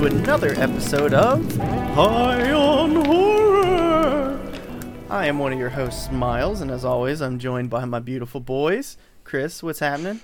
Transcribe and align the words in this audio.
Hello, 0.00 0.12
and 0.12 0.26
welcome 0.26 0.40
to 0.40 0.46
another 0.46 0.62
episode 0.62 1.12
of 1.12 1.56
High 1.94 2.52
on 2.52 3.04
Horror. 3.04 4.40
I 5.10 5.26
am 5.26 5.38
one 5.38 5.52
of 5.52 5.58
your 5.58 5.68
hosts, 5.68 6.10
Miles, 6.10 6.62
and 6.62 6.70
as 6.70 6.86
always, 6.86 7.20
I'm 7.20 7.38
joined 7.38 7.68
by 7.68 7.84
my 7.84 7.98
beautiful 7.98 8.40
boys. 8.40 8.96
Chris, 9.24 9.62
what's 9.62 9.80
happening? 9.80 10.22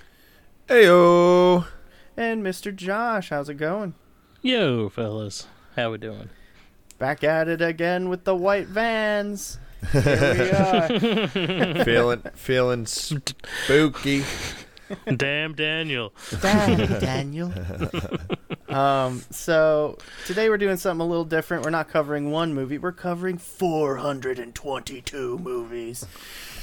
Heyo. 0.67 1.67
And 2.15 2.43
Mr. 2.43 2.75
Josh, 2.75 3.29
how's 3.29 3.49
it 3.49 3.55
going? 3.55 3.93
Yo, 4.41 4.89
fellas, 4.89 5.45
how 5.75 5.91
we 5.91 5.99
doing? 5.99 6.31
Back 6.97 7.23
at 7.23 7.47
it 7.47 7.61
again 7.61 8.09
with 8.09 8.23
the 8.23 8.35
white 8.35 8.65
vans. 8.67 9.59
Here 9.91 10.01
we 10.03 10.49
are. 10.53 11.83
feeling 11.85 12.23
feeling 12.33 12.85
spooky. 12.87 14.23
Damn, 15.15 15.53
Daniel. 15.53 16.13
Daddy 16.41 16.87
Daniel. 16.99 17.53
Um, 18.69 19.23
so 19.31 19.97
today 20.25 20.49
we're 20.49 20.57
doing 20.57 20.77
something 20.77 21.05
a 21.05 21.07
little 21.07 21.25
different. 21.25 21.63
We're 21.63 21.71
not 21.71 21.89
covering 21.89 22.31
one 22.31 22.53
movie. 22.53 22.77
We're 22.77 22.91
covering 22.91 23.37
422 23.37 25.39
movies. 25.39 26.05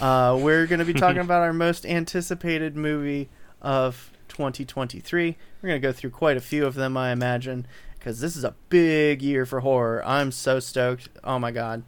Uh, 0.00 0.38
we're 0.40 0.66
going 0.66 0.80
to 0.80 0.84
be 0.84 0.94
talking 0.94 1.20
about 1.20 1.42
our 1.42 1.52
most 1.52 1.86
anticipated 1.86 2.76
movie 2.76 3.28
of 3.62 4.10
2023. 4.28 5.36
We're 5.62 5.68
going 5.68 5.80
to 5.80 5.86
go 5.86 5.92
through 5.92 6.10
quite 6.10 6.36
a 6.36 6.40
few 6.40 6.66
of 6.66 6.74
them, 6.74 6.96
I 6.96 7.12
imagine, 7.12 7.66
because 7.98 8.20
this 8.20 8.36
is 8.36 8.44
a 8.44 8.54
big 8.68 9.22
year 9.22 9.46
for 9.46 9.60
horror. 9.60 10.02
I'm 10.04 10.32
so 10.32 10.60
stoked. 10.60 11.08
Oh 11.22 11.38
my 11.38 11.50
god. 11.50 11.84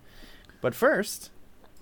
But 0.60 0.74
first, 0.74 1.30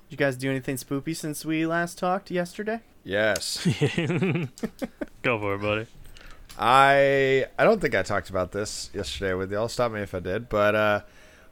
did 0.08 0.12
you 0.12 0.16
guys 0.16 0.36
do 0.36 0.50
anything 0.50 0.76
spoopy 0.76 1.16
since 1.16 1.44
we 1.44 1.66
last 1.66 1.98
talked 1.98 2.30
yesterday? 2.30 2.80
Yes. 3.04 3.64
Go 5.22 5.38
for 5.38 5.54
it, 5.54 5.60
buddy. 5.60 5.86
I 6.58 7.46
I 7.58 7.64
don't 7.64 7.80
think 7.80 7.94
I 7.94 8.02
talked 8.02 8.30
about 8.30 8.52
this 8.52 8.90
yesterday 8.94 9.34
with 9.34 9.52
y'all. 9.52 9.68
Stop 9.68 9.92
me 9.92 10.00
if 10.00 10.14
I 10.14 10.20
did. 10.20 10.48
But 10.48 10.74
uh 10.74 11.00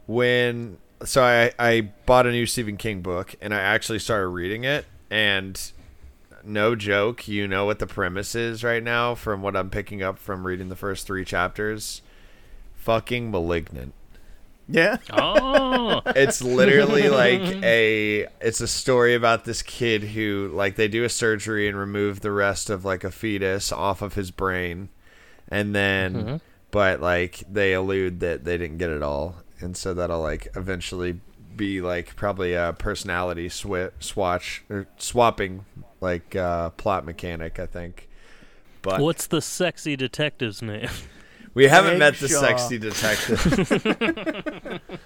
when 0.07 0.79
so 1.05 1.23
I 1.23 1.53
I 1.59 1.93
bought 2.07 2.27
a 2.27 2.31
new 2.31 2.47
Stephen 2.47 2.77
King 2.77 3.03
book 3.03 3.35
and 3.41 3.55
I 3.55 3.61
actually 3.61 3.99
started 3.99 4.29
reading 4.29 4.65
it 4.65 4.87
and 5.11 5.61
no 6.45 6.75
joke, 6.75 7.29
you 7.29 7.47
know 7.47 7.65
what 7.65 7.79
the 7.79 7.87
premise 7.87 8.35
is 8.35 8.65
right 8.65 8.83
now 8.83 9.15
from 9.15 9.43
what 9.43 9.57
I'm 9.57 9.71
picking 9.71 10.03
up 10.03 10.19
from 10.19 10.47
reading 10.47 10.69
the 10.69 10.77
first 10.77 11.07
3 11.07 11.25
chapters. 11.25 12.03
Fucking 12.75 13.31
malignant. 13.31 13.95
Yeah. 14.69 14.97
Oh, 15.13 16.03
it's 16.07 16.41
literally 16.43 17.09
like 17.09 17.41
a 17.65 18.27
it's 18.41 18.61
a 18.61 18.69
story 18.69 19.15
about 19.15 19.45
this 19.45 19.63
kid 19.63 20.03
who 20.03 20.51
like 20.55 20.77
they 20.77 20.89
do 20.89 21.05
a 21.05 21.09
surgery 21.09 21.69
and 21.69 21.77
remove 21.77 22.21
the 22.21 22.31
rest 22.33 22.71
of 22.71 22.85
like 22.85 23.05
a 23.05 23.11
fetus 23.11 23.73
off 23.73 24.03
of 24.03 24.15
his 24.15 24.31
brain 24.31 24.89
and 25.49 25.75
then 25.75 26.15
Mhm. 26.15 26.41
but 26.71 27.01
like 27.01 27.43
they 27.51 27.73
allude 27.75 28.21
that 28.21 28.45
they 28.45 28.57
didn't 28.57 28.79
get 28.79 28.91
it 28.91 29.03
all 29.03 29.37
and 29.61 29.77
so 29.77 29.93
that'll 29.95 30.23
like 30.23 30.49
eventually 30.57 31.21
be 31.55 31.81
like 31.83 32.17
probably 32.17 32.55
a 32.55 32.75
personality 32.79 33.49
swi- 33.49 33.91
swatch 34.01 34.63
or 34.71 34.87
swapping 34.97 35.65
like 36.01 36.35
uh 36.35 36.71
plot 36.71 37.05
mechanic 37.05 37.59
i 37.59 37.67
think 37.67 38.09
but 38.81 39.01
what's 39.01 39.27
the 39.27 39.43
sexy 39.43 39.95
detective's 39.97 40.63
name? 40.63 40.89
we 41.55 41.67
haven't 41.67 41.99
met 41.99 42.19
the 42.19 42.27
Eggshaw. 42.27 42.41
sexy 42.41 42.79
detective. 42.79 44.81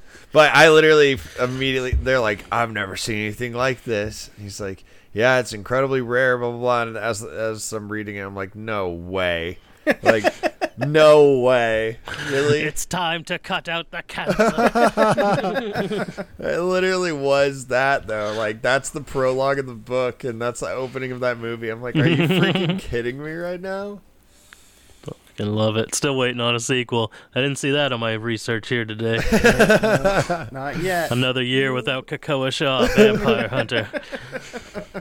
but 0.32 0.54
I 0.54 0.70
literally 0.70 1.18
immediately 1.38 1.92
they're 1.92 2.20
like, 2.20 2.44
I've 2.52 2.72
never 2.72 2.96
seen 2.96 3.18
anything 3.18 3.52
like 3.52 3.84
this. 3.84 4.30
He's 4.40 4.60
like, 4.60 4.84
Yeah, 5.12 5.38
it's 5.38 5.52
incredibly 5.52 6.00
rare, 6.00 6.38
blah 6.38 6.50
blah 6.50 6.58
blah. 6.58 6.82
And 6.82 6.96
as 6.96 7.22
as 7.22 7.72
I'm 7.72 7.90
reading 7.90 8.16
it, 8.16 8.20
I'm 8.20 8.36
like, 8.36 8.54
No 8.54 8.90
way. 8.90 9.58
Like 10.02 10.24
no 10.78 11.40
way. 11.40 11.98
Really? 12.28 12.60
It's 12.60 12.84
time 12.84 13.24
to 13.24 13.38
cut 13.38 13.68
out 13.68 13.90
the 13.90 14.02
cancer. 14.06 14.52
It 16.38 16.60
literally 16.60 17.12
was 17.12 17.66
that 17.66 18.06
though. 18.06 18.34
Like 18.36 18.62
that's 18.62 18.90
the 18.90 19.00
prologue 19.00 19.58
of 19.58 19.66
the 19.66 19.74
book 19.74 20.22
and 20.22 20.40
that's 20.40 20.60
the 20.60 20.70
opening 20.70 21.12
of 21.12 21.20
that 21.20 21.38
movie. 21.38 21.70
I'm 21.70 21.82
like, 21.82 21.96
Are 21.96 22.06
you 22.06 22.28
freaking 22.28 22.78
kidding 22.78 23.22
me 23.22 23.32
right 23.32 23.60
now? 23.60 24.00
Fucking 25.40 25.54
love 25.54 25.76
it. 25.76 25.94
Still 25.94 26.16
waiting 26.16 26.40
on 26.40 26.54
a 26.54 26.60
sequel. 26.60 27.12
I 27.34 27.40
didn't 27.40 27.56
see 27.56 27.70
that 27.70 27.92
on 27.92 28.00
my 28.00 28.12
research 28.12 28.68
here 28.68 28.84
today. 28.84 29.16
Not 30.52 30.78
yet. 30.82 31.10
Another 31.10 31.42
year 31.42 31.72
without 31.72 32.06
Kekoa 32.06 32.52
Shaw, 32.52 32.86
Vampire 32.86 33.48
Hunter. 33.48 33.88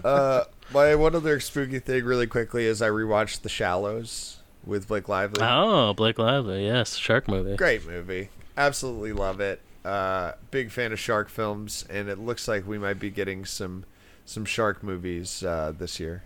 Uh 0.03 0.45
my 0.71 0.95
one 0.95 1.15
other 1.15 1.39
spooky 1.39 1.79
thing 1.79 2.05
really 2.05 2.27
quickly 2.27 2.65
is 2.65 2.81
I 2.81 2.87
rewatched 2.89 3.41
The 3.41 3.49
Shallows 3.49 4.37
with 4.63 4.87
Blake 4.87 5.09
Lively. 5.09 5.41
Oh, 5.43 5.93
Blake 5.93 6.17
Lively, 6.19 6.65
yes, 6.65 6.95
shark 6.95 7.27
movie. 7.27 7.55
Great 7.55 7.85
movie. 7.85 8.29
Absolutely 8.55 9.11
love 9.11 9.41
it. 9.41 9.61
Uh, 9.83 10.33
big 10.51 10.71
fan 10.71 10.93
of 10.93 10.99
shark 10.99 11.27
films, 11.29 11.85
and 11.89 12.07
it 12.07 12.19
looks 12.19 12.47
like 12.47 12.67
we 12.67 12.77
might 12.77 12.99
be 12.99 13.09
getting 13.09 13.45
some 13.45 13.83
some 14.25 14.45
shark 14.45 14.83
movies 14.83 15.43
uh, 15.43 15.73
this 15.77 15.99
year. 15.99 16.23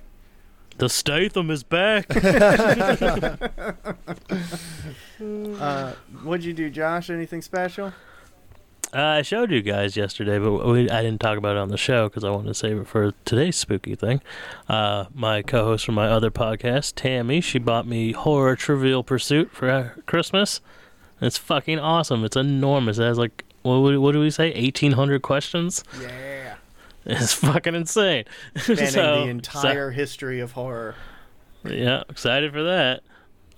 The 0.77 0.89
Statham 0.89 1.51
is 1.51 1.63
back. 1.63 2.07
Uh, 5.23 5.93
what'd 6.23 6.43
you 6.43 6.53
do, 6.53 6.69
Josh? 6.69 7.09
Anything 7.09 7.41
special? 7.41 7.93
Uh, 8.93 9.01
I 9.01 9.21
showed 9.21 9.51
you 9.51 9.61
guys 9.61 9.95
yesterday, 9.95 10.37
but 10.37 10.67
we, 10.67 10.89
I 10.89 11.01
didn't 11.01 11.21
talk 11.21 11.37
about 11.37 11.55
it 11.55 11.59
on 11.59 11.69
the 11.69 11.77
show 11.77 12.09
because 12.09 12.23
I 12.23 12.29
wanted 12.29 12.49
to 12.49 12.53
save 12.53 12.77
it 12.77 12.87
for 12.87 13.13
today's 13.23 13.55
spooky 13.55 13.95
thing. 13.95 14.21
Uh, 14.67 15.05
my 15.13 15.41
co-host 15.41 15.85
from 15.85 15.95
my 15.95 16.07
other 16.07 16.29
podcast, 16.29 16.93
Tammy, 16.95 17.41
she 17.41 17.57
bought 17.57 17.87
me 17.87 18.11
Horror 18.11 18.55
Trivial 18.55 19.03
Pursuit 19.03 19.51
for 19.51 19.69
uh, 19.69 19.89
Christmas. 20.05 20.61
It's 21.21 21.37
fucking 21.37 21.79
awesome. 21.79 22.23
It's 22.25 22.35
enormous. 22.35 22.99
It 22.99 23.03
has 23.03 23.17
like 23.17 23.45
what, 23.63 23.97
what 23.99 24.11
do 24.11 24.19
we 24.19 24.29
say? 24.29 24.51
Eighteen 24.51 24.91
hundred 24.91 25.21
questions. 25.21 25.83
Yeah. 26.01 26.42
It's 27.05 27.33
fucking 27.33 27.75
insane. 27.75 28.23
Spanning 28.57 28.87
So- 28.87 29.23
the 29.25 29.29
entire 29.29 29.91
history 29.91 30.39
of 30.39 30.53
horror. 30.53 30.95
yeah, 31.65 32.03
excited 32.09 32.53
for 32.53 32.63
that. 32.63 33.03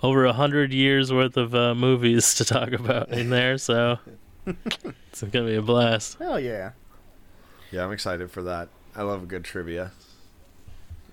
Over 0.04 0.26
a 0.26 0.34
hundred 0.34 0.74
years 0.74 1.14
worth 1.14 1.38
of 1.38 1.54
uh, 1.56 1.74
movies 1.76 2.34
to 2.36 2.46
talk 2.46 2.72
about 2.74 3.10
in 3.10 3.30
there, 3.30 3.58
so 3.58 3.98
it's 4.46 5.24
gonna 5.32 5.46
be 5.46 5.56
a 5.56 5.62
blast. 5.62 6.18
Hell 6.20 6.40
yeah. 6.40 6.72
Yeah, 7.72 7.84
I'm 7.86 7.92
excited 7.92 8.30
for 8.32 8.42
that. 8.44 8.70
I 8.96 9.04
love 9.04 9.24
a 9.24 9.26
good 9.26 9.44
trivia. 9.44 9.92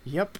Yep. 0.04 0.38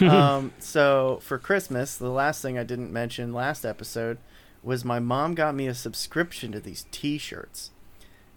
um, 0.00 0.52
so 0.58 1.18
for 1.22 1.38
Christmas, 1.38 1.96
the 1.96 2.10
last 2.10 2.42
thing 2.42 2.58
I 2.58 2.64
didn't 2.64 2.92
mention 2.92 3.32
last 3.32 3.64
episode 3.64 4.18
was 4.62 4.84
my 4.84 4.98
mom 4.98 5.34
got 5.34 5.54
me 5.54 5.66
a 5.66 5.74
subscription 5.74 6.52
to 6.52 6.60
these 6.60 6.86
T-shirts, 6.90 7.70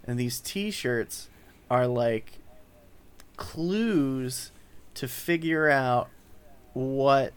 and 0.06 0.18
these 0.18 0.40
T-shirts 0.40 1.28
are 1.70 1.86
like 1.86 2.38
clues 3.36 4.50
to 4.94 5.08
figure 5.08 5.68
out 5.68 6.08
what 6.72 7.32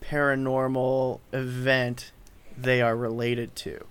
paranormal 0.00 1.20
event 1.32 2.12
they 2.56 2.80
are 2.82 2.96
related 2.96 3.54
to. 3.56 3.84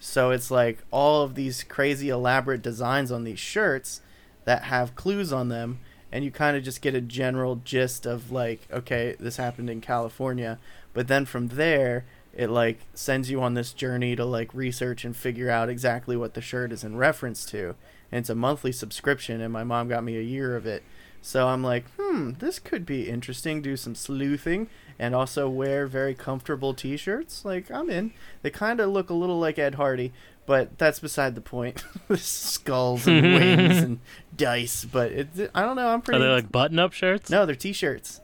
So 0.00 0.30
it's 0.30 0.50
like 0.50 0.78
all 0.90 1.22
of 1.22 1.34
these 1.34 1.62
crazy 1.64 2.08
elaborate 2.08 2.62
designs 2.62 3.10
on 3.10 3.24
these 3.24 3.38
shirts 3.38 4.00
that 4.44 4.64
have 4.64 4.94
clues 4.94 5.32
on 5.32 5.48
them 5.48 5.78
and 6.12 6.24
you 6.24 6.30
kind 6.30 6.56
of 6.56 6.62
just 6.62 6.80
get 6.80 6.94
a 6.94 7.00
general 7.00 7.56
gist 7.64 8.06
of 8.06 8.30
like 8.30 8.68
okay 8.72 9.16
this 9.18 9.36
happened 9.36 9.68
in 9.68 9.80
california 9.80 10.58
but 10.92 11.08
then 11.08 11.24
from 11.24 11.48
there 11.48 12.04
it 12.32 12.48
like 12.48 12.80
sends 12.94 13.30
you 13.30 13.42
on 13.42 13.54
this 13.54 13.72
journey 13.72 14.14
to 14.14 14.24
like 14.24 14.54
research 14.54 15.04
and 15.04 15.16
figure 15.16 15.50
out 15.50 15.68
exactly 15.68 16.16
what 16.16 16.34
the 16.34 16.40
shirt 16.40 16.70
is 16.70 16.84
in 16.84 16.96
reference 16.96 17.44
to 17.44 17.74
and 18.12 18.20
it's 18.20 18.30
a 18.30 18.34
monthly 18.34 18.72
subscription 18.72 19.40
and 19.40 19.52
my 19.52 19.64
mom 19.64 19.88
got 19.88 20.04
me 20.04 20.16
a 20.16 20.22
year 20.22 20.56
of 20.56 20.66
it. 20.66 20.82
So 21.22 21.48
i'm 21.48 21.62
like 21.62 21.84
hmm 21.98 22.32
this 22.38 22.58
could 22.58 22.84
be 22.84 23.08
interesting 23.08 23.62
do 23.62 23.76
some 23.76 23.94
sleuthing 23.94 24.68
and 24.98 25.14
also 25.14 25.48
wear 25.48 25.86
very 25.86 26.14
comfortable 26.14 26.74
t-shirts. 26.74 27.44
Like 27.44 27.70
i'm 27.70 27.88
in. 27.90 28.12
They 28.42 28.50
kind 28.50 28.80
of 28.80 28.90
look 28.90 29.10
a 29.10 29.14
little 29.14 29.38
like 29.38 29.58
ed 29.58 29.76
hardy 29.76 30.12
but 30.46 30.76
that's 30.76 31.00
beside 31.00 31.34
the 31.34 31.40
point. 31.40 31.82
With 32.08 32.22
skulls 32.22 33.06
and 33.06 33.22
wings 33.34 33.78
and 33.82 34.00
dice 34.36 34.84
but 34.84 35.12
it, 35.12 35.50
i 35.54 35.62
don't 35.62 35.76
know 35.76 35.88
i'm 35.88 36.02
pretty. 36.02 36.20
Are 36.22 36.26
they 36.26 36.32
like 36.32 36.52
button-up 36.52 36.92
shirts? 36.92 37.30
no 37.30 37.46
they're 37.46 37.54
t-shirts. 37.54 38.20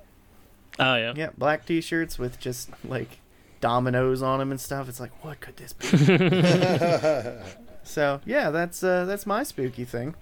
Oh 0.78 0.94
yeah. 0.96 1.12
yeah 1.16 1.30
black 1.38 1.64
t-shirts 1.66 2.18
with 2.18 2.38
just 2.38 2.70
like 2.86 3.20
dominoes 3.60 4.22
on 4.22 4.38
them 4.38 4.50
and 4.50 4.60
stuff. 4.60 4.88
It's 4.88 5.00
like 5.00 5.24
what 5.24 5.40
could 5.40 5.56
this 5.56 5.72
be 5.72 5.86
so 7.82 8.20
yeah 8.24 8.50
that's 8.50 8.82
uh 8.82 9.04
that's 9.04 9.26
my 9.26 9.42
spooky 9.42 9.84
thing 9.84 10.14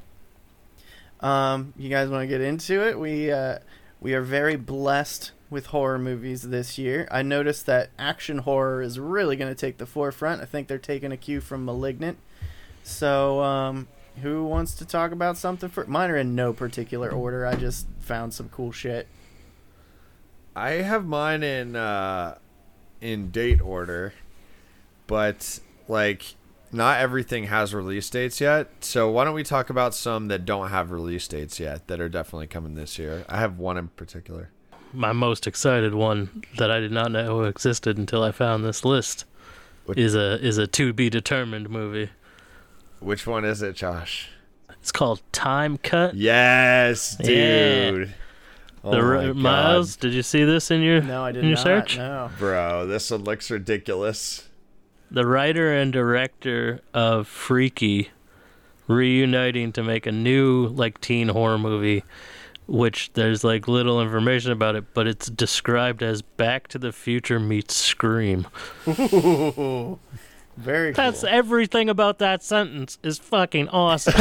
um 1.20 1.72
you 1.76 1.88
guys 1.88 2.08
want 2.08 2.22
to 2.22 2.26
get 2.26 2.40
into 2.40 2.86
it 2.86 2.98
we 2.98 3.30
uh 3.30 3.58
we 4.00 4.14
are 4.14 4.22
very 4.22 4.56
blessed 4.56 5.32
with 5.50 5.66
horror 5.66 5.98
movies 5.98 6.42
this 6.42 6.78
year. 6.78 7.08
I 7.10 7.22
noticed 7.22 7.66
that 7.66 7.90
action 7.98 8.38
horror 8.38 8.82
is 8.82 9.00
really 9.00 9.36
going 9.36 9.50
to 9.52 9.58
take 9.58 9.78
the 9.78 9.86
forefront. 9.86 10.42
I 10.42 10.44
think 10.44 10.68
they're 10.68 10.78
taking 10.78 11.12
a 11.12 11.16
cue 11.16 11.40
from 11.40 11.64
Malignant. 11.64 12.18
So, 12.82 13.40
um, 13.42 13.88
who 14.22 14.44
wants 14.44 14.74
to 14.74 14.84
talk 14.84 15.12
about 15.12 15.36
something 15.36 15.68
for 15.68 15.86
mine 15.86 16.10
are 16.10 16.16
in 16.16 16.34
no 16.34 16.52
particular 16.52 17.10
order. 17.10 17.46
I 17.46 17.54
just 17.54 17.86
found 18.00 18.34
some 18.34 18.48
cool 18.48 18.72
shit. 18.72 19.06
I 20.56 20.70
have 20.70 21.06
mine 21.06 21.42
in 21.42 21.76
uh, 21.76 22.38
in 23.00 23.30
date 23.30 23.60
order, 23.60 24.12
but 25.06 25.60
like 25.86 26.34
not 26.72 26.98
everything 27.00 27.44
has 27.44 27.74
release 27.74 28.08
dates 28.10 28.40
yet. 28.40 28.68
So 28.80 29.10
why 29.10 29.24
don't 29.24 29.34
we 29.34 29.42
talk 29.44 29.70
about 29.70 29.94
some 29.94 30.28
that 30.28 30.44
don't 30.44 30.68
have 30.68 30.90
release 30.90 31.26
dates 31.28 31.58
yet 31.60 31.86
that 31.88 32.00
are 32.00 32.08
definitely 32.08 32.46
coming 32.46 32.74
this 32.74 32.98
year? 32.98 33.24
I 33.28 33.38
have 33.38 33.58
one 33.58 33.76
in 33.76 33.88
particular. 33.88 34.50
My 34.92 35.12
most 35.12 35.46
excited 35.46 35.94
one 35.94 36.44
that 36.56 36.70
I 36.70 36.80
did 36.80 36.92
not 36.92 37.10
know 37.12 37.42
existed 37.44 37.98
until 37.98 38.22
I 38.22 38.32
found 38.32 38.64
this 38.64 38.84
list 38.84 39.24
is 39.96 40.14
a 40.14 40.38
is 40.44 40.58
a 40.58 40.66
to 40.66 40.92
be 40.92 41.10
determined 41.10 41.68
movie. 41.70 42.10
Which 43.00 43.26
one 43.26 43.44
is 43.44 43.62
it, 43.62 43.74
Josh? 43.76 44.28
It's 44.80 44.92
called 44.92 45.20
Time 45.32 45.76
Cut. 45.78 46.14
Yes, 46.14 47.16
Yeah. 47.20 47.90
dude. 47.90 48.14
Oh 48.84 48.90
the 48.92 48.96
my 48.98 49.02
Ri- 49.02 49.26
God. 49.28 49.36
Miles, 49.36 49.96
did 49.96 50.14
you 50.14 50.22
see 50.22 50.44
this 50.44 50.70
in 50.70 50.80
your 50.82 51.02
No, 51.02 51.24
I 51.24 51.32
did 51.32 51.42
in 51.42 51.48
your 51.50 51.56
not. 51.56 51.62
search? 51.64 51.96
No. 51.98 52.30
Bro, 52.38 52.86
this 52.86 53.10
one 53.10 53.24
looks 53.24 53.50
ridiculous. 53.50 54.47
The 55.10 55.26
writer 55.26 55.72
and 55.72 55.92
director 55.92 56.80
of 56.92 57.26
Freaky 57.26 58.10
reuniting 58.86 59.72
to 59.72 59.82
make 59.82 60.06
a 60.06 60.12
new 60.12 60.68
like 60.68 61.00
teen 61.00 61.28
horror 61.28 61.58
movie 61.58 62.04
which 62.68 63.10
there's 63.14 63.42
like 63.42 63.66
little 63.66 64.00
information 64.00 64.52
about 64.52 64.76
it, 64.76 64.84
but 64.92 65.06
it's 65.08 65.28
described 65.30 66.02
as 66.02 66.20
Back 66.20 66.68
to 66.68 66.78
the 66.78 66.92
Future 66.92 67.40
meets 67.40 67.74
Scream. 67.74 68.46
Ooh, 68.86 69.98
very 70.58 70.92
cool. 70.92 71.02
That's 71.02 71.24
everything 71.24 71.88
about 71.88 72.18
that 72.18 72.42
sentence 72.42 72.98
is 73.02 73.18
fucking 73.18 73.68
awesome. 73.70 74.12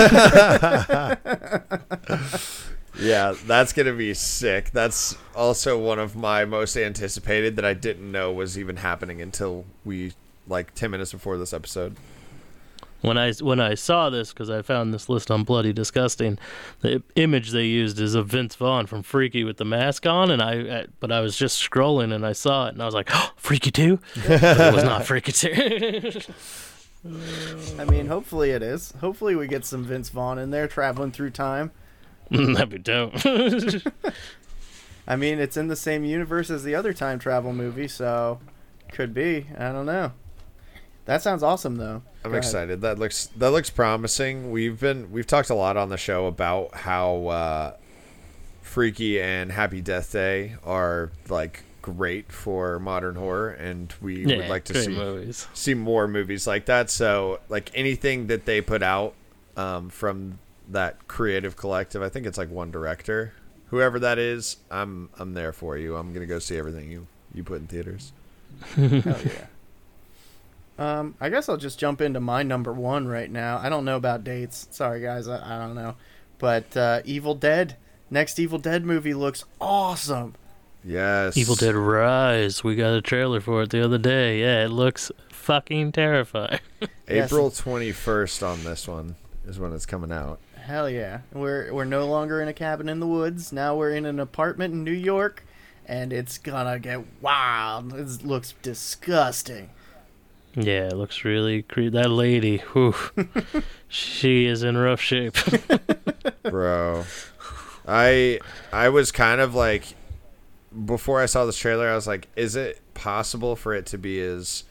Yeah, 2.99 3.35
that's 3.45 3.73
gonna 3.73 3.93
be 3.93 4.15
sick. 4.15 4.71
That's 4.71 5.15
also 5.35 5.77
one 5.77 5.99
of 5.99 6.15
my 6.15 6.45
most 6.45 6.75
anticipated 6.75 7.55
that 7.57 7.65
I 7.65 7.75
didn't 7.75 8.11
know 8.11 8.31
was 8.31 8.57
even 8.57 8.77
happening 8.77 9.21
until 9.21 9.65
we 9.85 10.13
like 10.47 10.73
ten 10.75 10.91
minutes 10.91 11.11
before 11.11 11.37
this 11.37 11.53
episode. 11.53 11.95
when 13.01 13.17
I 13.17 13.31
when 13.33 13.59
I 13.59 13.75
saw 13.75 14.09
this 14.09 14.33
because 14.33 14.49
I 14.49 14.61
found 14.61 14.93
this 14.93 15.07
list 15.09 15.29
on 15.29 15.43
Bloody 15.43 15.71
Disgusting, 15.73 16.39
the 16.81 17.03
image 17.15 17.51
they 17.51 17.65
used 17.65 17.99
is 17.99 18.15
of 18.15 18.27
Vince 18.27 18.55
Vaughn 18.55 18.87
from 18.87 19.03
Freaky 19.03 19.43
with 19.43 19.57
the 19.57 19.65
mask 19.65 20.05
on, 20.05 20.31
and 20.31 20.41
I 20.41 20.59
uh, 20.67 20.85
but 20.99 21.11
I 21.11 21.19
was 21.21 21.37
just 21.37 21.61
scrolling 21.61 22.13
and 22.13 22.25
I 22.25 22.33
saw 22.33 22.67
it 22.67 22.73
and 22.73 22.81
I 22.81 22.85
was 22.85 22.95
like, 22.95 23.09
oh, 23.13 23.31
Freaky 23.35 23.71
two, 23.71 23.99
but 24.27 24.43
it 24.43 24.73
was 24.73 24.83
not 24.83 25.05
Freaky 25.05 25.31
two. 25.31 26.11
I 27.79 27.85
mean, 27.85 28.07
hopefully 28.07 28.49
it 28.49 28.61
is. 28.63 28.91
Hopefully 28.99 29.35
we 29.35 29.47
get 29.47 29.63
some 29.63 29.83
Vince 29.83 30.09
Vaughn 30.09 30.37
in 30.39 30.49
there 30.49 30.67
traveling 30.67 31.11
through 31.11 31.29
time. 31.29 31.71
That'd 32.31 32.69
be 32.69 32.77
dope. 32.79 33.13
I 35.07 35.15
mean, 35.15 35.39
it's 35.39 35.55
in 35.55 35.67
the 35.67 35.75
same 35.77 36.03
universe 36.03 36.49
as 36.49 36.63
the 36.63 36.75
other 36.75 36.91
time 36.91 37.19
travel 37.19 37.53
movie, 37.53 37.87
so 37.87 38.39
could 38.91 39.13
be. 39.13 39.45
I 39.57 39.71
don't 39.71 39.85
know. 39.85 40.11
That 41.07 41.21
sounds 41.21 41.41
awesome, 41.41 41.77
though. 41.77 42.01
I'm 42.23 42.31
Go 42.31 42.37
ahead. 42.37 42.37
excited. 42.37 42.81
That 42.81 42.99
looks 42.99 43.27
that 43.37 43.51
looks 43.51 43.69
promising. 43.69 44.51
We've 44.51 44.77
been 44.79 45.09
we've 45.11 45.25
talked 45.25 45.49
a 45.49 45.55
lot 45.55 45.77
on 45.77 45.87
the 45.89 45.97
show 45.97 46.27
about 46.27 46.75
how 46.75 47.27
uh, 47.27 47.73
Freaky 48.61 49.21
and 49.21 49.49
Happy 49.51 49.79
Death 49.81 50.11
Day 50.11 50.57
are 50.65 51.11
like 51.29 51.63
great 51.81 52.29
for 52.29 52.77
modern 52.79 53.15
horror, 53.15 53.51
and 53.51 53.93
we 54.01 54.25
would 54.25 54.49
like 54.49 54.65
to 54.65 54.83
see 54.83 54.89
movies. 54.91 55.47
see 55.53 55.73
more 55.73 56.09
movies 56.09 56.45
like 56.45 56.65
that. 56.65 56.89
So 56.89 57.39
like 57.47 57.71
anything 57.73 58.27
that 58.27 58.45
they 58.45 58.59
put 58.59 58.83
out 58.83 59.13
um, 59.55 59.89
from 59.89 60.39
that 60.67 61.07
creative 61.07 61.55
collective, 61.55 62.01
I 62.01 62.09
think 62.09 62.25
it's 62.25 62.37
like 62.37 62.51
one 62.51 62.69
director, 62.69 63.31
whoever 63.67 63.97
that 63.99 64.19
is. 64.19 64.57
I'm 64.69 65.07
I'm 65.17 65.33
there 65.33 65.53
for 65.53 65.77
you. 65.77 65.95
I'm 65.95 66.11
gonna 66.11 66.25
go 66.25 66.39
see 66.39 66.57
everything 66.57 66.91
you 66.91 67.07
you 67.33 67.45
put 67.45 67.61
in 67.61 67.67
theaters. 67.67 68.11
Hell 68.75 68.89
yeah. 68.91 69.47
Um, 70.77 71.15
I 71.19 71.29
guess 71.29 71.49
I'll 71.49 71.57
just 71.57 71.79
jump 71.79 72.01
into 72.01 72.19
my 72.19 72.43
number 72.43 72.71
one 72.71 73.07
right 73.07 73.31
now. 73.31 73.57
I 73.57 73.69
don't 73.69 73.85
know 73.85 73.97
about 73.97 74.23
dates. 74.23 74.67
Sorry, 74.71 75.01
guys. 75.01 75.27
I, 75.27 75.55
I 75.55 75.59
don't 75.59 75.75
know. 75.75 75.95
But 76.37 76.77
uh, 76.77 77.01
Evil 77.03 77.33
Dead. 77.35 77.77
Next 78.09 78.39
Evil 78.39 78.59
Dead 78.59 78.85
movie 78.85 79.13
looks 79.13 79.43
awesome. 79.59 80.35
Yes, 80.83 81.35
Evil 81.35 81.55
Dead 81.55 81.75
Rise. 81.75 82.63
We 82.63 82.75
got 82.75 82.93
a 82.93 83.01
trailer 83.01 83.41
for 83.41 83.63
it 83.63 83.71
the 83.71 83.83
other 83.83 83.97
day. 83.97 84.39
Yeah, 84.39 84.65
it 84.65 84.69
looks 84.69 85.11
fucking 85.29 85.91
terrifying. 85.91 86.59
April 87.07 87.49
21st 87.49 88.47
on 88.47 88.63
this 88.63 88.87
one 88.87 89.15
is 89.45 89.59
when 89.59 89.73
it's 89.73 89.85
coming 89.85 90.11
out. 90.11 90.39
Hell 90.55 90.89
yeah. 90.89 91.21
We're 91.33 91.73
we're 91.73 91.85
no 91.85 92.05
longer 92.07 92.41
in 92.41 92.47
a 92.47 92.53
cabin 92.53 92.89
in 92.89 92.99
the 92.99 93.07
woods. 93.07 93.51
Now 93.51 93.75
we're 93.75 93.91
in 93.91 94.05
an 94.05 94.19
apartment 94.19 94.73
in 94.73 94.83
New 94.83 94.91
York 94.91 95.45
and 95.85 96.11
it's 96.11 96.37
gonna 96.37 96.79
get 96.79 97.05
wild. 97.21 97.93
It 97.93 98.23
looks 98.23 98.53
disgusting. 98.61 99.69
Yeah, 100.59 100.87
it 100.87 100.97
looks 100.97 101.23
really 101.23 101.61
creepy. 101.61 101.89
That 101.89 102.09
lady, 102.09 102.57
whew, 102.57 102.95
she 103.87 104.47
is 104.47 104.63
in 104.63 104.75
rough 104.75 104.99
shape. 104.99 105.35
Bro. 106.41 107.05
I 107.87 108.39
I 108.73 108.89
was 108.89 109.11
kind 109.11 109.39
of 109.39 109.53
like 109.53 109.93
before 110.85 111.21
I 111.21 111.27
saw 111.27 111.45
this 111.45 111.57
trailer, 111.57 111.87
I 111.87 111.93
was 111.95 112.07
like, 112.07 112.27
is 112.35 112.55
it 112.55 112.81
possible 112.95 113.55
for 113.55 113.75
it 113.75 113.85
to 113.87 113.99
be 113.99 114.19
as 114.19 114.63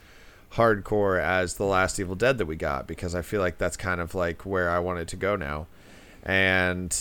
hardcore 0.53 1.21
as 1.21 1.53
the 1.53 1.63
last 1.63 1.99
Evil 2.01 2.15
Dead 2.15 2.37
that 2.37 2.47
we 2.47 2.57
got? 2.57 2.85
Because 2.85 3.15
I 3.15 3.21
feel 3.21 3.39
like 3.39 3.57
that's 3.57 3.77
kind 3.77 4.01
of 4.01 4.13
like 4.13 4.45
where 4.45 4.69
I 4.69 4.79
wanted 4.79 5.07
to 5.07 5.15
go 5.15 5.37
now. 5.37 5.67
And 6.23 6.93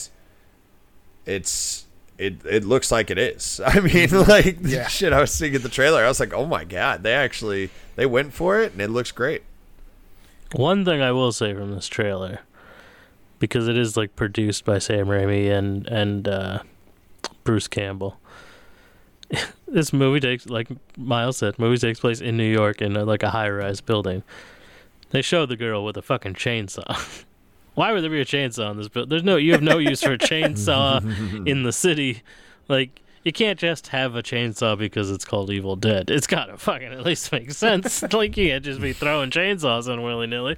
it's 1.27 1.86
it 2.19 2.45
it 2.45 2.65
looks 2.65 2.91
like 2.91 3.11
it 3.11 3.19
is. 3.19 3.61
I 3.67 3.81
mean, 3.81 4.11
like 4.11 4.59
Yeah. 4.63 4.87
shit 4.89 5.13
I 5.13 5.21
was 5.21 5.33
seeing 5.33 5.55
at 5.55 5.63
the 5.63 5.69
trailer, 5.69 6.05
I 6.05 6.09
was 6.09 6.21
like, 6.21 6.33
oh 6.33 6.47
my 6.47 6.65
god, 6.65 7.03
they 7.03 7.15
actually 7.15 7.71
they 7.97 8.07
went 8.07 8.33
for 8.33 8.61
it 8.61 8.73
and 8.73 8.81
it 8.81 8.89
looks 8.91 9.13
great. 9.13 9.43
One 10.55 10.85
thing 10.85 11.03
I 11.03 11.13
will 11.13 11.33
say 11.33 11.53
from 11.55 11.75
this 11.75 11.89
trailer, 11.89 12.41
because 13.41 13.67
it 13.69 13.77
is 13.77 13.97
like 13.97 14.15
produced 14.17 14.65
by 14.65 14.79
Sam 14.79 15.07
Raimi 15.09 15.51
and 15.51 15.87
and 15.89 16.27
uh, 16.29 16.59
Bruce 17.45 17.69
Campbell. 17.69 18.19
this 19.69 19.93
movie 19.93 20.21
takes, 20.21 20.47
like 20.47 20.69
Miles 20.97 21.39
said, 21.39 21.59
movie 21.59 21.79
takes 21.79 21.99
place 21.99 22.21
in 22.21 22.37
New 22.37 22.49
York 22.51 22.81
in 22.81 22.97
a, 22.97 23.05
like 23.05 23.25
a 23.25 23.31
high-rise 23.31 23.81
building. 23.81 24.23
They 25.11 25.21
show 25.21 25.47
the 25.47 25.57
girl 25.57 25.85
with 25.85 25.97
a 25.97 26.03
fucking 26.03 26.35
chainsaw. 26.35 27.25
Why 27.77 27.93
would 27.93 28.03
there 28.03 28.11
be 28.11 28.23
a 28.23 28.25
chainsaw 28.25 28.71
in 28.71 28.79
this 28.79 28.89
building? 28.89 29.11
There's 29.11 29.23
no, 29.23 29.37
you 29.37 29.53
have 29.53 29.63
no 29.63 29.77
use 29.77 30.03
for 30.03 30.13
a 30.13 30.19
chainsaw 30.19 31.47
in 31.47 31.63
the 31.63 31.73
city. 31.73 32.23
Like 32.69 33.03
you 33.23 33.33
can't 33.33 33.59
just 33.59 33.89
have 33.89 34.17
a 34.17 34.23
chainsaw 34.23 34.79
because 34.79 35.11
it's 35.11 35.27
called 35.27 35.51
Evil 35.51 35.77
Dead. 35.77 36.11
It's 36.11 36.27
gotta 36.27 36.57
fucking 36.57 36.93
at 36.93 37.05
least 37.05 37.31
make 37.33 37.51
sense. 37.51 38.03
like 38.13 38.37
you 38.37 38.49
can't 38.49 38.65
just 38.65 38.81
be 38.81 38.95
throwing 38.95 39.31
chainsaws 39.31 39.93
on 39.93 40.03
willy 40.03 40.27
nilly. 40.27 40.57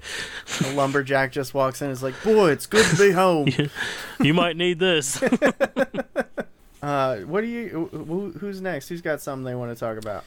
The 0.61 0.73
lumberjack 0.75 1.33
just 1.33 1.55
walks 1.55 1.83
in 1.83 1.87
and 1.87 1.93
is 1.93 2.05
like, 2.05 2.15
Boy, 2.23 2.53
it's 2.53 2.67
good 2.67 2.87
to 2.87 2.97
be 2.97 3.11
home. 3.13 3.49
You 4.21 4.33
might 4.33 4.57
need 4.57 4.79
this. 4.79 5.21
Uh, 6.81 7.17
what 7.23 7.41
do 7.41 7.49
you? 7.49 7.89
Who, 7.91 8.31
who's 8.39 8.61
next? 8.61 8.89
Who's 8.89 9.03
got 9.03 9.21
something 9.21 9.45
they 9.45 9.57
want 9.57 9.77
to 9.77 9.81
talk 9.81 9.99
about? 9.99 10.25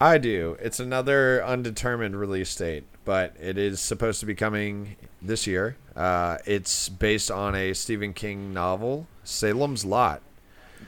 I 0.00 0.18
do. 0.18 0.56
It's 0.60 0.80
another 0.80 1.44
undetermined 1.44 2.18
release 2.18 2.54
date, 2.56 2.84
but 3.04 3.36
it 3.38 3.58
is 3.58 3.78
supposed 3.78 4.18
to 4.20 4.26
be 4.26 4.34
coming 4.34 4.96
this 5.20 5.46
year. 5.46 5.76
Uh, 5.96 6.38
it's 6.46 6.88
based 6.88 7.30
on 7.30 7.54
a 7.54 7.72
Stephen 7.72 8.12
King 8.12 8.52
novel, 8.52 9.06
Salem's 9.24 9.84
Lot. 9.84 10.22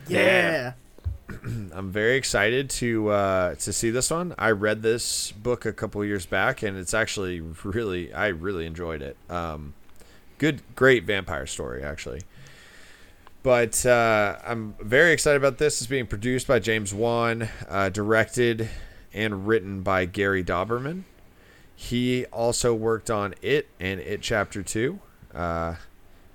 Yeah. 0.08 0.72
I'm 1.72 1.90
very 1.90 2.16
excited 2.16 2.68
to 2.70 3.08
uh, 3.10 3.54
to 3.56 3.72
see 3.72 3.90
this 3.90 4.10
one. 4.10 4.34
I 4.38 4.50
read 4.50 4.82
this 4.82 5.32
book 5.32 5.64
a 5.64 5.72
couple 5.72 6.04
years 6.04 6.26
back, 6.26 6.62
and 6.62 6.76
it's 6.76 6.94
actually 6.94 7.40
really 7.40 8.12
I 8.12 8.28
really 8.28 8.66
enjoyed 8.66 9.02
it. 9.02 9.16
Um, 9.30 9.74
good, 10.38 10.62
great 10.74 11.04
vampire 11.04 11.46
story 11.46 11.82
actually. 11.82 12.22
But 13.42 13.84
uh, 13.84 14.38
I'm 14.44 14.74
very 14.80 15.12
excited 15.12 15.36
about 15.36 15.58
this. 15.58 15.80
It's 15.80 15.88
being 15.88 16.06
produced 16.06 16.46
by 16.46 16.60
James 16.60 16.94
Wan, 16.94 17.48
uh, 17.68 17.90
directed 17.90 18.70
and 19.12 19.46
written 19.46 19.82
by 19.82 20.06
Gary 20.06 20.42
Dauberman. 20.42 21.04
He 21.76 22.24
also 22.26 22.74
worked 22.74 23.10
on 23.10 23.34
It 23.42 23.68
and 23.80 24.00
It 24.00 24.22
Chapter 24.22 24.62
Two. 24.62 25.00
Uh, 25.34 25.74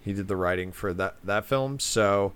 he 0.01 0.13
did 0.13 0.27
the 0.27 0.35
writing 0.35 0.71
for 0.71 0.93
that 0.93 1.15
that 1.23 1.45
film, 1.45 1.79
so 1.79 2.33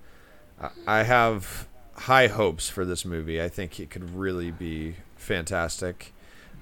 I- 0.61 0.69
I 0.87 1.03
have 1.03 1.67
high 1.95 2.27
hopes 2.27 2.69
for 2.69 2.85
this 2.85 3.05
movie. 3.05 3.41
I 3.41 3.49
think 3.49 3.79
it 3.79 3.89
could 3.89 4.15
really 4.15 4.51
be 4.51 4.95
fantastic. 5.15 6.13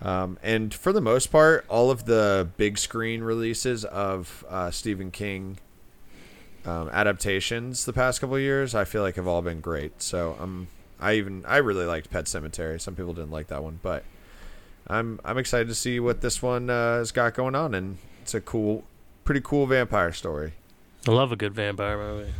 Um, 0.01 0.39
and 0.41 0.73
for 0.73 0.91
the 0.91 1.01
most 1.01 1.27
part, 1.27 1.63
all 1.69 1.91
of 1.91 2.05
the 2.05 2.49
big 2.57 2.77
screen 2.79 3.21
releases 3.21 3.85
of 3.85 4.43
uh, 4.49 4.71
Stephen 4.71 5.11
King 5.11 5.59
um, 6.65 6.89
adaptations 6.89 7.85
the 7.85 7.93
past 7.93 8.19
couple 8.19 8.37
years, 8.39 8.73
I 8.73 8.83
feel 8.83 9.03
like 9.03 9.15
have 9.15 9.27
all 9.27 9.41
been 9.43 9.61
great. 9.61 10.01
So 10.01 10.35
um, 10.39 10.67
I 10.99 11.13
even 11.13 11.45
I 11.45 11.57
really 11.57 11.85
liked 11.85 12.09
Pet 12.09 12.25
Sematary. 12.25 12.81
Some 12.81 12.95
people 12.95 13.13
didn't 13.13 13.31
like 13.31 13.47
that 13.47 13.63
one, 13.63 13.79
but 13.83 14.03
I'm 14.87 15.19
I'm 15.23 15.37
excited 15.37 15.67
to 15.69 15.75
see 15.75 15.99
what 15.99 16.21
this 16.21 16.41
one 16.41 16.69
uh, 16.69 16.97
has 16.97 17.11
got 17.11 17.33
going 17.33 17.55
on, 17.55 17.73
and 17.73 17.97
it's 18.21 18.33
a 18.33 18.41
cool, 18.41 18.83
pretty 19.23 19.41
cool 19.41 19.65
vampire 19.67 20.11
story. 20.11 20.53
I 21.07 21.11
love 21.11 21.31
a 21.31 21.35
good 21.35 21.53
vampire 21.53 21.97
movie. 21.97 22.31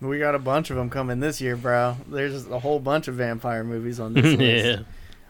We 0.00 0.18
got 0.18 0.34
a 0.34 0.38
bunch 0.40 0.70
of 0.70 0.76
them 0.76 0.90
coming 0.90 1.20
this 1.20 1.40
year, 1.40 1.54
bro. 1.56 1.96
There's 2.08 2.46
a 2.48 2.58
whole 2.58 2.80
bunch 2.80 3.06
of 3.06 3.14
vampire 3.14 3.62
movies 3.62 4.00
on 4.00 4.14
this 4.14 4.24
list. 4.38 4.80
yeah. 4.80 4.80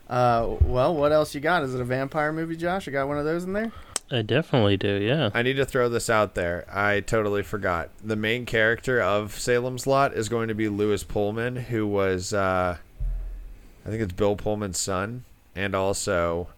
Uh, 0.09 0.57
well, 0.63 0.95
what 0.95 1.13
else 1.13 1.35
you 1.35 1.41
got? 1.41 1.63
Is 1.63 1.75
it 1.75 1.81
a 1.81 1.85
vampire 1.85 2.33
movie, 2.33 2.57
Josh? 2.57 2.87
You 2.87 2.93
got 2.93 3.07
one 3.09 3.19
of 3.19 3.25
those 3.25 3.45
in 3.45 3.53
there? 3.53 3.71
I 4.11 4.21
definitely 4.23 4.77
do. 4.77 4.95
Yeah. 5.01 5.31
I 5.33 5.43
need 5.43 5.55
to 5.55 5.65
throw 5.65 5.89
this 5.89 6.11
out 6.11 6.35
there. 6.35 6.67
I 6.71 7.01
totally 7.01 7.43
forgot. 7.43 7.89
The 8.03 8.17
main 8.17 8.45
character 8.45 9.01
of 9.01 9.39
Salem's 9.39 9.87
Lot 9.87 10.13
is 10.15 10.29
going 10.29 10.49
to 10.49 10.55
be 10.55 10.69
Lewis 10.69 11.03
Pullman, 11.03 11.57
who 11.57 11.87
was, 11.87 12.35
uh, 12.35 12.77
I 13.87 13.89
think 13.89 14.03
it's 14.03 14.13
Bill 14.13 14.37
Pullman's 14.37 14.79
son, 14.79 15.25
and 15.55 15.75
also 15.75 16.49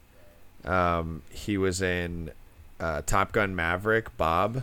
um, 0.65 1.23
he 1.31 1.57
was 1.59 1.83
in 1.83 2.31
uh, 2.81 3.03
Top 3.07 3.33
Gun 3.33 3.55
Maverick, 3.55 4.17
Bob, 4.17 4.63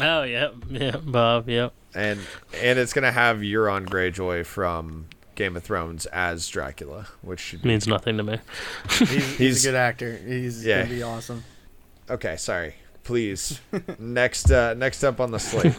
Oh 0.00 0.22
yeah, 0.22 0.50
yeah, 0.70 0.96
Bob. 1.02 1.48
Yep. 1.48 1.72
and 1.94 2.20
and 2.62 2.78
it's 2.78 2.92
gonna 2.92 3.10
have 3.12 3.38
Euron 3.38 3.84
Greyjoy 3.86 4.46
from 4.46 5.06
Game 5.34 5.56
of 5.56 5.64
Thrones 5.64 6.06
as 6.06 6.46
Dracula, 6.48 7.08
which 7.22 7.40
should 7.40 7.62
be 7.62 7.68
Means 7.68 7.88
nothing 7.88 8.16
to 8.16 8.22
me. 8.22 8.38
He's, 8.90 8.98
he's, 9.10 9.36
He's- 9.38 9.64
a 9.64 9.68
good 9.68 9.74
actor. 9.74 10.16
He's 10.18 10.64
Yeah. 10.64 10.82
gonna 10.82 10.94
be 10.94 11.02
awesome. 11.02 11.42
okay. 12.08 12.36
Sorry, 12.36 12.74
please. 13.02 13.60
next, 13.98 14.50
uh, 14.52 14.74
next 14.74 15.02
up 15.02 15.18
on 15.20 15.32
the 15.32 15.38
slate. 15.38 15.74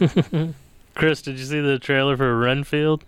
Chris, 0.94 1.22
did 1.22 1.38
you 1.38 1.44
see 1.46 1.60
the 1.60 1.78
trailer 1.78 2.16
for 2.16 2.36
Renfield? 2.38 3.04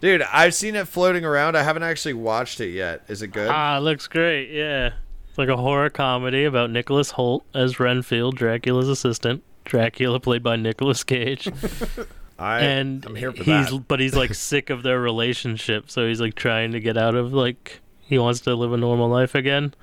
Dude, 0.00 0.22
I've 0.22 0.54
seen 0.54 0.74
it 0.74 0.86
floating 0.88 1.24
around. 1.24 1.56
I 1.56 1.62
haven't 1.62 1.82
actually 1.82 2.14
watched 2.14 2.60
it 2.60 2.70
yet. 2.70 3.04
Is 3.08 3.22
it 3.22 3.28
good? 3.28 3.48
Ah, 3.50 3.78
it 3.78 3.80
looks 3.80 4.06
great. 4.06 4.50
Yeah, 4.50 4.92
it's 5.28 5.38
like 5.38 5.48
a 5.48 5.56
horror 5.56 5.90
comedy 5.90 6.44
about 6.44 6.70
Nicholas 6.70 7.12
Hoult 7.12 7.42
as 7.54 7.80
Renfield, 7.80 8.36
Dracula's 8.36 8.88
assistant. 8.88 9.42
Dracula 9.64 10.20
played 10.20 10.42
by 10.42 10.56
Nicolas 10.56 11.02
Cage, 11.04 11.48
I, 12.38 12.60
and 12.60 13.04
I'm 13.06 13.14
here 13.14 13.32
for 13.32 13.38
he's 13.42 13.70
that. 13.70 13.84
but 13.88 13.98
he's 13.98 14.14
like 14.14 14.34
sick 14.34 14.68
of 14.68 14.82
their 14.82 15.00
relationship, 15.00 15.90
so 15.90 16.06
he's 16.06 16.20
like 16.20 16.34
trying 16.34 16.72
to 16.72 16.80
get 16.80 16.98
out 16.98 17.14
of 17.14 17.32
like 17.32 17.80
he 18.02 18.18
wants 18.18 18.40
to 18.40 18.54
live 18.54 18.72
a 18.72 18.76
normal 18.76 19.08
life 19.08 19.34
again, 19.34 19.74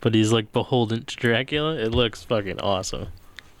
but 0.00 0.14
he's 0.14 0.32
like 0.32 0.52
beholden 0.52 1.04
to 1.04 1.16
Dracula. 1.16 1.74
It 1.76 1.90
looks 1.90 2.22
fucking 2.22 2.60
awesome. 2.60 3.08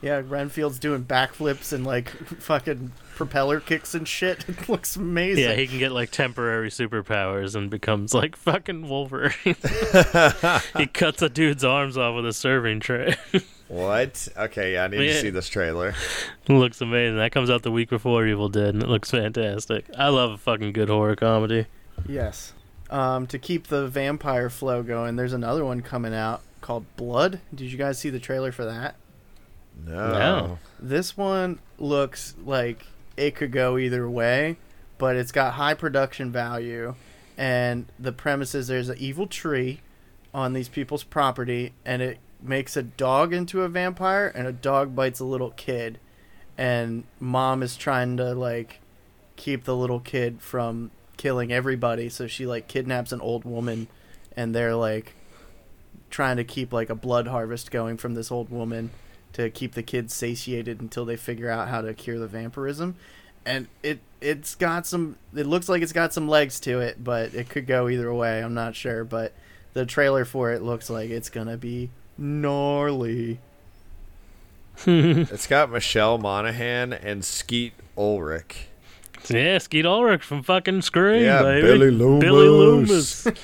Yeah, 0.06 0.22
Renfield's 0.24 0.78
doing 0.78 1.04
backflips 1.04 1.72
and 1.72 1.84
like 1.84 2.10
fucking 2.10 2.92
propeller 3.16 3.58
kicks 3.58 3.92
and 3.92 4.06
shit. 4.06 4.44
It 4.56 4.68
looks 4.68 4.94
amazing. 4.94 5.42
Yeah, 5.42 5.54
he 5.54 5.66
can 5.66 5.80
get 5.80 5.90
like 5.90 6.12
temporary 6.12 6.70
superpowers 6.70 7.56
and 7.56 7.68
becomes 7.68 8.14
like 8.14 8.36
fucking 8.36 8.88
Wolverine. 8.88 9.32
he 10.76 10.86
cuts 10.92 11.22
a 11.22 11.28
dude's 11.28 11.64
arms 11.64 11.98
off 11.98 12.14
with 12.14 12.24
a 12.24 12.32
serving 12.32 12.78
tray. 12.78 13.16
What? 13.66 14.28
Okay, 14.36 14.74
yeah, 14.74 14.84
I 14.84 14.86
need 14.86 14.98
to 14.98 15.20
see 15.20 15.30
this 15.30 15.48
trailer. 15.48 15.92
It 16.48 16.52
looks 16.52 16.80
amazing. 16.80 17.16
That 17.16 17.32
comes 17.32 17.50
out 17.50 17.64
the 17.64 17.72
week 17.72 17.90
before 17.90 18.24
Evil 18.28 18.48
Dead, 18.48 18.74
and 18.74 18.84
it 18.84 18.88
looks 18.88 19.10
fantastic. 19.10 19.86
I 19.98 20.10
love 20.10 20.30
a 20.30 20.38
fucking 20.38 20.72
good 20.72 20.88
horror 20.88 21.16
comedy. 21.16 21.66
Yes. 22.08 22.52
Um, 22.90 23.26
to 23.26 23.40
keep 23.40 23.66
the 23.66 23.88
vampire 23.88 24.50
flow 24.50 24.84
going, 24.84 25.16
there's 25.16 25.32
another 25.32 25.64
one 25.64 25.80
coming 25.80 26.14
out 26.14 26.42
called 26.60 26.84
Blood. 26.96 27.40
Did 27.52 27.72
you 27.72 27.78
guys 27.78 27.98
see 27.98 28.10
the 28.10 28.20
trailer 28.20 28.52
for 28.52 28.64
that? 28.64 28.94
No. 29.84 30.12
No. 30.12 30.58
This 30.78 31.16
one 31.16 31.58
looks 31.78 32.34
like 32.44 32.86
it 33.16 33.34
could 33.34 33.52
go 33.52 33.78
either 33.78 34.08
way, 34.08 34.56
but 34.98 35.16
it's 35.16 35.32
got 35.32 35.54
high 35.54 35.74
production 35.74 36.32
value. 36.32 36.94
And 37.38 37.86
the 37.98 38.12
premise 38.12 38.54
is 38.54 38.66
there's 38.66 38.88
an 38.88 38.98
evil 38.98 39.26
tree 39.26 39.80
on 40.32 40.52
these 40.52 40.68
people's 40.68 41.02
property, 41.04 41.72
and 41.84 42.02
it 42.02 42.18
makes 42.40 42.76
a 42.76 42.82
dog 42.82 43.32
into 43.32 43.62
a 43.62 43.68
vampire, 43.68 44.28
and 44.34 44.46
a 44.46 44.52
dog 44.52 44.94
bites 44.94 45.20
a 45.20 45.24
little 45.24 45.50
kid. 45.50 45.98
And 46.58 47.04
mom 47.20 47.62
is 47.62 47.76
trying 47.76 48.16
to, 48.16 48.34
like, 48.34 48.80
keep 49.36 49.64
the 49.64 49.76
little 49.76 50.00
kid 50.00 50.40
from 50.40 50.90
killing 51.16 51.52
everybody, 51.52 52.08
so 52.08 52.26
she, 52.26 52.46
like, 52.46 52.68
kidnaps 52.68 53.12
an 53.12 53.20
old 53.20 53.44
woman, 53.44 53.88
and 54.36 54.54
they're, 54.54 54.74
like, 54.74 55.14
trying 56.10 56.36
to 56.38 56.44
keep, 56.44 56.72
like, 56.72 56.88
a 56.88 56.94
blood 56.94 57.26
harvest 57.26 57.70
going 57.70 57.96
from 57.96 58.14
this 58.14 58.30
old 58.30 58.48
woman 58.50 58.90
to 59.36 59.50
keep 59.50 59.74
the 59.74 59.82
kids 59.82 60.14
satiated 60.14 60.80
until 60.80 61.04
they 61.04 61.16
figure 61.16 61.50
out 61.50 61.68
how 61.68 61.82
to 61.82 61.92
cure 61.92 62.18
the 62.18 62.26
vampirism. 62.26 62.96
And 63.44 63.66
it 63.82 64.00
it's 64.22 64.54
got 64.54 64.86
some 64.86 65.16
it 65.34 65.44
looks 65.46 65.68
like 65.68 65.82
it's 65.82 65.92
got 65.92 66.14
some 66.14 66.26
legs 66.26 66.58
to 66.60 66.80
it, 66.80 67.04
but 67.04 67.34
it 67.34 67.50
could 67.50 67.66
go 67.66 67.86
either 67.88 68.12
way. 68.14 68.42
I'm 68.42 68.54
not 68.54 68.74
sure, 68.74 69.04
but 69.04 69.34
the 69.74 69.84
trailer 69.84 70.24
for 70.24 70.52
it 70.52 70.62
looks 70.62 70.88
like 70.88 71.10
it's 71.10 71.28
going 71.28 71.48
to 71.48 71.58
be 71.58 71.90
gnarly. 72.16 73.38
It's 74.86 75.46
got 75.46 75.70
Michelle 75.70 76.16
Monaghan 76.18 76.92
and 76.94 77.22
Skeet 77.24 77.72
Ulrich. 77.96 78.66
Yeah, 79.28 79.58
Skeet 79.58 79.84
Ulrich 79.86 80.22
from 80.22 80.42
fucking 80.42 80.82
Scream, 80.82 81.22
Yeah, 81.22 81.42
baby. 81.42 81.62
Billy 81.62 81.90
Loomis. 81.90 83.24
Billy 83.24 83.38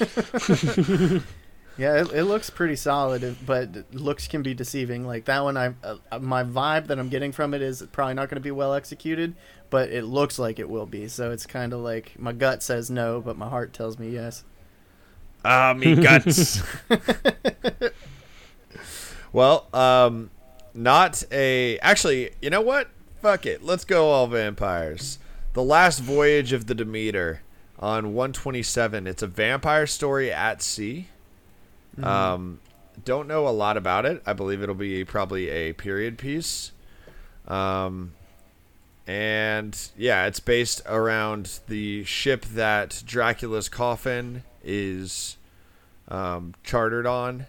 Loomis. 0.65 1.23
Yeah, 1.79 2.02
it, 2.02 2.12
it 2.12 2.25
looks 2.25 2.50
pretty 2.50 2.76
solid, 2.76 3.37
but 3.47 3.93
looks 3.93 4.29
can 4.29 4.43
be 4.43 4.55
deceiving. 4.55 5.07
Like 5.07 5.25
that 5.25 5.43
one, 5.43 5.57
I 5.57 5.75
uh, 5.83 6.19
my 6.21 6.45
vibe 6.45 6.88
that 6.88 6.99
I'm 6.99 7.09
getting 7.09 7.33
from 7.33 7.55
it 7.55 7.62
is 7.62 7.83
probably 7.93 8.14
not 8.14 8.29
going 8.29 8.37
to 8.37 8.43
be 8.43 8.50
well 8.50 8.75
executed, 8.75 9.35
but 9.71 9.91
it 9.91 10.05
looks 10.05 10.38
like 10.38 10.59
it 10.59 10.69
will 10.69 10.87
be. 10.87 11.09
So 11.09 11.31
it's 11.31 11.47
kind 11.47 11.73
of 11.73 11.81
like 11.81 12.19
my 12.19 12.33
gut 12.33 12.62
says 12.62 12.91
no, 12.91 13.21
but 13.21 13.37
my 13.37 13.49
heart 13.49 13.73
tells 13.73 13.99
me 13.99 14.11
yes. 14.11 14.45
Ah, 15.45 15.75
me 15.76 15.97
guts. 15.97 16.62
well, 19.33 19.69
um, 19.75 20.31
not 20.75 21.23
a. 21.33 21.79
Actually, 21.79 22.31
you 22.41 22.50
know 22.50 22.61
what? 22.61 22.88
Fuck 23.21 23.47
it. 23.47 23.62
Let's 23.62 23.85
go 23.85 24.11
all 24.11 24.26
vampires. 24.26 25.19
The 25.55 25.62
Last 25.62 26.00
Voyage 26.00 26.52
of 26.52 26.67
the 26.67 26.75
Demeter 26.75 27.43
on 27.79 28.14
127. 28.14 29.07
It's 29.07 29.23
a 29.23 29.26
vampire 29.26 29.87
story 29.87 30.33
at 30.33 30.62
sea. 30.62 31.09
Um, 32.01 32.61
don't 33.05 33.29
know 33.29 33.47
a 33.49 33.51
lot 33.51 33.77
about 33.77 34.07
it. 34.07 34.23
I 34.27 34.33
believe 34.33 34.63
it'll 34.63 34.75
be 34.75 35.05
probably 35.05 35.49
a 35.49 35.73
period 35.73 36.19
piece. 36.19 36.73
Um, 37.49 38.13
and 39.07 39.77
yeah, 39.97 40.27
it's 40.27 40.41
based 40.41 40.81
around 40.87 41.61
the 41.69 42.05
ship 42.05 42.45
that 42.47 43.03
Dracula's 43.05 43.69
coffin 43.69 44.45
is 44.63 45.37
um, 46.09 46.55
chartered 46.63 47.07
on. 47.07 47.47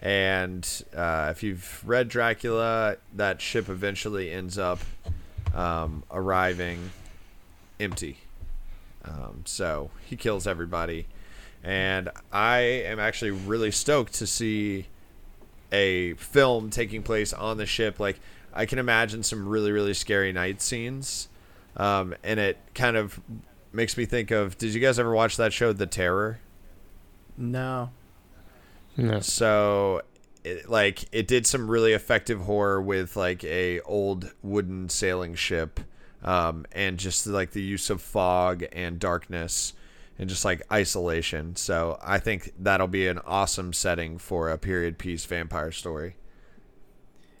And 0.00 0.68
uh, 0.94 1.28
if 1.30 1.42
you've 1.42 1.82
read 1.86 2.08
Dracula, 2.08 2.96
that 3.14 3.40
ship 3.40 3.70
eventually 3.70 4.30
ends 4.30 4.58
up 4.58 4.80
um, 5.54 6.04
arriving 6.10 6.90
empty. 7.80 8.18
Um, 9.04 9.42
so 9.46 9.90
he 10.04 10.16
kills 10.16 10.46
everybody. 10.46 11.06
And 11.64 12.10
I 12.30 12.58
am 12.58 13.00
actually 13.00 13.30
really 13.30 13.70
stoked 13.70 14.12
to 14.14 14.26
see 14.26 14.86
a 15.72 16.12
film 16.14 16.70
taking 16.70 17.02
place 17.02 17.32
on 17.32 17.56
the 17.56 17.66
ship. 17.66 17.98
Like, 17.98 18.20
I 18.52 18.66
can 18.66 18.78
imagine 18.78 19.22
some 19.22 19.48
really, 19.48 19.72
really 19.72 19.94
scary 19.94 20.32
night 20.32 20.60
scenes. 20.60 21.28
Um, 21.76 22.14
and 22.22 22.38
it 22.38 22.58
kind 22.74 22.96
of 22.96 23.18
makes 23.72 23.96
me 23.96 24.04
think 24.04 24.30
of 24.30 24.56
did 24.58 24.74
you 24.74 24.80
guys 24.80 24.98
ever 24.98 25.12
watch 25.12 25.36
that 25.38 25.52
show, 25.52 25.72
The 25.72 25.86
Terror? 25.86 26.38
No. 27.36 27.90
No. 28.96 29.18
So, 29.20 30.02
it, 30.44 30.68
like, 30.68 31.06
it 31.10 31.26
did 31.26 31.46
some 31.46 31.68
really 31.68 31.94
effective 31.94 32.42
horror 32.42 32.80
with 32.80 33.16
like 33.16 33.42
a 33.42 33.80
old 33.80 34.32
wooden 34.42 34.88
sailing 34.88 35.34
ship, 35.34 35.80
um, 36.22 36.66
and 36.72 36.98
just 36.98 37.26
like 37.26 37.50
the 37.52 37.62
use 37.62 37.90
of 37.90 38.00
fog 38.00 38.64
and 38.72 39.00
darkness, 39.00 39.72
and 40.18 40.28
just 40.28 40.44
like 40.44 40.62
isolation. 40.72 41.56
So, 41.56 41.98
I 42.02 42.18
think 42.18 42.52
that'll 42.58 42.88
be 42.88 43.06
an 43.06 43.18
awesome 43.26 43.72
setting 43.72 44.18
for 44.18 44.50
a 44.50 44.58
period 44.58 44.98
piece 44.98 45.24
vampire 45.24 45.72
story. 45.72 46.16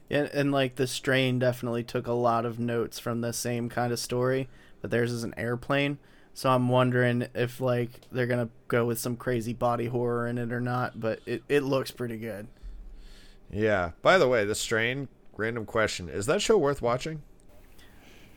Yeah, 0.08 0.28
and 0.32 0.52
like 0.52 0.76
the 0.76 0.86
strain 0.86 1.38
definitely 1.38 1.82
took 1.82 2.06
a 2.06 2.12
lot 2.12 2.44
of 2.44 2.58
notes 2.58 2.98
from 2.98 3.20
the 3.20 3.32
same 3.32 3.68
kind 3.68 3.92
of 3.92 3.98
story, 3.98 4.48
but 4.80 4.90
theirs 4.90 5.10
is 5.10 5.24
an 5.24 5.34
airplane. 5.36 5.98
So 6.34 6.50
I'm 6.50 6.68
wondering 6.68 7.28
if 7.34 7.60
like 7.60 7.90
they're 8.10 8.26
gonna 8.26 8.50
go 8.68 8.84
with 8.84 8.98
some 8.98 9.16
crazy 9.16 9.52
body 9.52 9.86
horror 9.86 10.26
in 10.26 10.36
it 10.36 10.52
or 10.52 10.60
not. 10.60 11.00
But 11.00 11.20
it, 11.26 11.42
it 11.48 11.62
looks 11.62 11.90
pretty 11.90 12.18
good. 12.18 12.48
Yeah. 13.50 13.92
By 14.02 14.18
the 14.18 14.28
way, 14.28 14.44
the 14.44 14.54
strain. 14.54 15.08
Random 15.36 15.64
question: 15.64 16.08
Is 16.08 16.26
that 16.26 16.42
show 16.42 16.58
worth 16.58 16.82
watching? 16.82 17.22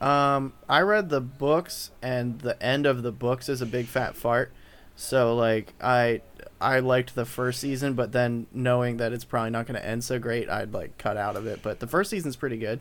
Um, 0.00 0.52
I 0.68 0.80
read 0.80 1.08
the 1.08 1.20
books, 1.20 1.90
and 2.00 2.40
the 2.40 2.60
end 2.62 2.86
of 2.86 3.02
the 3.02 3.12
books 3.12 3.48
is 3.48 3.60
a 3.60 3.66
big 3.66 3.86
fat 3.86 4.16
fart. 4.16 4.52
So 4.96 5.36
like 5.36 5.74
I 5.80 6.22
I 6.60 6.80
liked 6.80 7.14
the 7.14 7.24
first 7.24 7.60
season, 7.60 7.94
but 7.94 8.12
then 8.12 8.46
knowing 8.52 8.96
that 8.96 9.12
it's 9.12 9.24
probably 9.24 9.50
not 9.50 9.66
going 9.66 9.80
to 9.80 9.86
end 9.86 10.02
so 10.02 10.18
great, 10.18 10.50
I'd 10.50 10.72
like 10.72 10.98
cut 10.98 11.16
out 11.16 11.36
of 11.36 11.46
it. 11.46 11.60
But 11.62 11.78
the 11.78 11.86
first 11.86 12.10
season's 12.10 12.34
pretty 12.34 12.58
good. 12.58 12.80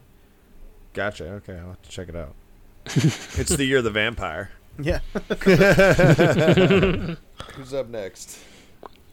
Gotcha. 0.94 1.26
Okay, 1.26 1.58
I'll 1.58 1.70
have 1.70 1.82
to 1.84 1.90
check 1.90 2.10
it 2.10 2.16
out. 2.16 2.34
it's 2.86 3.56
the 3.56 3.66
year 3.66 3.78
of 3.78 3.84
the 3.84 3.92
vampire. 3.92 4.50
Yeah. 4.80 5.00
Who's 7.54 7.74
up 7.74 7.90
next? 7.90 8.40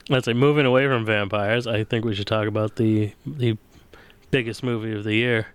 Let's 0.09 0.25
say 0.25 0.33
moving 0.33 0.67
away 0.67 0.87
from 0.87 1.05
vampires, 1.05 1.67
I 1.67 1.85
think 1.85 2.05
we 2.05 2.15
should 2.15 2.27
talk 2.27 2.47
about 2.47 2.77
the 2.77 3.13
the 3.27 3.59
biggest 4.31 4.63
movie 4.63 4.93
of 4.93 5.05
the 5.05 5.15
year. 5.15 5.49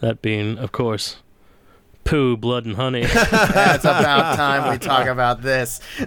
That 0.00 0.20
being, 0.20 0.58
of 0.58 0.72
course, 0.72 1.16
Pooh, 2.04 2.36
Blood 2.36 2.66
and 2.66 2.76
Honey. 2.76 3.00
yeah, 3.02 3.74
it's 3.74 3.84
about 3.84 4.36
time 4.36 4.70
we 4.70 4.78
talk 4.78 5.06
about 5.06 5.42
this. 5.42 5.80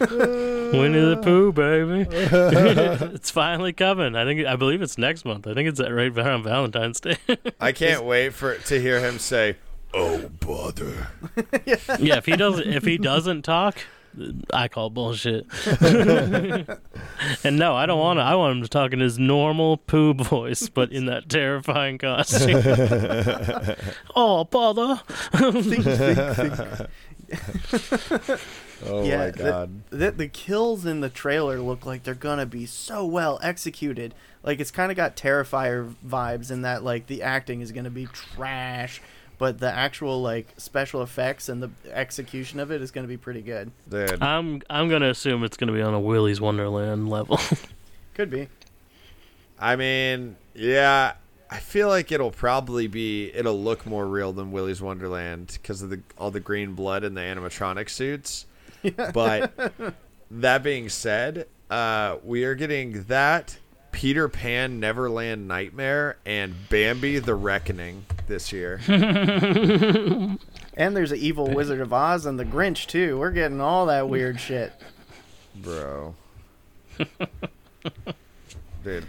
Winnie 0.00 1.00
the 1.00 1.20
Pooh, 1.22 1.52
baby. 1.52 2.06
it's 3.14 3.30
finally 3.30 3.72
coming. 3.72 4.16
I 4.16 4.24
think 4.24 4.46
I 4.46 4.56
believe 4.56 4.82
it's 4.82 4.98
next 4.98 5.24
month. 5.24 5.46
I 5.46 5.54
think 5.54 5.68
it's 5.68 5.80
right 5.80 6.16
around 6.16 6.42
Valentine's 6.42 7.00
Day. 7.00 7.16
I 7.60 7.72
can't 7.72 8.04
wait 8.04 8.34
for 8.34 8.56
to 8.56 8.80
hear 8.80 9.00
him 9.00 9.18
say, 9.18 9.56
"Oh 9.94 10.28
bother." 10.40 11.08
yeah, 11.64 12.16
if 12.18 12.26
he 12.26 12.36
doesn't 12.36 12.66
if 12.66 12.84
he 12.84 12.98
doesn't 12.98 13.42
talk, 13.42 13.78
I 14.52 14.68
call 14.68 14.90
bullshit. 14.90 15.46
and 17.44 17.58
no, 17.58 17.74
I 17.74 17.86
don't 17.86 17.98
want 17.98 18.18
to. 18.18 18.22
I 18.22 18.34
want 18.34 18.56
him 18.56 18.62
to 18.62 18.68
talk 18.68 18.92
in 18.92 19.00
his 19.00 19.18
normal 19.18 19.76
Pooh 19.78 20.14
voice, 20.14 20.68
but 20.68 20.92
in 20.92 21.06
that 21.06 21.28
terrifying 21.28 21.98
costume. 21.98 22.62
oh, 24.16 24.44
bother! 24.44 25.00
Think, 25.62 25.84
think, 25.84 26.18
think. 26.36 26.90
Oh 28.84 29.04
Yeah, 29.04 29.16
my 29.18 29.30
the- 29.30 29.38
god. 29.44 29.82
the, 29.90 30.10
the 30.10 30.26
kills 30.28 30.84
in 30.84 31.00
the 31.02 31.08
trailer 31.08 31.60
look 31.60 31.86
like 31.86 32.02
they're 32.02 32.14
gonna 32.14 32.46
be 32.46 32.66
so 32.66 33.06
well 33.06 33.38
executed. 33.40 34.12
Like 34.42 34.58
it's 34.58 34.72
kind 34.72 34.90
of 34.90 34.96
got 34.96 35.14
Terrifier 35.16 35.94
vibes 36.04 36.50
in 36.50 36.62
that 36.62 36.82
like 36.82 37.06
the 37.06 37.22
acting 37.22 37.60
is 37.60 37.70
gonna 37.70 37.90
be 37.90 38.06
trash, 38.06 39.00
but 39.42 39.58
the 39.58 39.72
actual 39.72 40.22
like 40.22 40.46
special 40.56 41.02
effects 41.02 41.48
and 41.48 41.60
the 41.60 41.70
execution 41.90 42.60
of 42.60 42.70
it 42.70 42.80
is 42.80 42.92
gonna 42.92 43.08
be 43.08 43.16
pretty 43.16 43.42
good. 43.42 43.72
Dude, 43.88 44.22
I'm 44.22 44.62
I'm 44.70 44.88
gonna 44.88 45.10
assume 45.10 45.42
it's 45.42 45.56
gonna 45.56 45.72
be 45.72 45.82
on 45.82 45.94
a 45.94 45.98
Willy's 45.98 46.40
Wonderland 46.40 47.08
level. 47.08 47.40
Could 48.14 48.30
be. 48.30 48.46
I 49.58 49.74
mean, 49.74 50.36
yeah, 50.54 51.14
I 51.50 51.58
feel 51.58 51.88
like 51.88 52.12
it'll 52.12 52.30
probably 52.30 52.86
be 52.86 53.32
it'll 53.34 53.60
look 53.60 53.84
more 53.84 54.06
real 54.06 54.32
than 54.32 54.52
Willy's 54.52 54.80
Wonderland 54.80 55.58
because 55.60 55.82
of 55.82 55.90
the 55.90 56.02
all 56.16 56.30
the 56.30 56.38
green 56.38 56.74
blood 56.74 57.02
and 57.02 57.16
the 57.16 57.22
animatronic 57.22 57.90
suits. 57.90 58.46
But 59.12 59.72
that 60.30 60.62
being 60.62 60.88
said, 60.88 61.48
uh, 61.68 62.18
we 62.22 62.44
are 62.44 62.54
getting 62.54 63.02
that 63.04 63.58
Peter 63.92 64.28
Pan 64.28 64.80
Neverland 64.80 65.46
Nightmare 65.46 66.16
and 66.26 66.54
Bambi 66.68 67.18
the 67.20 67.34
Reckoning 67.34 68.06
this 68.26 68.52
year. 68.52 68.80
And 70.74 70.96
there's 70.96 71.12
an 71.12 71.18
evil 71.18 71.48
Wizard 71.48 71.80
of 71.80 71.92
Oz 71.92 72.24
and 72.24 72.38
the 72.38 72.44
Grinch 72.44 72.86
too. 72.86 73.18
We're 73.18 73.30
getting 73.30 73.60
all 73.60 73.86
that 73.86 74.08
weird 74.08 74.40
shit. 74.40 74.72
Bro. 75.54 76.14
Dude, 78.82 79.06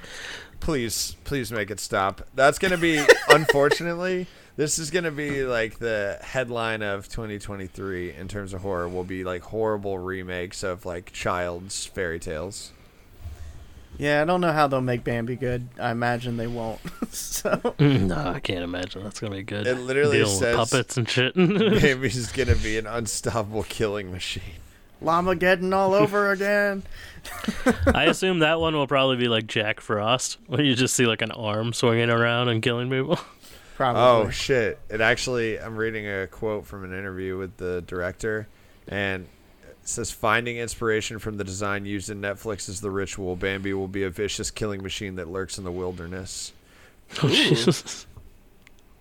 please, 0.59 1.15
please 1.23 1.51
make 1.51 1.71
it 1.71 1.79
stop. 1.79 2.27
That's 2.35 2.59
going 2.59 2.71
to 2.71 2.77
be, 2.77 3.03
unfortunately, 3.29 4.27
this 4.57 4.77
is 4.77 4.91
going 4.91 5.05
to 5.05 5.11
be 5.11 5.45
like 5.45 5.79
the 5.79 6.19
headline 6.21 6.81
of 6.81 7.07
2023 7.07 8.13
in 8.13 8.27
terms 8.27 8.53
of 8.53 8.61
horror. 8.61 8.89
Will 8.89 9.05
be 9.05 9.23
like 9.23 9.43
horrible 9.43 9.97
remakes 9.97 10.63
of 10.63 10.85
like 10.85 11.13
child's 11.13 11.85
fairy 11.85 12.19
tales. 12.19 12.71
Yeah, 13.97 14.21
I 14.21 14.25
don't 14.25 14.41
know 14.41 14.51
how 14.51 14.67
they'll 14.67 14.81
make 14.81 15.03
Bambi 15.03 15.35
good. 15.35 15.67
I 15.79 15.91
imagine 15.91 16.37
they 16.37 16.47
won't. 16.47 16.79
so 17.11 17.75
no, 17.79 18.15
I 18.17 18.39
can't 18.39 18.63
imagine 18.63 19.03
that's 19.03 19.19
gonna 19.19 19.35
be 19.35 19.43
good. 19.43 19.67
It 19.67 19.75
literally 19.75 20.17
Dealing 20.19 20.33
says- 20.39 20.57
with 20.57 20.69
puppets 20.69 20.97
and 20.97 21.09
shit. 21.09 21.35
Maybe 21.35 22.09
he's 22.09 22.31
going 22.31 22.49
to 22.49 22.55
be 22.55 22.77
an 22.77 22.87
unstoppable 22.87 23.63
killing 23.63 24.11
machine. 24.11 24.41
llama 25.01 25.35
getting 25.35 25.73
all 25.73 25.93
over 25.93 26.31
again. 26.33 26.83
I 27.93 28.05
assume 28.05 28.39
that 28.39 28.59
one 28.59 28.73
will 28.75 28.87
probably 28.87 29.17
be 29.17 29.27
like 29.27 29.47
Jack 29.47 29.79
Frost, 29.79 30.37
where 30.47 30.61
you 30.61 30.75
just 30.75 30.95
see 30.95 31.05
like 31.05 31.21
an 31.21 31.31
arm 31.31 31.71
swinging 31.73 32.09
around 32.09 32.49
and 32.49 32.61
killing 32.63 32.89
people. 32.89 33.19
Probably. 33.75 34.01
Oh 34.01 34.29
shit! 34.29 34.79
It 34.89 35.01
actually, 35.01 35.59
I'm 35.59 35.75
reading 35.75 36.07
a 36.07 36.27
quote 36.27 36.65
from 36.65 36.83
an 36.83 36.91
interview 36.97 37.37
with 37.37 37.57
the 37.57 37.81
director, 37.87 38.47
and 38.87 39.27
it 39.83 39.89
says, 39.89 40.11
"Finding 40.11 40.57
inspiration 40.57 41.19
from 41.19 41.37
the 41.37 41.43
design 41.43 41.85
used 41.85 42.09
in 42.09 42.21
Netflix's 42.21 42.81
The 42.81 42.89
Ritual, 42.89 43.35
Bambi 43.35 43.73
will 43.73 43.87
be 43.87 44.03
a 44.03 44.09
vicious 44.09 44.49
killing 44.49 44.81
machine 44.81 45.15
that 45.15 45.27
lurks 45.27 45.57
in 45.57 45.63
the 45.63 45.71
wilderness." 45.71 46.53
Oh, 47.21 47.27
Jesus. 47.27 48.07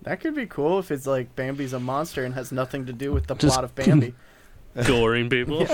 That 0.03 0.19
could 0.19 0.35
be 0.35 0.45
cool 0.45 0.79
if 0.79 0.91
it's 0.91 1.07
like 1.07 1.35
Bambi's 1.35 1.73
a 1.73 1.79
monster 1.79 2.25
and 2.25 2.33
has 2.35 2.51
nothing 2.51 2.85
to 2.87 2.93
do 2.93 3.11
with 3.13 3.27
the 3.27 3.35
Just- 3.35 3.53
plot 3.53 3.63
of 3.63 3.73
Bambi. 3.73 4.13
Goring 4.85 5.29
people. 5.29 5.65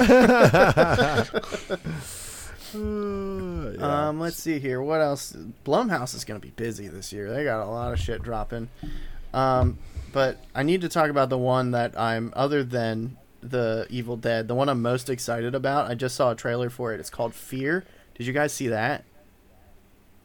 Yeah. 2.73 4.09
Um, 4.09 4.19
let's 4.19 4.37
see 4.37 4.59
here. 4.59 4.81
What 4.81 5.01
else? 5.01 5.33
Blumhouse 5.65 6.13
is 6.15 6.23
going 6.23 6.39
to 6.39 6.45
be 6.45 6.51
busy 6.51 6.87
this 6.87 7.11
year. 7.11 7.31
They 7.31 7.43
got 7.43 7.63
a 7.65 7.69
lot 7.69 7.93
of 7.93 7.99
shit 7.99 8.21
dropping. 8.21 8.69
Um, 9.33 9.77
but 10.11 10.37
I 10.53 10.63
need 10.63 10.81
to 10.81 10.89
talk 10.89 11.09
about 11.09 11.29
the 11.29 11.37
one 11.37 11.71
that 11.71 11.97
I'm, 11.99 12.33
other 12.35 12.63
than 12.63 13.17
the 13.41 13.87
Evil 13.89 14.17
Dead, 14.17 14.47
the 14.47 14.55
one 14.55 14.69
I'm 14.69 14.81
most 14.81 15.09
excited 15.09 15.55
about. 15.55 15.89
I 15.89 15.95
just 15.95 16.15
saw 16.15 16.31
a 16.31 16.35
trailer 16.35 16.69
for 16.69 16.93
it. 16.93 16.99
It's 16.99 17.09
called 17.09 17.33
Fear. 17.33 17.85
Did 18.15 18.27
you 18.27 18.33
guys 18.33 18.53
see 18.53 18.67
that? 18.67 19.03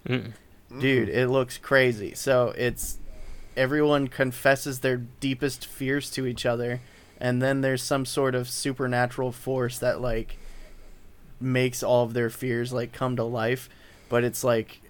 Mm. 0.07 0.33
Dude, 0.81 1.09
it 1.09 1.29
looks 1.29 1.59
crazy. 1.59 2.15
So 2.15 2.53
it's 2.57 2.99
everyone 3.57 4.09
confesses 4.09 4.81
their 4.81 4.97
deepest 4.97 5.67
fears 5.67 6.11
to 6.11 6.27
each 6.27 6.45
other, 6.45 6.81
and 7.21 7.41
then 7.41 7.61
there's 7.61 7.83
some 7.83 8.05
sort 8.05 8.35
of 8.35 8.49
supernatural 8.49 9.31
force 9.33 9.79
that 9.79 10.01
like 10.01 10.37
makes 11.41 11.83
all 11.83 12.05
of 12.05 12.15
their 12.15 12.31
fears 12.31 12.73
like 12.73 12.93
come 12.93 13.17
to 13.17 13.25
life. 13.25 13.69
But 14.09 14.25
it's 14.25 14.43
like 14.43 14.81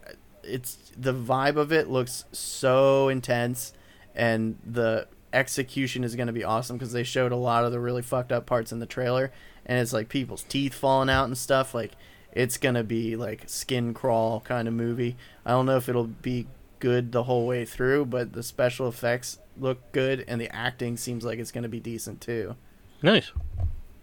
it's 0.43 0.79
the 0.97 1.15
vibe 1.15 1.57
of 1.57 1.73
it 1.73 1.89
looks 1.89 2.25
so 2.33 3.09
intense, 3.09 3.75
and 4.15 4.59
the 4.65 5.07
execution 5.35 6.05
is 6.05 6.17
going 6.17 6.29
to 6.29 6.33
be 6.33 6.45
awesome 6.45 6.77
because 6.77 6.93
they 6.93 7.05
showed 7.05 7.33
a 7.33 7.37
lot 7.37 7.65
of 7.65 7.73
the 7.73 7.81
really 7.81 8.03
fucked 8.03 8.33
up 8.33 8.47
parts 8.47 8.73
in 8.73 8.79
the 8.79 8.87
trailer, 8.87 9.33
and 9.67 9.79
it's 9.79 9.93
like 9.93 10.09
people's 10.09 10.45
teeth 10.45 10.75
falling 10.75 11.11
out 11.11 11.25
and 11.25 11.37
stuff. 11.37 11.75
Like 11.75 11.93
it's 12.35 12.57
gonna 12.57 12.85
be 12.85 13.17
like 13.17 13.45
skin 13.47 13.95
crawl 13.95 14.41
kind 14.41 14.69
of 14.69 14.75
movie. 14.75 15.17
I 15.47 15.53
don't 15.53 15.67
know 15.67 15.77
if 15.77 15.89
it'll 15.89 16.05
be 16.07 16.47
good 16.81 17.13
the 17.13 17.23
whole 17.23 17.47
way 17.47 17.65
through, 17.65 18.07
but 18.07 18.33
the 18.33 18.43
special 18.43 18.89
effects 18.89 19.39
look 19.57 19.93
good 19.93 20.25
and 20.27 20.41
the 20.41 20.55
acting 20.55 20.97
seems 20.97 21.25
like 21.25 21.39
it's 21.39 21.53
gonna 21.53 21.69
be 21.69 21.81
decent 21.81 22.21
too. 22.21 22.57
Nice. 23.03 23.33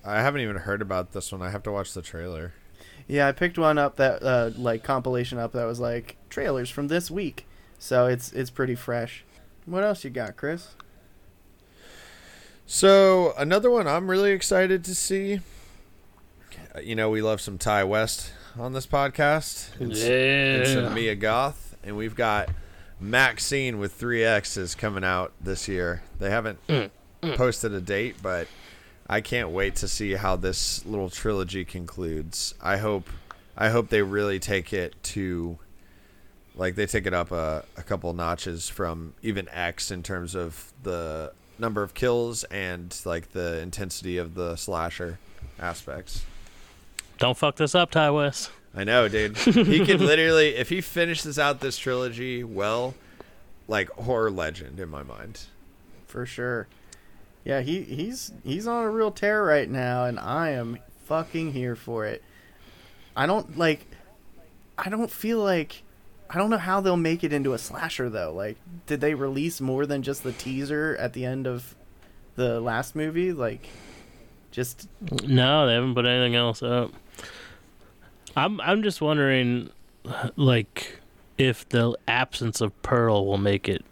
I 0.04 0.22
haven't 0.22 0.41
even 0.41 0.56
heard 0.56 0.82
about 0.82 1.12
this 1.12 1.32
one. 1.32 1.41
I 1.41 1.52
have 1.52 1.63
to 1.63 1.72
watch 1.72 1.94
the 1.94 2.02
trailer. 2.02 2.54
Yeah, 3.08 3.28
I 3.28 3.34
picked 3.34 3.58
one 3.58 3.78
up 3.78 3.98
that 3.98 4.24
uh, 4.24 4.52
like 4.56 4.84
compilation 4.84 5.38
up 5.38 5.52
that 5.52 5.65
was 5.65 5.80
like 5.80 6.15
trailers 6.30 6.70
from 6.70 6.88
this 6.88 7.12
week, 7.12 7.46
so 7.78 8.08
it's 8.08 8.32
it's 8.32 8.50
pretty 8.50 8.76
fresh. 8.76 9.26
What 9.65 9.84
else 9.84 10.04
you 10.04 10.10
got, 10.10 10.38
Chris? 10.38 10.70
So 12.73 13.34
another 13.38 13.69
one 13.69 13.86
I'm 13.86 14.10
really 14.10 14.31
excited 14.31 14.86
to 14.86 14.95
see. 14.95 15.41
Uh, 16.73 16.79
You 16.79 16.95
know, 16.95 17.10
we 17.10 17.21
love 17.21 17.41
some 17.41 17.57
Ti 17.57 17.84
West 17.84 18.31
on 18.57 18.71
this 18.71 18.88
podcast. 18.88 19.67
It's, 19.81 19.99
it's 19.99 20.75
Yeah. 20.75 20.88
a 20.88 20.89
Mia 20.89 21.15
Goth, 21.15 21.75
and 21.84 21.97
we've 21.97 22.15
got 22.15 22.47
Maxine 22.97 23.77
with 23.77 23.91
three 23.91 24.23
X's 24.23 24.73
coming 24.73 25.03
out 25.03 25.34
this 25.41 25.67
year. 25.67 26.01
They 26.17 26.29
haven't 26.29 26.60
Mm, 26.69 26.89
posted 27.36 27.73
a 27.73 27.81
date, 27.81 28.15
but 28.23 28.47
I 29.05 29.19
can't 29.19 29.49
wait 29.49 29.75
to 29.75 29.89
see 29.89 30.13
how 30.13 30.38
this 30.38 30.86
little 30.86 31.10
trilogy 31.10 31.65
concludes. 31.65 32.53
I 32.62 32.77
hope, 32.77 33.10
I 33.57 33.67
hope 33.67 33.89
they 33.89 34.01
really 34.01 34.39
take 34.39 34.71
it 34.71 34.95
to, 35.03 35.60
like 36.55 36.75
they 36.75 36.86
take 36.86 37.05
it 37.05 37.13
up 37.13 37.34
a, 37.34 37.65
a 37.75 37.84
couple 37.84 38.13
notches 38.13 38.69
from 38.69 39.13
even 39.21 39.49
X 39.49 39.91
in 39.91 40.03
terms 40.03 40.36
of 40.36 40.71
the 40.84 41.34
number 41.62 41.84
of 41.84 41.93
kills 41.93 42.43
and 42.45 43.00
like 43.06 43.32
the 43.32 43.60
intensity 43.60 44.17
of 44.17 44.36
the 44.36 44.58
slasher 44.58 45.19
aspects. 45.60 46.26
Don't 47.17 47.38
fuck 47.38 47.56
this 47.56 47.76
up, 47.76 47.91
Ti 47.91 48.10
West. 48.10 48.52
I 48.76 48.84
know, 48.84 49.08
dude. 49.08 49.38
He 49.38 49.86
could 49.86 50.02
literally, 50.02 50.56
if 50.56 50.69
he 50.69 50.82
finishes 50.82 51.38
out 51.38 51.60
this 51.60 51.78
trilogy 51.78 52.43
well, 52.43 52.95
like 53.67 53.89
horror 53.91 54.32
legend 54.32 54.80
in 54.80 54.89
my 54.89 55.04
mind. 55.04 55.41
For 56.08 56.26
sure. 56.26 56.67
Yeah, 57.43 57.62
he 57.62 57.82
he's 57.82 58.32
he's 58.43 58.67
on 58.67 58.84
a 58.84 58.89
real 58.89 59.12
tear 59.12 59.43
right 59.43 59.69
now, 59.69 60.06
and 60.06 60.19
I 60.19 60.52
am 60.52 60.78
fucking 61.06 61.54
here 61.54 61.76
for 61.76 62.06
it. 62.06 62.24
I 63.15 63.26
don't 63.26 63.58
like. 63.58 63.86
I 64.78 64.89
don't 64.89 65.12
feel 65.12 65.39
like. 65.39 65.84
I 66.34 66.38
don't 66.38 66.50
know 66.50 66.58
how 66.58 66.80
they'll 66.80 66.96
make 66.96 67.26
it 67.26 67.34
into 67.34 67.54
a 67.54 67.58
slasher 67.58 68.10
though. 68.10 68.34
Like, 68.34 68.58
did 68.88 69.02
they 69.02 69.13
release 69.13 69.60
more 69.60 69.86
than 69.86 70.02
just 70.02 70.24
the 70.24 70.32
teaser 70.32 70.96
at 70.98 71.12
the 71.12 71.26
end 71.26 71.46
of 71.46 71.76
the 72.36 72.62
last 72.62 72.96
movie? 72.96 73.34
Like, 73.34 73.67
just 74.50 74.88
No, 75.28 75.67
they 75.67 75.74
haven't 75.74 75.94
put 75.94 76.06
anything 76.06 76.36
else 76.36 76.63
up. 76.63 76.94
I'm 78.36 78.62
I'm 78.62 78.82
just 78.82 79.02
wondering, 79.02 79.72
like, 80.38 81.02
if 81.38 81.67
the 81.67 81.98
absence 82.08 82.62
of 82.62 82.82
Pearl 82.82 83.26
will 83.26 83.38
make 83.38 83.67
it 83.67 83.84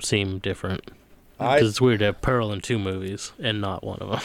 seem 0.00 0.38
different. 0.38 0.92
Because 1.38 1.70
it's 1.70 1.80
weird 1.80 2.00
to 2.00 2.04
have 2.06 2.20
Pearl 2.20 2.52
in 2.52 2.60
two 2.60 2.78
movies 2.78 3.32
and 3.42 3.60
not 3.60 3.82
one 3.82 3.98
of 4.00 4.10
them. 4.10 4.20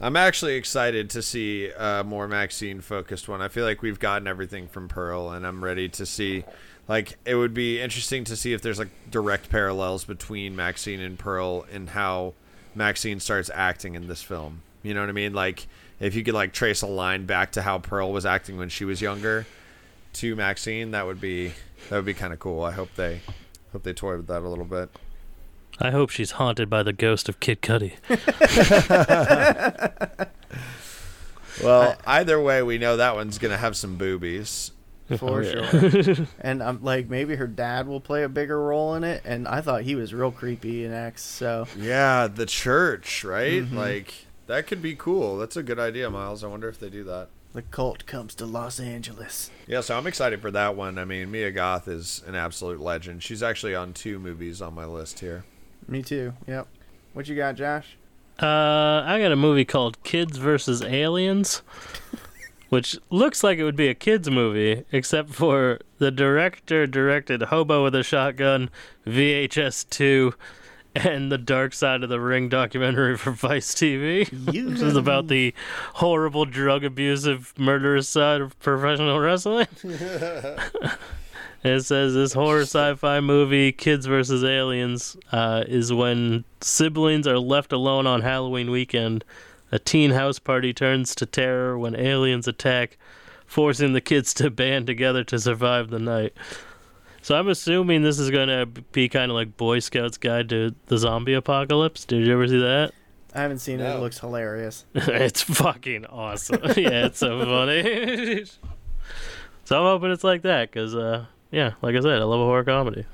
I'm 0.00 0.16
actually 0.16 0.54
excited 0.54 1.10
to 1.10 1.22
see 1.22 1.70
a 1.76 2.02
more 2.04 2.26
Maxine 2.26 2.80
focused 2.80 3.28
one. 3.28 3.42
I 3.42 3.48
feel 3.48 3.64
like 3.64 3.82
we've 3.82 3.98
gotten 3.98 4.26
everything 4.26 4.66
from 4.66 4.88
Pearl, 4.88 5.30
and 5.30 5.46
I'm 5.46 5.62
ready 5.62 5.88
to 5.90 6.06
see. 6.06 6.44
Like, 6.88 7.18
it 7.24 7.34
would 7.34 7.54
be 7.54 7.80
interesting 7.80 8.24
to 8.24 8.36
see 8.36 8.52
if 8.52 8.62
there's 8.62 8.78
like 8.78 8.88
direct 9.10 9.50
parallels 9.50 10.04
between 10.04 10.56
Maxine 10.56 11.00
and 11.00 11.18
Pearl 11.18 11.66
and 11.70 11.90
how 11.90 12.34
Maxine 12.74 13.20
starts 13.20 13.50
acting 13.52 13.94
in 13.94 14.08
this 14.08 14.22
film. 14.22 14.62
You 14.82 14.94
know 14.94 15.00
what 15.00 15.08
I 15.08 15.12
mean? 15.12 15.34
Like 15.34 15.66
if 15.98 16.14
you 16.14 16.24
could 16.24 16.34
like 16.34 16.52
trace 16.52 16.82
a 16.82 16.86
line 16.86 17.26
back 17.26 17.52
to 17.52 17.62
how 17.62 17.78
Pearl 17.78 18.12
was 18.12 18.24
acting 18.24 18.56
when 18.56 18.68
she 18.68 18.84
was 18.84 19.00
younger 19.00 19.46
to 20.14 20.36
Maxine, 20.36 20.92
that 20.92 21.06
would 21.06 21.20
be 21.20 21.52
that 21.88 21.96
would 21.96 22.04
be 22.04 22.14
kind 22.14 22.32
of 22.32 22.38
cool. 22.38 22.62
I 22.62 22.72
hope 22.72 22.94
they 22.96 23.20
hope 23.72 23.82
they 23.82 23.92
toy 23.92 24.16
with 24.16 24.26
that 24.28 24.42
a 24.42 24.48
little 24.48 24.64
bit. 24.64 24.90
I 25.80 25.90
hope 25.90 26.10
she's 26.10 26.32
haunted 26.32 26.68
by 26.68 26.82
the 26.82 26.92
ghost 26.92 27.28
of 27.28 27.40
Kid 27.40 27.62
Cudi. 27.62 27.94
Well, 31.62 31.94
either 32.06 32.40
way, 32.40 32.62
we 32.62 32.78
know 32.78 32.96
that 32.96 33.16
one's 33.16 33.36
gonna 33.38 33.56
have 33.58 33.76
some 33.76 33.98
boobies. 33.98 34.70
for 35.18 35.40
Oh, 35.40 35.42
yeah. 35.42 35.90
sure. 35.90 36.26
and 36.40 36.62
I'm 36.62 36.82
like, 36.82 37.10
maybe 37.10 37.34
her 37.36 37.46
dad 37.48 37.86
will 37.86 38.00
play 38.00 38.22
a 38.22 38.30
bigger 38.30 38.58
role 38.62 38.94
in 38.94 39.04
it. 39.04 39.20
And 39.26 39.46
I 39.46 39.60
thought 39.60 39.82
he 39.82 39.94
was 39.94 40.14
real 40.14 40.30
creepy 40.30 40.86
in 40.86 40.92
X. 40.94 41.22
So 41.22 41.66
Yeah, 41.76 42.28
the 42.28 42.46
church, 42.46 43.24
right? 43.24 43.62
Mhm. 43.64 43.74
Like 43.74 44.26
that 44.46 44.66
could 44.68 44.80
be 44.80 44.94
cool. 44.94 45.36
That's 45.36 45.56
a 45.56 45.62
good 45.62 45.78
idea, 45.78 46.08
Miles. 46.08 46.42
I 46.42 46.46
wonder 46.46 46.68
if 46.68 46.78
they 46.80 46.88
do 46.88 47.04
that. 47.04 47.28
the 47.52 47.62
cult 47.62 48.06
comes 48.06 48.34
to 48.36 48.46
Los 48.46 48.78
Angeles. 48.80 49.50
Yeah, 49.66 49.80
so 49.82 49.98
I'm 49.98 50.06
excited 50.06 50.40
for 50.40 50.52
that 50.52 50.76
one. 50.76 50.96
I 50.98 51.04
mean, 51.04 51.30
Mia 51.32 51.50
Goth 51.50 51.88
is 51.88 52.22
an 52.26 52.36
absolute 52.36 52.80
legend. 52.80 53.22
She's 53.24 53.42
actually 53.42 53.74
on 53.74 53.92
two 53.92 54.18
movies 54.20 54.62
on 54.62 54.72
my 54.74 54.84
list 54.86 55.18
here. 55.20 55.44
Me 55.90 56.02
too. 56.02 56.32
Yep. 56.46 56.68
What 57.12 57.28
you 57.28 57.34
got, 57.34 57.56
Josh? 57.56 57.96
Uh, 58.40 59.02
I 59.04 59.18
got 59.20 59.32
a 59.32 59.36
movie 59.36 59.64
called 59.64 60.02
Kids 60.04 60.38
versus 60.38 60.82
Aliens, 60.82 61.62
which 62.68 62.96
looks 63.10 63.42
like 63.42 63.58
it 63.58 63.64
would 63.64 63.76
be 63.76 63.88
a 63.88 63.94
kids 63.94 64.30
movie, 64.30 64.84
except 64.92 65.30
for 65.34 65.80
the 65.98 66.12
director 66.12 66.86
directed 66.86 67.42
Hobo 67.42 67.82
with 67.82 67.94
a 67.96 68.04
Shotgun, 68.04 68.70
VHS 69.04 69.90
2, 69.90 70.32
and 70.94 71.30
the 71.30 71.38
Dark 71.38 71.74
Side 71.74 72.04
of 72.04 72.08
the 72.08 72.20
Ring 72.20 72.48
documentary 72.48 73.16
for 73.18 73.32
Vice 73.32 73.74
TV, 73.74 74.30
which 74.46 74.80
is 74.80 74.96
about 74.96 75.26
the 75.26 75.52
horrible 75.94 76.44
drug 76.44 76.84
abusive 76.84 77.52
murderous 77.58 78.08
side 78.08 78.40
of 78.40 78.58
professional 78.60 79.18
wrestling. 79.18 79.66
It 81.62 81.82
says 81.82 82.14
this 82.14 82.32
horror 82.32 82.62
sci-fi 82.62 83.20
movie, 83.20 83.70
Kids 83.70 84.06
vs. 84.06 84.42
Aliens, 84.42 85.16
uh, 85.30 85.64
is 85.68 85.92
when 85.92 86.44
siblings 86.62 87.26
are 87.26 87.38
left 87.38 87.72
alone 87.72 88.06
on 88.06 88.22
Halloween 88.22 88.70
weekend. 88.70 89.24
A 89.70 89.78
teen 89.78 90.12
house 90.12 90.38
party 90.38 90.72
turns 90.72 91.14
to 91.16 91.26
terror 91.26 91.78
when 91.78 91.94
aliens 91.94 92.48
attack, 92.48 92.96
forcing 93.46 93.92
the 93.92 94.00
kids 94.00 94.32
to 94.34 94.50
band 94.50 94.86
together 94.86 95.22
to 95.24 95.38
survive 95.38 95.90
the 95.90 95.98
night. 95.98 96.32
So 97.22 97.36
I'm 97.36 97.48
assuming 97.48 98.02
this 98.02 98.18
is 98.18 98.30
gonna 98.30 98.64
be 98.66 99.08
kind 99.08 99.30
of 99.30 99.34
like 99.34 99.56
Boy 99.58 99.80
Scouts 99.80 100.16
Guide 100.16 100.48
to 100.48 100.74
the 100.86 100.96
Zombie 100.96 101.34
Apocalypse. 101.34 102.06
Did 102.06 102.26
you 102.26 102.32
ever 102.32 102.48
see 102.48 102.58
that? 102.58 102.92
I 103.34 103.42
haven't 103.42 103.58
seen 103.58 103.80
it. 103.80 103.84
It 103.84 104.00
looks 104.00 104.18
hilarious. 104.18 104.86
it's 104.94 105.42
fucking 105.42 106.06
awesome. 106.06 106.62
yeah, 106.76 107.06
it's 107.06 107.18
so 107.18 107.44
funny. 107.44 108.44
so 109.64 109.78
I'm 109.78 109.84
hoping 109.84 110.10
it's 110.10 110.24
like 110.24 110.42
that, 110.42 110.72
cause 110.72 110.94
uh, 110.94 111.26
yeah, 111.50 111.72
like 111.82 111.94
I 111.96 112.00
said, 112.00 112.20
I 112.20 112.24
love 112.24 112.40
a 112.40 112.44
horror 112.44 112.64
comedy. 112.64 113.04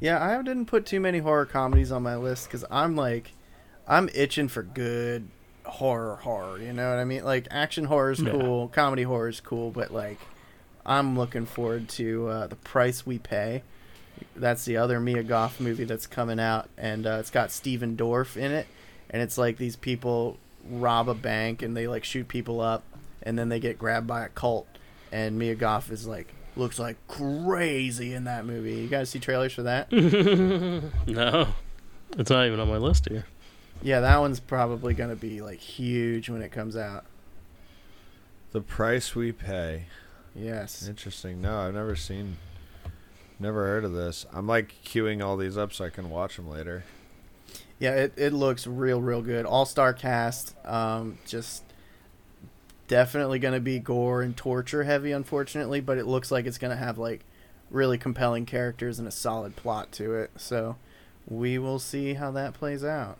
Yeah, 0.00 0.22
I 0.22 0.40
didn't 0.42 0.66
put 0.66 0.86
too 0.86 1.00
many 1.00 1.18
horror 1.18 1.46
comedies 1.46 1.90
on 1.90 2.02
my 2.02 2.16
list 2.16 2.46
because 2.46 2.64
I'm 2.70 2.94
like, 2.94 3.32
I'm 3.86 4.08
itching 4.14 4.48
for 4.48 4.62
good 4.62 5.28
horror 5.64 6.16
horror. 6.16 6.58
You 6.60 6.72
know 6.72 6.88
what 6.90 6.98
I 6.98 7.04
mean? 7.04 7.24
Like 7.24 7.48
action 7.50 7.84
horror 7.84 8.12
is 8.12 8.20
Yeah. 8.20 8.30
cool, 8.30 8.68
comedy 8.68 9.02
horror 9.02 9.28
is 9.28 9.40
cool, 9.40 9.70
but 9.70 9.92
like, 9.92 10.18
I'm 10.86 11.18
looking 11.18 11.46
forward 11.46 11.88
to 11.90 12.28
uh, 12.28 12.46
the 12.46 12.56
price 12.56 13.04
we 13.04 13.18
pay. 13.18 13.62
That's 14.36 14.64
the 14.64 14.76
other 14.76 14.98
Mia 15.00 15.22
Goth 15.22 15.60
movie 15.60 15.84
that's 15.84 16.06
coming 16.06 16.40
out, 16.40 16.68
and 16.78 17.06
uh, 17.06 17.18
it's 17.20 17.30
got 17.30 17.50
Stephen 17.50 17.96
Dorff 17.96 18.36
in 18.36 18.52
it, 18.52 18.66
and 19.10 19.20
it's 19.22 19.36
like 19.38 19.58
these 19.58 19.76
people 19.76 20.38
rob 20.70 21.08
a 21.08 21.14
bank 21.14 21.62
and 21.62 21.76
they 21.76 21.86
like 21.88 22.04
shoot 22.04 22.28
people 22.28 22.60
up, 22.60 22.82
and 23.22 23.38
then 23.38 23.48
they 23.48 23.60
get 23.60 23.78
grabbed 23.78 24.06
by 24.06 24.24
a 24.24 24.28
cult, 24.28 24.66
and 25.12 25.38
Mia 25.38 25.54
Goth 25.56 25.90
is 25.90 26.06
like 26.06 26.32
looks 26.58 26.78
like 26.78 26.96
crazy 27.06 28.14
in 28.14 28.24
that 28.24 28.44
movie. 28.44 28.74
You 28.74 28.88
guys 28.88 29.10
see 29.10 29.18
trailers 29.18 29.52
for 29.52 29.62
that? 29.64 29.90
no, 31.06 31.48
it's 32.16 32.30
not 32.30 32.46
even 32.46 32.60
on 32.60 32.68
my 32.68 32.76
list 32.76 33.08
here. 33.08 33.26
Yeah, 33.82 34.00
that 34.00 34.18
one's 34.18 34.40
probably 34.40 34.94
gonna 34.94 35.16
be 35.16 35.40
like 35.40 35.60
huge 35.60 36.28
when 36.28 36.42
it 36.42 36.50
comes 36.50 36.76
out. 36.76 37.04
The 38.52 38.60
price 38.60 39.14
we 39.14 39.32
pay. 39.32 39.84
Yes. 40.34 40.86
Interesting. 40.88 41.40
No, 41.40 41.60
I've 41.60 41.74
never 41.74 41.96
seen, 41.96 42.38
never 43.38 43.66
heard 43.66 43.84
of 43.84 43.92
this. 43.92 44.26
I'm 44.32 44.46
like 44.46 44.74
queuing 44.84 45.22
all 45.24 45.36
these 45.36 45.58
up 45.58 45.72
so 45.72 45.84
I 45.84 45.90
can 45.90 46.10
watch 46.10 46.36
them 46.36 46.48
later. 46.48 46.84
Yeah, 47.78 47.92
it, 47.92 48.14
it 48.16 48.32
looks 48.32 48.66
real, 48.66 49.00
real 49.00 49.22
good. 49.22 49.46
All 49.46 49.64
star 49.64 49.92
cast. 49.92 50.54
Um, 50.66 51.18
just 51.26 51.62
definitely 52.88 53.38
gonna 53.38 53.60
be 53.60 53.78
gore 53.78 54.22
and 54.22 54.36
torture 54.36 54.84
heavy, 54.84 55.12
unfortunately, 55.12 55.80
but 55.80 55.98
it 55.98 56.06
looks 56.06 56.30
like 56.30 56.46
it's 56.46 56.58
gonna 56.58 56.76
have 56.76 56.98
like 56.98 57.24
really 57.70 57.98
compelling 57.98 58.46
characters 58.46 58.98
and 58.98 59.06
a 59.06 59.12
solid 59.12 59.54
plot 59.54 59.92
to 59.92 60.14
it. 60.14 60.30
So 60.36 60.76
we 61.26 61.58
will 61.58 61.78
see 61.78 62.14
how 62.14 62.30
that 62.32 62.54
plays 62.54 62.82
out. 62.82 63.18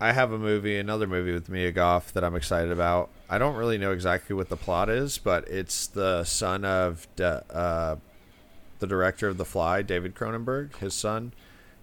I 0.00 0.12
have 0.12 0.30
a 0.30 0.38
movie, 0.38 0.78
another 0.78 1.08
movie 1.08 1.32
with 1.32 1.48
Mia 1.48 1.72
Goth 1.72 2.12
that 2.12 2.22
I'm 2.22 2.36
excited 2.36 2.70
about. 2.70 3.10
I 3.28 3.38
don't 3.38 3.56
really 3.56 3.78
know 3.78 3.90
exactly 3.90 4.36
what 4.36 4.48
the 4.48 4.56
plot 4.56 4.88
is, 4.88 5.18
but 5.18 5.48
it's 5.48 5.88
the 5.88 6.22
son 6.22 6.64
of 6.64 7.08
de- 7.16 7.44
uh, 7.50 7.96
the 8.78 8.86
director 8.86 9.26
of 9.26 9.38
The 9.38 9.44
Fly, 9.44 9.82
David 9.82 10.14
Cronenberg. 10.14 10.76
His 10.76 10.94
son, 10.94 11.32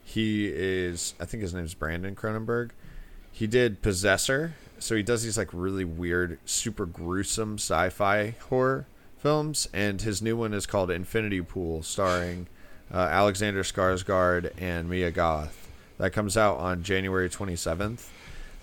he 0.02 0.48
is, 0.48 1.14
I 1.20 1.26
think 1.26 1.42
his 1.42 1.54
name's 1.54 1.74
Brandon 1.74 2.16
Cronenberg. 2.16 2.70
He 3.34 3.48
did 3.48 3.82
Possessor, 3.82 4.54
so 4.80 4.96
he 4.96 5.04
does 5.04 5.24
these 5.24 5.38
like 5.38 5.50
really 5.54 5.86
weird, 5.86 6.40
super 6.46 6.86
gruesome 6.86 7.56
sci-fi 7.56 8.36
horror 8.50 8.88
films, 9.18 9.68
and 9.74 10.02
his 10.02 10.22
new 10.22 10.38
one 10.38 10.54
is 10.54 10.66
called 10.66 10.92
Infinity 10.92 11.42
Pool, 11.42 11.84
starring 11.84 12.48
uh, 12.94 12.98
Alexander 12.98 13.64
Skarsgård 13.64 14.52
and 14.58 14.90
Mia 14.90 15.12
Goth. 15.12 15.70
That 15.98 16.12
comes 16.12 16.38
out 16.38 16.58
on 16.58 16.84
January 16.84 17.30
27th. 17.30 18.08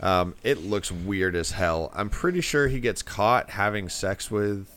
Um, 0.01 0.35
it 0.43 0.59
looks 0.59 0.91
weird 0.91 1.37
as 1.37 1.53
hell. 1.53 1.91
I'm 1.95 2.11
pretty 2.11 2.41
sure 2.41 2.69
he 2.69 2.81
gets 2.81 3.03
caught 3.03 3.51
having 3.51 3.89
sex 3.89 4.31
with 4.31 4.69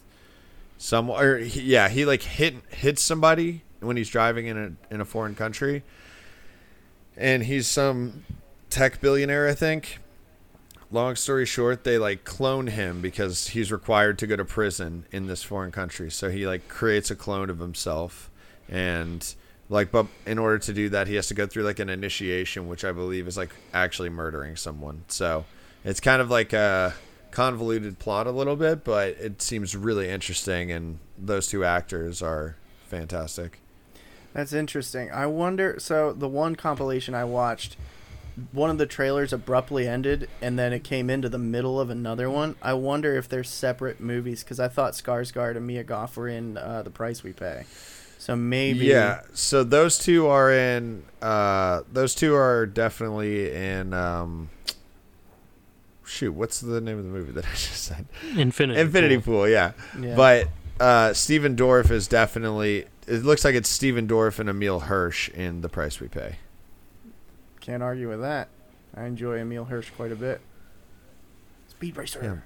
someone. 0.78 1.24
Or 1.24 1.38
yeah, 1.40 1.90
he 1.90 2.06
like 2.06 2.22
hit 2.22 2.56
hits 2.70 3.02
somebody 3.02 3.64
when 3.80 3.98
he's 3.98 4.10
driving 4.10 4.46
in 4.48 4.58
a 4.58 4.94
in 4.94 5.02
a 5.02 5.06
foreign 5.06 5.36
country, 5.36 5.84
and 7.18 7.44
he's 7.44 7.68
some 7.68 8.24
tech 8.70 9.02
billionaire, 9.02 9.48
I 9.48 9.54
think. 9.54 10.00
Long 10.96 11.18
story 11.18 11.46
short, 11.46 11.84
they 11.84 11.98
like 11.98 12.24
clone 12.24 12.68
him 12.68 13.02
because 13.02 13.50
he's 13.50 13.70
required 13.70 14.18
to 14.20 14.28
go 14.28 14.38
to 14.38 14.46
prison 14.46 15.06
in 15.12 15.28
this 15.28 15.44
foreign 15.44 15.74
country. 15.74 16.10
So 16.10 16.30
he 16.30 16.48
like 16.48 16.70
creates 16.70 17.12
a 17.12 17.18
clone 17.18 17.50
of 17.50 17.60
himself, 17.60 18.32
and 18.70 19.36
like 19.68 19.92
but 19.92 20.08
in 20.26 20.38
order 20.40 20.58
to 20.58 20.72
do 20.72 20.88
that 20.88 21.08
he 21.08 21.16
has 21.16 21.28
to 21.28 21.34
go 21.34 21.46
through 21.46 21.64
like 21.64 21.80
an 21.80 21.90
initiation 21.90 22.68
which 22.68 22.86
i 22.86 22.92
believe 22.92 23.28
is 23.28 23.36
like 23.36 23.50
actually 23.74 24.10
murdering 24.10 24.56
someone 24.56 25.04
so 25.08 25.44
it's 25.84 26.00
kind 26.00 26.22
of 26.22 26.30
like 26.30 26.54
a 26.54 26.94
convoluted 27.32 27.98
plot 27.98 28.28
a 28.28 28.32
little 28.32 28.56
bit 28.56 28.84
but 28.84 29.10
it 29.20 29.42
seems 29.42 29.76
really 29.76 30.08
interesting 30.08 30.72
and 30.72 31.00
those 31.18 31.48
two 31.48 31.66
actors 31.66 32.22
are 32.22 32.56
fantastic 32.88 33.60
That's 34.34 34.52
interesting. 34.52 35.10
I 35.12 35.28
wonder. 35.28 35.78
So 35.80 36.12
the 36.12 36.28
one 36.28 36.58
compilation 36.58 37.16
I 37.16 37.24
watched, 37.24 37.78
one 38.52 38.70
of 38.70 38.78
the 38.78 38.86
trailers 38.86 39.32
abruptly 39.34 39.88
ended, 39.88 40.30
and 40.42 40.58
then 40.60 40.74
it 40.74 40.84
came 40.84 41.10
into 41.10 41.30
the 41.30 41.38
middle 41.38 41.80
of 41.80 41.90
another 41.90 42.30
one. 42.30 42.56
I 42.62 42.74
wonder 42.74 43.16
if 43.16 43.30
they're 43.30 43.44
separate 43.44 44.00
movies 44.00 44.44
because 44.44 44.60
I 44.60 44.68
thought 44.68 44.94
Skarsgård 44.94 45.56
and 45.58 45.66
Mia 45.66 45.84
Goth 45.84 46.18
were 46.18 46.28
in 46.28 46.58
uh, 46.58 46.82
the 46.84 46.90
price 46.90 47.24
we 47.24 47.32
pay. 47.34 47.66
So 48.18 48.36
maybe. 48.36 48.86
yeah 48.88 49.22
so 49.34 49.64
those 49.64 50.00
two 50.00 50.26
are 50.26 50.52
in 50.52 51.04
uh 51.22 51.82
those 51.92 52.16
two 52.16 52.34
are 52.34 52.66
definitely 52.66 53.52
in 53.54 53.94
um 53.94 54.50
shoot 56.04 56.32
what's 56.32 56.60
the 56.60 56.82
name 56.82 56.98
of 56.98 57.04
the 57.04 57.10
movie 57.12 57.32
that 57.34 57.46
i 57.46 57.50
just 57.52 57.84
said 57.84 58.06
Infinity. 58.36 58.80
infinity 58.80 59.18
Pool. 59.18 59.24
pool 59.42 59.50
yeah 59.50 59.74
Yeah. 60.00 60.16
But 60.16 60.48
uh, 60.80 61.14
Stephen 61.14 61.56
Dorff 61.56 61.90
is 61.92 62.08
definitely. 62.08 62.86
It 63.08 63.24
looks 63.24 63.46
like 63.46 63.56
it's 63.56 63.70
Stephen 63.70 64.08
Dorff 64.08 64.40
and 64.40 64.50
Emile 64.50 64.82
Hirsch 64.82 65.30
in 65.30 65.62
The 65.62 65.70
Price 65.70 66.02
We 66.02 66.08
Pay. 66.10 66.36
Can't 67.66 67.82
argue 67.82 68.10
with 68.10 68.22
that. 68.22 68.50
I 68.96 69.06
enjoy 69.06 69.40
Emile 69.40 69.66
Hirsch 69.66 69.90
quite 69.90 70.12
a 70.12 70.16
bit. 70.16 70.40
Speed 71.68 71.98
Racer. 71.98 72.44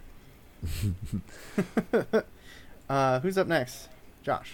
uh, 2.89 3.19
who's 3.19 3.37
up 3.37 3.47
next? 3.47 3.89
Josh. 4.23 4.53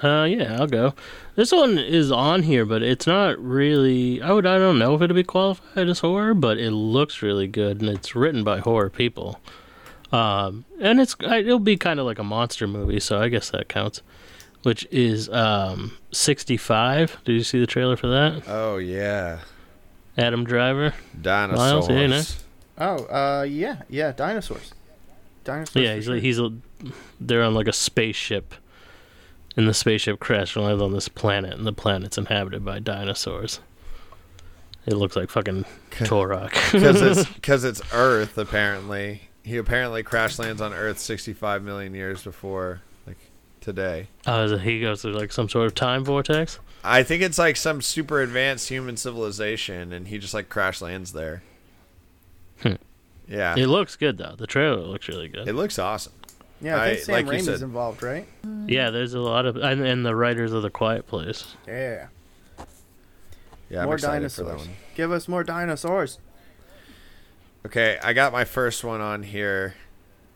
Uh, 0.00 0.24
yeah, 0.24 0.56
I'll 0.58 0.68
go. 0.68 0.94
This 1.34 1.50
one 1.50 1.78
is 1.78 2.12
on 2.12 2.44
here, 2.44 2.64
but 2.64 2.82
it's 2.82 3.08
not 3.08 3.38
really. 3.38 4.22
I 4.22 4.32
would. 4.32 4.46
I 4.46 4.56
don't 4.56 4.78
know 4.78 4.94
if 4.94 5.02
it'd 5.02 5.14
be 5.14 5.24
qualified 5.24 5.88
as 5.88 5.98
horror, 5.98 6.32
but 6.32 6.58
it 6.58 6.70
looks 6.70 7.20
really 7.20 7.48
good, 7.48 7.80
and 7.80 7.90
it's 7.90 8.14
written 8.14 8.44
by 8.44 8.60
horror 8.60 8.88
people. 8.88 9.40
Um, 10.12 10.64
and 10.80 11.00
it's 11.00 11.16
it'll 11.20 11.58
be 11.58 11.76
kind 11.76 12.00
of 12.00 12.06
like 12.06 12.18
a 12.18 12.24
monster 12.24 12.66
movie, 12.66 13.00
so 13.00 13.20
I 13.20 13.28
guess 13.28 13.50
that 13.50 13.68
counts. 13.68 14.00
Which 14.62 14.86
is 14.90 15.28
um 15.30 15.96
65. 16.12 17.18
Did 17.24 17.32
you 17.32 17.42
see 17.42 17.58
the 17.58 17.66
trailer 17.66 17.96
for 17.96 18.08
that? 18.08 18.42
Oh 18.46 18.76
yeah, 18.76 19.40
Adam 20.18 20.44
Driver. 20.44 20.94
dinosaurs. 21.20 21.58
Miles, 21.58 21.86
hey, 21.88 22.06
Nick. 22.06 22.26
Oh, 22.80 23.04
uh, 23.06 23.42
yeah, 23.42 23.82
yeah, 23.90 24.12
dinosaurs. 24.12 24.72
Dinosaurs. 25.44 25.84
Yeah, 25.84 25.94
he's 25.94 26.04
sure. 26.04 26.14
like, 26.14 26.22
he's 26.22 26.38
a, 26.38 26.50
they're 27.20 27.42
on 27.42 27.54
like 27.54 27.68
a 27.68 27.72
spaceship, 27.74 28.54
and 29.56 29.68
the 29.68 29.74
spaceship 29.74 30.18
crashed 30.18 30.56
and 30.56 30.64
lands 30.64 30.82
on 30.82 30.92
this 30.92 31.08
planet, 31.08 31.54
and 31.54 31.66
the 31.66 31.74
planet's 31.74 32.16
inhabited 32.16 32.64
by 32.64 32.78
dinosaurs. 32.78 33.60
It 34.86 34.94
looks 34.94 35.14
like 35.14 35.28
fucking 35.28 35.66
Turok. 35.90 36.52
because 36.72 37.02
it's 37.02 37.30
because 37.34 37.64
it's 37.64 37.82
Earth. 37.92 38.38
Apparently, 38.38 39.28
he 39.44 39.58
apparently 39.58 40.02
crash 40.02 40.38
lands 40.38 40.62
on 40.62 40.72
Earth 40.72 40.98
65 40.98 41.62
million 41.62 41.94
years 41.94 42.24
before 42.24 42.80
like 42.80 42.89
today. 43.60 44.08
oh, 44.26 44.44
is 44.44 44.52
it, 44.52 44.60
he 44.62 44.80
goes 44.80 45.02
through 45.02 45.12
like 45.12 45.32
some 45.32 45.48
sort 45.48 45.66
of 45.66 45.74
time 45.74 46.04
vortex. 46.04 46.58
I 46.82 47.02
think 47.02 47.22
it's 47.22 47.38
like 47.38 47.56
some 47.56 47.82
super 47.82 48.20
advanced 48.22 48.68
human 48.68 48.96
civilization, 48.96 49.92
and 49.92 50.08
he 50.08 50.18
just 50.18 50.32
like 50.34 50.48
crash 50.48 50.80
lands 50.80 51.12
there. 51.12 51.42
Hmm. 52.62 52.74
Yeah, 53.28 53.54
It 53.56 53.66
looks 53.66 53.96
good 53.96 54.18
though. 54.18 54.34
The 54.36 54.46
trailer 54.46 54.80
looks 54.80 55.06
really 55.08 55.28
good. 55.28 55.46
it 55.48 55.52
looks 55.54 55.78
awesome. 55.78 56.12
yeah, 56.60 56.80
I 56.80 56.88
think 56.88 56.98
I- 56.98 57.02
Sam 57.02 57.12
like 57.14 57.26
you 57.26 57.32
Raimi's 57.32 57.44
said- 57.44 57.62
involved, 57.62 58.02
right? 58.02 58.26
yeah, 58.66 58.90
there's 58.90 59.14
a 59.14 59.20
lot 59.20 59.46
of 59.46 59.56
and, 59.56 59.82
and 59.82 60.04
the 60.06 60.14
writers 60.16 60.52
of 60.52 60.62
the 60.62 60.70
Quiet 60.70 61.06
Place. 61.06 61.54
Yeah. 61.68 62.06
Yeah, 63.68 63.80
I'm 63.80 63.84
more 63.86 63.94
excited 63.94 64.32
for 64.32 64.42
that 64.44 64.48
dinosaurs. 64.56 64.68
Give 64.96 65.12
us 65.12 65.28
more 65.28 65.44
dinosaurs. 65.44 66.18
Okay, 67.66 67.98
I 68.02 68.12
got 68.14 68.32
my 68.32 68.44
first 68.44 68.82
one 68.82 69.00
on 69.00 69.22
here 69.22 69.74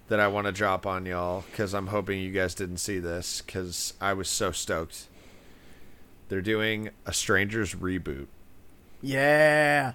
that 0.08 0.20
I 0.20 0.28
want 0.28 0.46
to 0.46 0.52
drop 0.52 0.86
on 0.86 1.06
y'all 1.06 1.44
because 1.50 1.74
I'm 1.74 1.88
hoping 1.88 2.20
you 2.20 2.30
guys 2.30 2.54
didn't 2.54 2.78
see 2.78 2.98
this 2.98 3.42
because 3.44 3.94
I 4.00 4.12
was 4.12 4.28
so 4.28 4.52
stoked. 4.52 5.08
They're 6.28 6.42
doing 6.42 6.90
a 7.06 7.12
Strangers 7.12 7.74
reboot. 7.74 8.26
Yeah. 9.02 9.92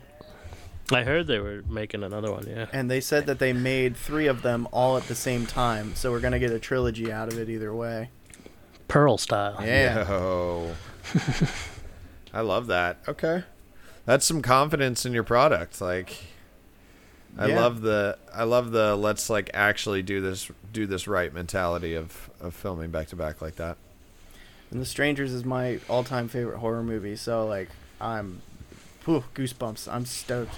I 0.92 1.04
heard 1.04 1.28
they 1.28 1.40
were 1.40 1.64
making 1.70 2.04
another 2.04 2.32
one. 2.32 2.48
Yeah. 2.48 2.66
And 2.74 2.90
they 2.90 3.02
said 3.02 3.28
that 3.28 3.40
they 3.40 3.54
made 3.54 3.96
three 3.96 4.28
of 4.28 4.42
them 4.42 4.68
all 4.72 4.98
at 4.98 5.04
the 5.04 5.16
same 5.16 5.46
time, 5.46 5.96
so 5.96 6.12
we're 6.12 6.20
gonna 6.20 6.40
get 6.40 6.52
a 6.52 6.60
trilogy 6.60 7.12
out 7.12 7.32
of 7.32 7.38
it 7.38 7.50
either 7.50 7.74
way. 7.74 8.10
Pearl 8.88 9.18
style. 9.18 9.58
Yeah. 9.64 10.08
Yo. 10.08 10.76
I 12.34 12.42
love 12.42 12.68
that. 12.68 12.98
Okay. 13.08 13.44
That's 14.06 14.26
some 14.26 14.42
confidence 14.42 15.06
in 15.06 15.14
your 15.14 15.24
product. 15.24 15.80
Like 15.82 16.24
I 17.38 17.48
Yeah. 17.48 17.62
love 17.62 17.82
the 17.82 18.18
I 18.34 18.44
love 18.44 18.72
the 18.72 18.96
let's 18.96 19.30
like 19.30 19.50
actually 19.54 20.02
do 20.02 20.20
this 20.22 20.50
do 20.74 20.86
this 20.86 21.08
right 21.08 21.34
mentality 21.34 21.94
of 21.94 22.30
of 22.42 22.54
filming 22.54 22.92
back 22.92 23.08
to 23.10 23.16
back 23.16 23.42
like 23.42 23.56
that. 23.56 23.78
And 24.72 24.80
The 24.80 24.86
Strangers 24.86 25.34
is 25.34 25.44
my 25.44 25.80
all-time 25.90 26.28
favorite 26.28 26.60
horror 26.60 26.84
movie, 26.84 27.16
so 27.16 27.46
like 27.48 27.70
I'm, 28.00 28.42
whew, 29.06 29.24
goosebumps. 29.34 29.92
I'm 29.92 30.06
stoked. 30.06 30.56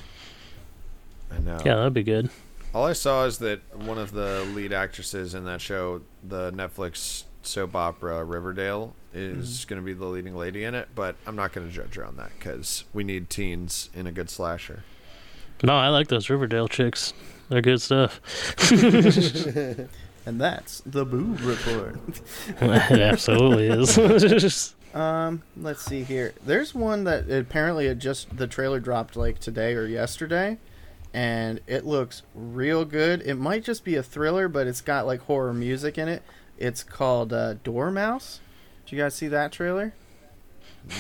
I 1.31 1.39
know. 1.39 1.60
Yeah, 1.65 1.75
that'd 1.75 1.93
be 1.93 2.03
good. 2.03 2.29
All 2.73 2.86
I 2.86 2.93
saw 2.93 3.25
is 3.25 3.38
that 3.39 3.62
one 3.75 3.97
of 3.97 4.12
the 4.12 4.45
lead 4.53 4.73
actresses 4.73 5.34
in 5.34 5.45
that 5.45 5.62
show, 5.62 6.01
the 6.27 6.51
Netflix 6.51 7.23
soap 7.41 7.75
opera 7.75 8.23
Riverdale, 8.23 8.93
is 9.13 9.60
mm-hmm. 9.60 9.69
going 9.69 9.81
to 9.81 9.86
be 9.86 9.93
the 9.93 10.05
leading 10.05 10.36
lady 10.36 10.63
in 10.63 10.75
it. 10.75 10.89
But 10.93 11.15
I'm 11.25 11.36
not 11.36 11.53
going 11.53 11.67
to 11.67 11.73
judge 11.73 11.95
her 11.95 12.05
on 12.05 12.17
that 12.17 12.31
because 12.38 12.84
we 12.93 13.03
need 13.03 13.29
teens 13.29 13.89
in 13.93 14.07
a 14.07 14.12
good 14.12 14.29
slasher. 14.29 14.84
No, 15.63 15.76
I 15.76 15.89
like 15.89 16.08
those 16.08 16.30
Riverdale 16.30 16.67
chicks. 16.67 17.13
They're 17.50 17.62
good 17.62 17.82
stuff. 17.82 18.19
And 20.26 20.39
that's 20.39 20.82
the 20.86 21.06
Boob 21.06 21.41
Report. 21.41 22.00
it 22.62 23.00
absolutely 23.00 23.67
is. 23.67 24.76
Um, 24.93 25.41
let's 25.56 25.86
see 25.86 26.04
here. 26.04 26.34
There's 26.45 26.76
one 26.76 27.06
that 27.06 27.32
apparently 27.32 27.88
it 27.88 28.00
just 28.00 28.36
the 28.36 28.45
trailer 28.45 28.82
dropped 28.82 29.15
like 29.15 29.39
today 29.39 29.74
or 29.74 29.86
yesterday, 29.86 30.58
and 31.13 31.62
it 31.65 31.86
looks 31.86 32.24
real 32.36 32.84
good. 32.84 33.21
It 33.21 33.36
might 33.36 33.63
just 33.63 33.86
be 33.86 33.95
a 33.95 34.04
thriller, 34.04 34.50
but 34.50 34.67
it's 34.67 34.82
got 34.82 35.06
like 35.06 35.21
horror 35.21 35.54
music 35.54 35.97
in 35.97 36.10
it. 36.10 36.24
It's 36.58 36.84
called 36.84 37.32
uh, 37.32 37.54
Dormouse. 37.63 38.41
Did 38.84 38.91
you 38.91 39.02
guys 39.02 39.15
see 39.15 39.30
that 39.30 39.54
trailer? 39.54 39.93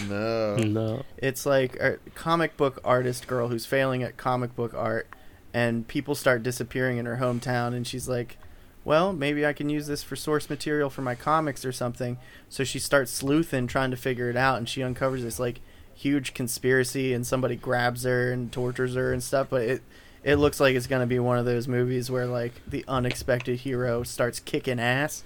No. 0.07 0.55
no. 0.55 1.03
It's 1.17 1.45
like 1.45 1.75
a 1.75 1.97
comic 2.15 2.57
book 2.57 2.79
artist 2.83 3.27
girl 3.27 3.47
who's 3.47 3.65
failing 3.65 4.03
at 4.03 4.17
comic 4.17 4.55
book 4.55 4.73
art, 4.73 5.07
and 5.53 5.87
people 5.87 6.15
start 6.15 6.43
disappearing 6.43 6.97
in 6.97 7.05
her 7.05 7.17
hometown, 7.17 7.73
and 7.73 7.85
she's 7.85 8.07
like, 8.07 8.37
"Well, 8.85 9.13
maybe 9.13 9.45
I 9.45 9.53
can 9.53 9.69
use 9.69 9.87
this 9.87 10.03
for 10.03 10.15
source 10.15 10.49
material 10.49 10.89
for 10.89 11.01
my 11.01 11.15
comics 11.15 11.65
or 11.65 11.71
something." 11.71 12.17
So 12.49 12.63
she 12.63 12.79
starts 12.79 13.11
sleuthing, 13.11 13.67
trying 13.67 13.91
to 13.91 13.97
figure 13.97 14.29
it 14.29 14.37
out, 14.37 14.57
and 14.57 14.69
she 14.69 14.83
uncovers 14.83 15.23
this 15.23 15.39
like 15.39 15.61
huge 15.93 16.33
conspiracy, 16.33 17.13
and 17.13 17.25
somebody 17.25 17.55
grabs 17.55 18.03
her 18.03 18.31
and 18.31 18.51
tortures 18.51 18.95
her 18.95 19.11
and 19.11 19.21
stuff. 19.23 19.47
But 19.49 19.63
it 19.63 19.83
it 20.23 20.35
looks 20.35 20.59
like 20.59 20.75
it's 20.75 20.87
gonna 20.87 21.07
be 21.07 21.19
one 21.19 21.37
of 21.37 21.45
those 21.45 21.67
movies 21.67 22.11
where 22.11 22.27
like 22.27 22.53
the 22.67 22.85
unexpected 22.87 23.59
hero 23.61 24.03
starts 24.03 24.39
kicking 24.39 24.79
ass, 24.79 25.23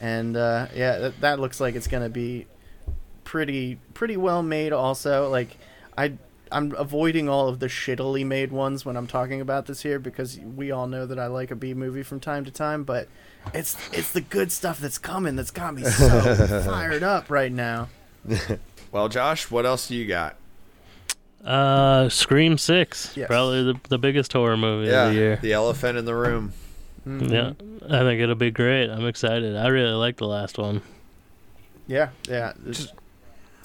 and 0.00 0.36
uh, 0.36 0.66
yeah, 0.74 0.98
that, 0.98 1.20
that 1.20 1.40
looks 1.40 1.60
like 1.60 1.74
it's 1.74 1.88
gonna 1.88 2.10
be 2.10 2.46
pretty 3.24 3.78
pretty 3.94 4.16
well 4.16 4.42
made 4.42 4.72
also 4.72 5.28
like 5.30 5.56
i 5.96 6.12
i'm 6.52 6.72
avoiding 6.76 7.28
all 7.28 7.48
of 7.48 7.58
the 7.58 7.66
shittily 7.66 8.24
made 8.24 8.52
ones 8.52 8.84
when 8.84 8.96
i'm 8.96 9.06
talking 9.06 9.40
about 9.40 9.66
this 9.66 9.82
here 9.82 9.98
because 9.98 10.38
we 10.38 10.70
all 10.70 10.86
know 10.86 11.06
that 11.06 11.18
i 11.18 11.26
like 11.26 11.50
a 11.50 11.56
b 11.56 11.72
movie 11.74 12.02
from 12.02 12.20
time 12.20 12.44
to 12.44 12.50
time 12.50 12.84
but 12.84 13.08
it's 13.52 13.76
it's 13.92 14.12
the 14.12 14.20
good 14.20 14.52
stuff 14.52 14.78
that's 14.78 14.98
coming 14.98 15.36
that's 15.36 15.50
got 15.50 15.74
me 15.74 15.82
so 15.84 16.62
fired 16.66 17.02
up 17.02 17.30
right 17.30 17.52
now 17.52 17.88
Well, 18.92 19.08
Josh, 19.08 19.50
what 19.50 19.66
else 19.66 19.88
do 19.88 19.96
you 19.96 20.06
got? 20.06 20.36
Uh, 21.44 22.08
Scream 22.08 22.56
Six. 22.56 23.16
Yes. 23.16 23.26
Probably 23.26 23.64
the 23.64 23.80
the 23.88 23.98
biggest 23.98 24.32
horror 24.32 24.56
movie 24.56 24.88
yeah, 24.88 25.06
of 25.06 25.12
the 25.14 25.18
year. 25.18 25.36
the 25.42 25.52
elephant 25.52 25.98
in 25.98 26.04
the 26.04 26.14
room. 26.14 26.52
Mhm. 27.04 27.28
Yeah, 27.30 27.50
I 27.94 28.00
think 28.02 28.20
it'll 28.22 28.34
be 28.36 28.52
great. 28.52 28.88
I'm 28.88 29.06
excited. 29.06 29.56
I 29.56 29.66
really 29.66 29.92
like 29.94 30.16
the 30.18 30.28
last 30.28 30.58
one. 30.58 30.80
yeah 31.88 32.10
yeah 32.28 32.52
Just- 32.70 32.94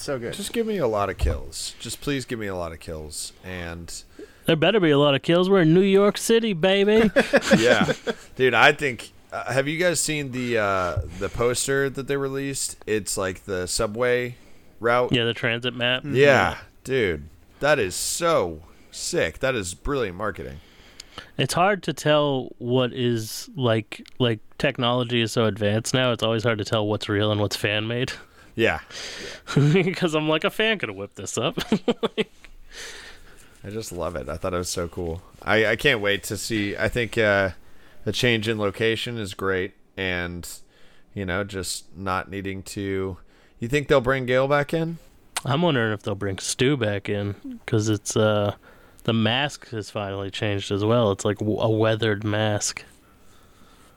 so 0.01 0.17
good 0.19 0.33
Just 0.33 0.53
give 0.53 0.65
me 0.67 0.77
a 0.77 0.87
lot 0.87 1.09
of 1.09 1.17
kills. 1.17 1.75
Just 1.79 2.01
please 2.01 2.25
give 2.25 2.39
me 2.39 2.47
a 2.47 2.55
lot 2.55 2.71
of 2.71 2.79
kills. 2.79 3.33
And 3.43 4.03
There 4.45 4.55
better 4.55 4.79
be 4.79 4.91
a 4.91 4.97
lot 4.97 5.15
of 5.15 5.21
kills. 5.21 5.49
We're 5.49 5.61
in 5.61 5.73
New 5.73 5.81
York 5.81 6.17
City, 6.17 6.53
baby. 6.53 7.11
yeah, 7.57 7.91
dude, 8.35 8.53
I 8.53 8.71
think. 8.71 9.11
Uh, 9.31 9.53
have 9.53 9.67
you 9.67 9.77
guys 9.77 9.99
seen 9.99 10.31
the 10.31 10.57
uh, 10.57 11.01
the 11.19 11.29
poster 11.29 11.87
that 11.89 12.07
they 12.07 12.17
released? 12.17 12.77
It's 12.87 13.15
like 13.17 13.45
the 13.45 13.67
subway 13.67 14.35
route. 14.79 15.11
yeah, 15.11 15.23
the 15.25 15.35
transit 15.35 15.75
map. 15.75 16.03
Yeah, 16.05 16.57
dude, 16.83 17.29
that 17.59 17.77
is 17.77 17.95
so 17.95 18.61
sick. 18.89 19.37
That 19.39 19.53
is 19.53 19.75
brilliant 19.75 20.17
marketing. 20.17 20.61
It's 21.37 21.53
hard 21.53 21.83
to 21.83 21.93
tell 21.93 22.49
what 22.57 22.91
is 22.91 23.49
like 23.55 24.05
like 24.17 24.39
technology 24.57 25.21
is 25.21 25.31
so 25.31 25.45
advanced 25.45 25.93
now. 25.93 26.11
It's 26.11 26.23
always 26.23 26.43
hard 26.43 26.57
to 26.57 26.65
tell 26.65 26.87
what's 26.87 27.07
real 27.07 27.31
and 27.31 27.39
what's 27.39 27.55
fan 27.55 27.87
made. 27.87 28.13
Yeah, 28.59 28.81
because 29.55 30.15
I'm 30.15 30.27
like 30.27 30.43
a 30.43 30.49
fan 30.49 30.79
could 30.79 30.89
have 30.89 30.97
whipped 30.97 31.15
this 31.15 31.37
up. 31.37 31.57
I 33.63 33.69
just 33.69 33.93
love 33.93 34.17
it. 34.17 34.27
I 34.27 34.35
thought 34.35 34.53
it 34.53 34.57
was 34.57 34.67
so 34.67 34.89
cool. 34.89 35.21
I, 35.41 35.65
I 35.65 35.75
can't 35.77 36.01
wait 36.01 36.23
to 36.23 36.35
see. 36.35 36.75
I 36.75 36.89
think 36.89 37.17
uh, 37.17 37.51
the 38.03 38.11
change 38.11 38.49
in 38.49 38.57
location 38.57 39.17
is 39.17 39.33
great, 39.33 39.75
and 39.95 40.45
you 41.13 41.25
know, 41.25 41.45
just 41.45 41.85
not 41.97 42.29
needing 42.29 42.61
to. 42.63 43.15
You 43.59 43.67
think 43.69 43.87
they'll 43.87 44.01
bring 44.01 44.25
Gail 44.25 44.49
back 44.49 44.73
in? 44.73 44.97
I'm 45.45 45.61
wondering 45.61 45.93
if 45.93 46.03
they'll 46.03 46.15
bring 46.15 46.37
Stu 46.37 46.75
back 46.75 47.07
in 47.07 47.59
because 47.63 47.87
it's 47.87 48.17
uh 48.17 48.55
the 49.05 49.13
mask 49.13 49.69
has 49.69 49.89
finally 49.89 50.31
changed 50.31 50.69
as 50.69 50.83
well. 50.83 51.13
It's 51.13 51.23
like 51.23 51.37
w- 51.37 51.61
a 51.61 51.69
weathered 51.69 52.25
mask. 52.25 52.83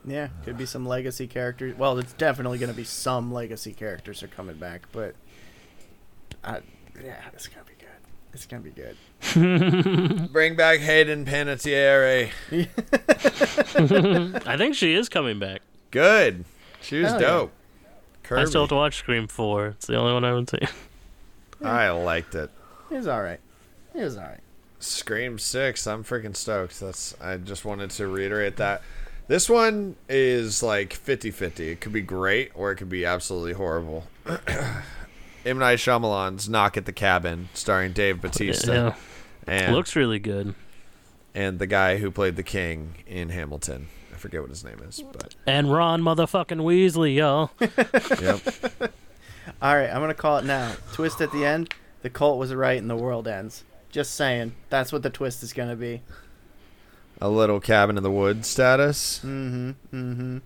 Yeah 0.04 0.28
could 0.44 0.58
be 0.58 0.66
some 0.66 0.84
legacy 0.86 1.26
characters 1.26 1.76
well 1.78 1.98
it's 1.98 2.12
definitely 2.14 2.58
going 2.58 2.70
to 2.70 2.76
be 2.76 2.84
some 2.84 3.32
legacy 3.32 3.72
characters 3.72 4.22
are 4.22 4.28
coming 4.28 4.56
back 4.56 4.82
but 4.92 5.14
I, 6.42 6.60
yeah 7.02 7.20
it's 7.32 7.46
going 7.46 7.64
to 7.64 7.70
be 7.70 7.78
good 7.78 7.88
it's 8.32 8.46
going 8.46 8.62
to 8.62 8.70
be 8.70 8.74
good 8.74 8.96
Bring 10.32 10.56
back 10.56 10.80
Hayden 10.80 11.24
Panettiere. 11.24 12.30
I 14.46 14.56
think 14.56 14.74
she 14.74 14.94
is 14.94 15.08
coming 15.08 15.38
back. 15.38 15.62
Good. 15.92 16.44
She 16.80 16.98
was 17.00 17.12
Hell 17.12 17.20
dope. 17.20 17.52
Kirby. 18.24 18.42
I 18.42 18.44
still 18.46 18.62
have 18.62 18.68
to 18.70 18.74
watch 18.74 18.96
Scream 18.96 19.28
Four. 19.28 19.68
It's 19.68 19.86
the 19.86 19.94
only 19.96 20.12
one 20.12 20.24
I 20.24 20.28
haven't 20.28 20.50
seen. 20.50 20.68
I 21.64 21.90
liked 21.90 22.34
it. 22.34 22.50
it 22.90 22.96
was 22.96 23.06
all 23.06 23.22
right 23.22 23.38
it 23.94 24.02
was 24.02 24.16
all 24.16 24.24
right 24.24 24.40
Scream 24.80 25.38
Six. 25.38 25.86
I'm 25.86 26.02
freaking 26.02 26.34
stoked. 26.34 26.80
That's. 26.80 27.14
I 27.20 27.36
just 27.36 27.64
wanted 27.64 27.90
to 27.90 28.08
reiterate 28.08 28.56
that. 28.56 28.82
This 29.28 29.48
one 29.48 29.96
is 30.08 30.62
like 30.62 30.90
50-50. 30.94 31.60
It 31.60 31.80
could 31.80 31.92
be 31.92 32.00
great 32.02 32.50
or 32.54 32.70
it 32.72 32.76
could 32.76 32.88
be 32.88 33.04
absolutely 33.04 33.52
horrible. 33.54 34.04
M 35.44 35.58
Night 35.58 35.78
Shyamalan's 35.78 36.48
Knock 36.48 36.76
at 36.76 36.84
the 36.86 36.92
Cabin, 36.92 37.48
starring 37.54 37.92
Dave 37.92 38.20
Bautista, 38.20 38.72
Yeah, 39.48 39.52
and 39.52 39.74
looks 39.74 39.96
really 39.96 40.18
good. 40.20 40.54
and 41.34 41.58
the 41.58 41.66
guy 41.66 41.96
who 41.96 42.10
played 42.10 42.36
the 42.36 42.42
king 42.44 42.94
in 43.06 43.30
Hamilton. 43.30 43.88
I 44.12 44.16
forget 44.18 44.40
what 44.40 44.50
his 44.50 44.62
name 44.64 44.78
is, 44.88 45.02
but 45.12 45.34
And 45.46 45.72
Ron 45.72 46.00
motherfucking 46.02 46.60
Weasley, 46.60 47.16
y'all. 47.16 47.50
yep. 48.20 48.92
All 49.62 49.74
right, 49.74 49.88
I'm 49.90 50.00
gonna 50.00 50.14
call 50.14 50.38
it 50.38 50.44
now. 50.44 50.74
Twist 50.92 51.20
at 51.20 51.32
the 51.32 51.44
end. 51.44 51.74
The 52.02 52.10
cult 52.10 52.38
was 52.38 52.54
right 52.54 52.78
and 52.78 52.88
the 52.90 52.96
world 52.96 53.26
ends. 53.26 53.64
Just 53.90 54.14
saying. 54.14 54.54
That's 54.70 54.92
what 54.92 55.02
the 55.02 55.10
twist 55.10 55.42
is 55.42 55.52
gonna 55.52 55.74
be. 55.76 56.02
A 57.20 57.28
little 57.28 57.60
cabin 57.60 57.96
in 57.96 58.02
the 58.02 58.10
woods 58.10 58.48
status. 58.48 59.18
Mm-hmm. 59.18 59.70
Mm-hmm. 59.94 60.38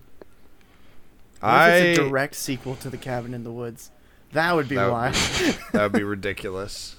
I 1.41 1.75
it's 1.75 1.99
a 1.99 2.03
direct 2.03 2.35
sequel 2.35 2.75
to 2.77 2.89
The 2.89 2.97
Cabin 2.97 3.33
in 3.33 3.43
the 3.43 3.51
Woods. 3.51 3.91
That 4.33 4.55
would 4.55 4.67
be 4.67 4.75
That 4.75 4.85
would 4.85 4.91
why. 4.91 5.11
that 5.71 5.83
would 5.83 5.91
be 5.93 6.03
ridiculous. 6.03 6.95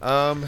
Um, 0.00 0.46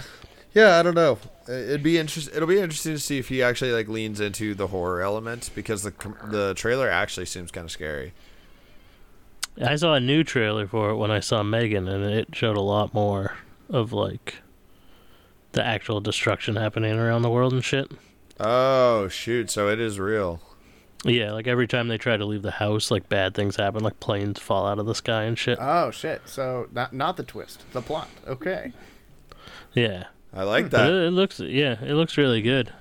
yeah, 0.55 0.79
I 0.79 0.83
don't 0.83 0.95
know. 0.95 1.19
It'd 1.47 1.83
be 1.83 1.99
interest. 1.99 2.31
It'll 2.35 2.49
be 2.49 2.59
interesting 2.59 2.95
to 2.95 2.99
see 2.99 3.19
if 3.19 3.29
he 3.29 3.43
actually 3.43 3.73
like 3.73 3.89
leans 3.89 4.21
into 4.21 4.55
the 4.55 4.69
horror 4.69 5.03
element 5.03 5.51
because 5.55 5.83
the 5.83 5.93
the 6.25 6.55
trailer 6.55 6.89
actually 6.89 7.27
seems 7.27 7.51
kind 7.51 7.67
of 7.67 7.71
scary. 7.71 8.13
I 9.63 9.77
saw 9.77 9.95
a 9.95 10.01
new 10.01 10.25
trailer 10.25 10.67
for 10.67 10.91
it 10.91 10.97
when 10.97 11.11
I 11.11 11.21
saw 11.21 11.43
Megan, 11.43 11.89
and 11.89 12.05
it 12.05 12.35
showed 12.35 12.57
a 12.57 12.63
lot 12.63 12.93
more 12.93 13.37
of 13.71 13.93
like 13.93 14.37
the 15.53 15.65
actual 15.65 16.01
destruction 16.01 16.57
happening 16.57 16.99
around 16.99 17.23
the 17.23 17.31
world 17.31 17.53
and 17.53 17.65
shit. 17.65 17.91
Oh 18.39 19.09
shoot! 19.09 19.51
So 19.51 19.69
it 19.69 19.81
is 19.81 19.99
real. 19.99 20.41
Yeah, 21.05 21.33
like 21.33 21.47
every 21.47 21.67
time 21.67 21.89
they 21.89 21.99
try 21.99 22.17
to 22.17 22.25
leave 22.25 22.43
the 22.43 22.51
house, 22.51 22.91
like 22.91 23.09
bad 23.09 23.35
things 23.35 23.57
happen, 23.57 23.83
like 23.83 24.01
planes 24.01 24.41
fall 24.41 24.67
out 24.67 24.79
of 24.79 24.87
the 24.87 24.95
sky 24.95 25.25
and 25.25 25.39
shit. 25.39 25.59
oh 25.61 25.91
shit! 25.91 26.23
So 26.27 26.69
not 26.73 26.93
not 26.93 27.17
the 27.17 27.23
twist, 27.23 27.65
the 27.73 27.83
plot. 27.83 28.09
Okay. 28.27 28.73
Yeah, 29.75 30.05
I 30.33 30.43
like 30.45 30.71
that. 30.71 30.89
it, 30.89 30.95
it 30.95 31.11
looks 31.11 31.39
yeah, 31.39 31.83
it 31.83 31.93
looks 31.95 32.17
really 32.17 32.43
good. 32.43 32.73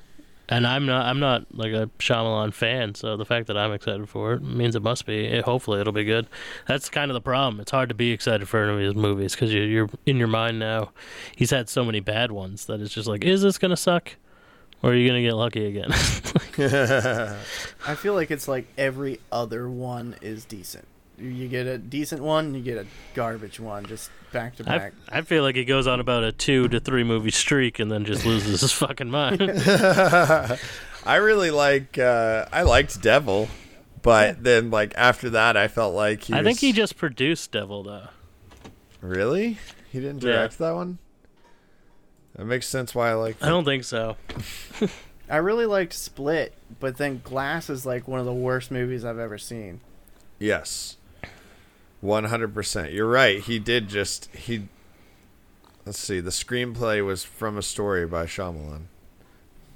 And 0.47 0.67
I'm 0.67 0.85
not 0.85 1.05
I'm 1.05 1.19
not 1.19 1.45
like 1.51 1.73
a 1.73 1.89
Shyamalan 1.99 2.53
fan, 2.53 2.93
so 2.93 3.17
the 3.17 3.25
fact 3.25 3.47
that 3.47 3.57
I'm 3.57 3.73
excited 3.73 4.07
for 4.07 4.33
it 4.33 4.43
means 4.43 4.75
it 4.75 4.83
must 4.83 5.05
be. 5.05 5.25
It, 5.25 5.43
hopefully, 5.43 5.81
it'll 5.81 5.93
be 5.93 6.03
good. 6.03 6.27
That's 6.67 6.87
kind 6.89 7.09
of 7.09 7.15
the 7.15 7.21
problem. 7.21 7.59
It's 7.59 7.71
hard 7.71 7.89
to 7.89 7.95
be 7.95 8.11
excited 8.11 8.47
for 8.47 8.63
any 8.63 8.73
of 8.73 8.79
his 8.79 8.95
movies 8.95 9.33
because 9.33 9.51
you're, 9.53 9.65
you're 9.65 9.89
in 10.05 10.17
your 10.17 10.27
mind 10.27 10.59
now. 10.59 10.91
He's 11.35 11.49
had 11.49 11.67
so 11.67 11.83
many 11.83 11.99
bad 11.99 12.31
ones 12.31 12.65
that 12.67 12.79
it's 12.79 12.93
just 12.93 13.07
like, 13.07 13.23
is 13.23 13.41
this 13.41 13.57
gonna 13.57 13.75
suck, 13.75 14.17
or 14.83 14.91
are 14.91 14.95
you 14.95 15.07
gonna 15.07 15.21
get 15.21 15.33
lucky 15.33 15.65
again? 15.65 15.91
I 17.87 17.95
feel 17.95 18.13
like 18.13 18.31
it's 18.31 18.47
like 18.47 18.67
every 18.77 19.19
other 19.31 19.69
one 19.69 20.15
is 20.21 20.45
decent. 20.45 20.87
You- 21.17 21.29
You 21.29 21.47
get 21.47 21.65
a 21.67 21.77
decent 21.77 22.21
one, 22.21 22.53
you 22.55 22.61
get 22.61 22.77
a 22.77 22.85
garbage 23.13 23.59
one, 23.59 23.85
just 23.85 24.09
back 24.33 24.55
to 24.57 24.63
back. 24.63 24.93
I 25.09 25.21
feel 25.21 25.43
like 25.43 25.55
he 25.55 25.63
goes 25.65 25.87
on 25.87 25.99
about 25.99 26.23
a 26.23 26.31
two 26.31 26.67
to 26.69 26.79
three 26.79 27.03
movie 27.03 27.31
streak 27.31 27.79
and 27.79 27.89
then 27.91 28.03
just 28.05 28.25
loses 28.25 28.61
his 28.61 28.71
fucking 28.73 29.09
mind. 29.09 29.41
I 31.05 31.15
really 31.17 31.51
like. 31.51 31.97
Uh, 31.97 32.45
I 32.51 32.63
liked 32.63 33.01
Devil, 33.01 33.47
but 34.01 34.43
then 34.43 34.71
like 34.71 34.93
after 34.97 35.29
that, 35.31 35.55
I 35.55 35.67
felt 35.67 35.93
like 35.95 36.23
he. 36.23 36.33
I 36.33 36.43
think 36.43 36.59
he 36.59 36.71
just 36.73 36.97
produced 36.97 37.51
Devil 37.51 37.83
though. 37.83 38.07
really. 39.01 39.57
He 39.91 39.99
didn't 40.01 40.21
Yeah. 40.23 40.33
direct 40.33 40.57
that 40.57 40.73
one. 40.75 40.97
That 42.35 42.45
makes 42.45 42.67
sense 42.67 42.93
why 42.93 43.11
I 43.11 43.13
like. 43.13 43.41
I 43.41 43.49
don't 43.49 43.65
think 43.65 43.83
so. 43.83 44.17
I 45.29 45.37
really 45.37 45.65
liked 45.65 45.93
Split, 45.93 46.53
but 46.79 46.97
then 46.97 47.21
Glass 47.23 47.69
is 47.69 47.85
like 47.85 48.07
one 48.07 48.19
of 48.19 48.25
the 48.25 48.33
worst 48.33 48.71
movies 48.71 49.03
I've 49.05 49.19
ever 49.19 49.37
seen. 49.37 49.81
Yes. 50.37 50.97
100%. 52.03 52.93
You're 52.93 53.09
right. 53.09 53.39
He 53.39 53.57
did 53.57 53.87
just 53.87 54.33
he 54.35 54.67
Let's 55.85 55.99
see. 55.99 56.19
The 56.19 56.31
screenplay 56.31 57.05
was 57.05 57.23
from 57.23 57.59
a 57.59 57.61
story 57.61 58.07
by 58.07 58.25
Shyamalan. 58.25 58.85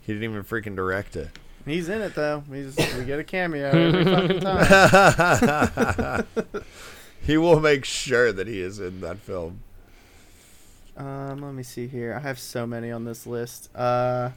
He 0.02 0.14
didn't 0.14 0.24
even 0.24 0.44
freaking 0.44 0.76
direct 0.76 1.16
it. 1.16 1.38
He's 1.66 1.88
in 1.88 2.02
it 2.02 2.16
though. 2.16 2.44
He's 2.52 2.76
we 2.98 3.06
get 3.06 3.20
a 3.20 3.24
cameo 3.24 3.68
every 3.68 4.04
fucking 4.06 4.40
time. 4.40 6.26
he 7.22 7.38
will 7.38 7.60
make 7.60 7.86
sure 7.86 8.32
that 8.32 8.48
he 8.48 8.60
is 8.60 8.80
in 8.80 9.02
that 9.02 9.20
film. 9.20 9.62
Um, 11.00 11.42
let 11.42 11.54
me 11.54 11.64
see 11.64 11.88
here. 11.88 12.14
I 12.14 12.20
have 12.20 12.38
so 12.38 12.68
many 12.68 12.92
on 12.92 13.06
this 13.06 13.26
list. 13.26 13.74
Uh, 13.76 14.32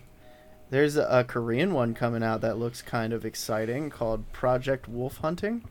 there's 0.70 0.96
a, 0.96 1.02
a 1.10 1.24
Korean 1.24 1.74
one 1.74 1.92
coming 1.92 2.22
out 2.22 2.40
that 2.42 2.56
looks 2.58 2.80
kind 2.82 3.12
of 3.12 3.24
exciting 3.24 3.90
called 3.90 4.30
Project 4.32 4.88
Wolf 4.88 5.18
Hunting. 5.18 5.62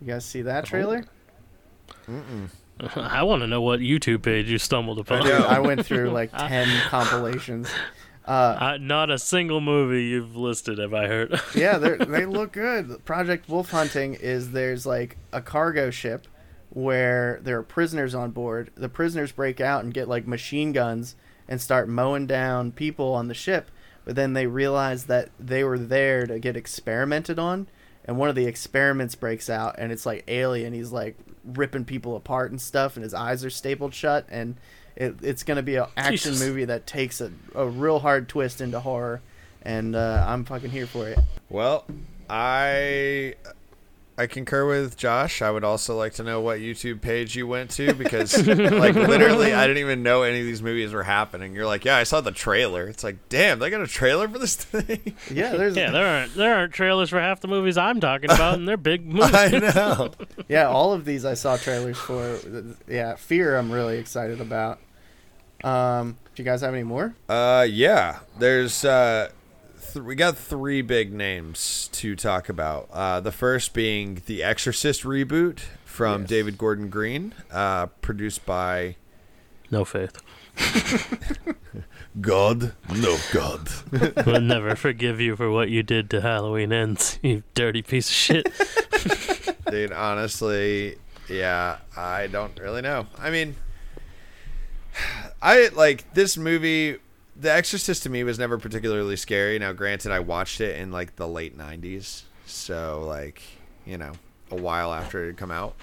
You 0.00 0.06
guys 0.08 0.24
see 0.24 0.42
that 0.42 0.64
trailer? 0.66 1.04
Mm-mm. 2.08 2.48
I 2.96 3.22
want 3.22 3.40
to 3.42 3.46
know 3.46 3.62
what 3.62 3.80
YouTube 3.80 4.22
page 4.22 4.50
you 4.50 4.58
stumbled 4.58 4.98
upon. 4.98 5.22
Dude, 5.22 5.32
I 5.32 5.60
went 5.60 5.86
through 5.86 6.10
like 6.10 6.30
ten 6.32 6.68
compilations. 6.88 7.68
Uh, 8.26 8.56
Uh, 8.58 8.78
not 8.80 9.10
a 9.10 9.18
single 9.18 9.60
movie 9.60 10.04
you've 10.04 10.34
listed 10.34 10.78
have 10.78 10.94
I 10.94 11.08
heard. 11.08 11.38
yeah, 11.54 11.76
they 11.76 11.96
they 11.98 12.24
look 12.24 12.52
good. 12.52 13.04
Project 13.04 13.50
Wolf 13.50 13.70
Hunting 13.70 14.14
is 14.14 14.52
there's 14.52 14.86
like 14.86 15.18
a 15.30 15.42
cargo 15.42 15.90
ship 15.90 16.26
where 16.74 17.40
there 17.42 17.58
are 17.58 17.62
prisoners 17.62 18.14
on 18.14 18.32
board. 18.32 18.70
The 18.74 18.88
prisoners 18.88 19.32
break 19.32 19.60
out 19.60 19.84
and 19.84 19.94
get 19.94 20.08
like 20.08 20.26
machine 20.26 20.72
guns 20.72 21.16
and 21.48 21.60
start 21.60 21.88
mowing 21.88 22.26
down 22.26 22.72
people 22.72 23.14
on 23.14 23.28
the 23.28 23.34
ship. 23.34 23.70
But 24.04 24.16
then 24.16 24.34
they 24.34 24.46
realize 24.46 25.04
that 25.04 25.30
they 25.40 25.64
were 25.64 25.78
there 25.78 26.26
to 26.26 26.38
get 26.38 26.56
experimented 26.56 27.38
on, 27.38 27.68
and 28.04 28.18
one 28.18 28.28
of 28.28 28.34
the 28.34 28.44
experiments 28.44 29.14
breaks 29.14 29.48
out, 29.48 29.76
and 29.78 29.90
it's 29.90 30.04
like 30.04 30.24
alien. 30.28 30.74
He's 30.74 30.92
like 30.92 31.16
ripping 31.42 31.86
people 31.86 32.14
apart 32.16 32.50
and 32.50 32.60
stuff, 32.60 32.96
and 32.96 33.02
his 33.02 33.14
eyes 33.14 33.44
are 33.44 33.50
stapled 33.50 33.94
shut, 33.94 34.26
and 34.28 34.56
it, 34.94 35.16
it's 35.22 35.42
gonna 35.42 35.62
be 35.62 35.76
an 35.76 35.86
action 35.96 36.32
Jesus. 36.32 36.46
movie 36.46 36.66
that 36.66 36.86
takes 36.86 37.22
a, 37.22 37.32
a 37.54 37.66
real 37.66 38.00
hard 38.00 38.28
twist 38.28 38.60
into 38.60 38.78
horror, 38.78 39.22
and 39.62 39.96
uh, 39.96 40.24
I'm 40.26 40.44
fucking 40.44 40.70
here 40.70 40.86
for 40.86 41.08
it. 41.08 41.18
Well, 41.48 41.86
I 42.28 43.36
I 44.16 44.28
concur 44.28 44.64
with 44.66 44.96
Josh. 44.96 45.42
I 45.42 45.50
would 45.50 45.64
also 45.64 45.96
like 45.96 46.14
to 46.14 46.22
know 46.22 46.40
what 46.40 46.60
YouTube 46.60 47.00
page 47.00 47.34
you 47.34 47.48
went 47.48 47.70
to 47.72 47.94
because 47.94 48.34
like 48.46 48.94
literally 48.94 49.52
I 49.52 49.66
didn't 49.66 49.80
even 49.80 50.04
know 50.04 50.22
any 50.22 50.38
of 50.38 50.46
these 50.46 50.62
movies 50.62 50.92
were 50.92 51.02
happening. 51.02 51.52
You're 51.54 51.66
like, 51.66 51.84
"Yeah, 51.84 51.96
I 51.96 52.04
saw 52.04 52.20
the 52.20 52.30
trailer." 52.30 52.86
It's 52.86 53.02
like, 53.02 53.28
"Damn, 53.28 53.58
they 53.58 53.70
got 53.70 53.80
a 53.80 53.88
trailer 53.88 54.28
for 54.28 54.38
this 54.38 54.54
thing?" 54.64 55.16
Yeah, 55.32 55.56
there's 55.56 55.76
yeah, 55.76 55.90
there 55.90 56.06
aren't 56.06 56.34
there 56.36 56.54
aren't 56.54 56.72
trailers 56.72 57.10
for 57.10 57.20
half 57.20 57.40
the 57.40 57.48
movies 57.48 57.76
I'm 57.76 58.00
talking 58.00 58.30
about, 58.30 58.54
and 58.54 58.68
they're 58.68 58.76
big 58.76 59.04
movies. 59.12 59.34
I 59.34 59.48
know. 59.48 60.12
yeah, 60.48 60.68
all 60.68 60.92
of 60.92 61.04
these 61.04 61.24
I 61.24 61.34
saw 61.34 61.56
trailers 61.56 61.98
for. 61.98 62.38
Yeah, 62.86 63.16
Fear 63.16 63.56
I'm 63.56 63.72
really 63.72 63.98
excited 63.98 64.40
about. 64.40 64.78
Um, 65.64 66.18
do 66.34 66.42
you 66.42 66.44
guys 66.44 66.60
have 66.60 66.74
any 66.74 66.82
more? 66.82 67.14
Uh, 67.28 67.66
yeah. 67.68 68.18
There's 68.38 68.84
uh, 68.84 69.30
th- 69.94 70.04
we 70.04 70.14
got 70.14 70.36
three 70.36 70.82
big 70.82 71.12
names 71.12 71.88
to 71.92 72.14
talk 72.14 72.48
about. 72.50 72.88
Uh, 72.92 73.20
the 73.20 73.32
first 73.32 73.72
being 73.72 74.20
the 74.26 74.42
Exorcist 74.42 75.02
reboot 75.04 75.60
from 75.84 76.22
Yes. 76.22 76.28
David 76.30 76.58
Gordon 76.58 76.88
Green, 76.90 77.32
uh, 77.50 77.86
produced 77.86 78.44
by 78.44 78.96
No 79.70 79.84
faith. 79.84 80.20
God. 82.20 82.74
No 82.94 83.16
God. 83.32 83.68
We'll 84.26 84.40
never 84.40 84.76
forgive 84.76 85.20
you 85.20 85.34
for 85.36 85.50
what 85.50 85.68
you 85.70 85.82
did 85.82 86.10
to 86.10 86.20
Halloween 86.20 86.72
Ends, 86.72 87.18
you 87.22 87.42
dirty 87.54 87.82
piece 87.82 88.08
of 88.08 88.14
shit. 88.14 88.52
Dude, 89.70 89.92
honestly, 89.92 90.96
yeah, 91.28 91.78
I 91.96 92.26
don't 92.28 92.58
really 92.60 92.82
know. 92.82 93.06
I 93.18 93.30
mean, 93.30 93.56
I 95.42 95.68
like 95.74 96.12
this 96.14 96.36
movie. 96.36 96.98
The 97.36 97.52
Exorcist 97.52 98.02
to 98.04 98.10
me 98.10 98.22
was 98.24 98.38
never 98.38 98.58
particularly 98.58 99.16
scary. 99.16 99.58
Now, 99.58 99.72
granted, 99.72 100.12
I 100.12 100.20
watched 100.20 100.60
it 100.60 100.78
in 100.78 100.92
like 100.92 101.16
the 101.16 101.26
late 101.28 101.56
'90s, 101.58 102.22
so 102.46 103.04
like 103.06 103.42
you 103.84 103.98
know, 103.98 104.12
a 104.50 104.56
while 104.56 104.92
after 104.94 105.24
it 105.24 105.26
had 105.28 105.36
come 105.36 105.50
out. 105.50 105.74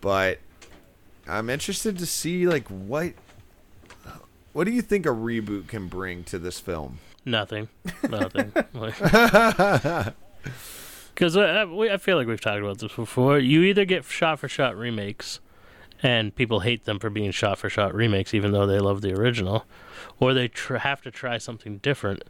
But 0.00 0.38
I'm 1.26 1.48
interested 1.50 1.98
to 1.98 2.06
see 2.06 2.46
like 2.46 2.68
what 2.68 3.14
what 4.52 4.64
do 4.64 4.70
you 4.70 4.82
think 4.82 5.06
a 5.06 5.10
reboot 5.10 5.66
can 5.68 5.88
bring 5.88 6.24
to 6.24 6.38
this 6.38 6.60
film? 6.60 6.98
Nothing. 7.24 7.68
Nothing. 8.08 8.52
Because 11.14 11.36
I, 11.36 11.60
uh, 11.62 11.66
we- 11.66 11.90
I 11.90 11.98
feel 11.98 12.16
like 12.16 12.26
we've 12.26 12.40
talked 12.40 12.60
about 12.62 12.78
this 12.78 12.92
before. 12.94 13.38
You 13.38 13.62
either 13.64 13.84
get 13.84 14.04
shot 14.04 14.38
for 14.38 14.48
shot 14.48 14.76
remakes, 14.76 15.40
and 16.02 16.34
people 16.34 16.60
hate 16.60 16.84
them 16.84 16.98
for 16.98 17.10
being 17.10 17.30
shot 17.30 17.58
for 17.58 17.70
shot 17.70 17.94
remakes, 17.94 18.34
even 18.34 18.52
though 18.52 18.66
they 18.66 18.78
love 18.78 19.00
the 19.02 19.12
original, 19.12 19.64
or 20.18 20.34
they 20.34 20.48
tr- 20.48 20.76
have 20.76 21.02
to 21.02 21.10
try 21.10 21.38
something 21.38 21.78
different, 21.78 22.22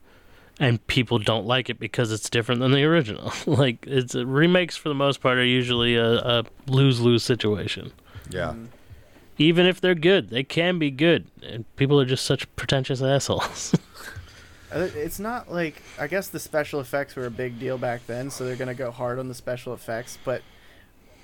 and 0.60 0.86
people 0.86 1.18
don't 1.18 1.46
like 1.46 1.70
it 1.70 1.78
because 1.78 2.12
it's 2.12 2.28
different 2.28 2.60
than 2.60 2.72
the 2.72 2.84
original. 2.84 3.32
like 3.46 3.84
it's 3.86 4.14
remakes 4.14 4.76
for 4.76 4.88
the 4.88 4.94
most 4.94 5.20
part 5.20 5.38
are 5.38 5.44
usually 5.44 5.96
a, 5.96 6.14
a 6.18 6.44
lose 6.66 7.00
lose 7.00 7.22
situation. 7.22 7.92
Yeah. 8.30 8.50
Um, 8.50 8.68
Even 9.38 9.66
if 9.66 9.80
they're 9.80 9.94
good, 9.94 10.28
they 10.30 10.42
can 10.44 10.78
be 10.78 10.90
good, 10.90 11.26
and 11.42 11.64
people 11.76 11.98
are 12.00 12.04
just 12.04 12.24
such 12.26 12.54
pretentious 12.56 13.02
assholes. 13.02 13.74
Uh, 14.74 14.88
It's 14.94 15.18
not 15.18 15.52
like 15.52 15.82
I 16.00 16.06
guess 16.06 16.28
the 16.28 16.40
special 16.40 16.80
effects 16.80 17.14
were 17.14 17.26
a 17.26 17.30
big 17.30 17.60
deal 17.60 17.76
back 17.76 18.06
then, 18.06 18.30
so 18.30 18.46
they're 18.46 18.56
gonna 18.56 18.72
go 18.72 18.90
hard 18.90 19.18
on 19.18 19.28
the 19.28 19.34
special 19.34 19.74
effects. 19.74 20.16
But 20.24 20.40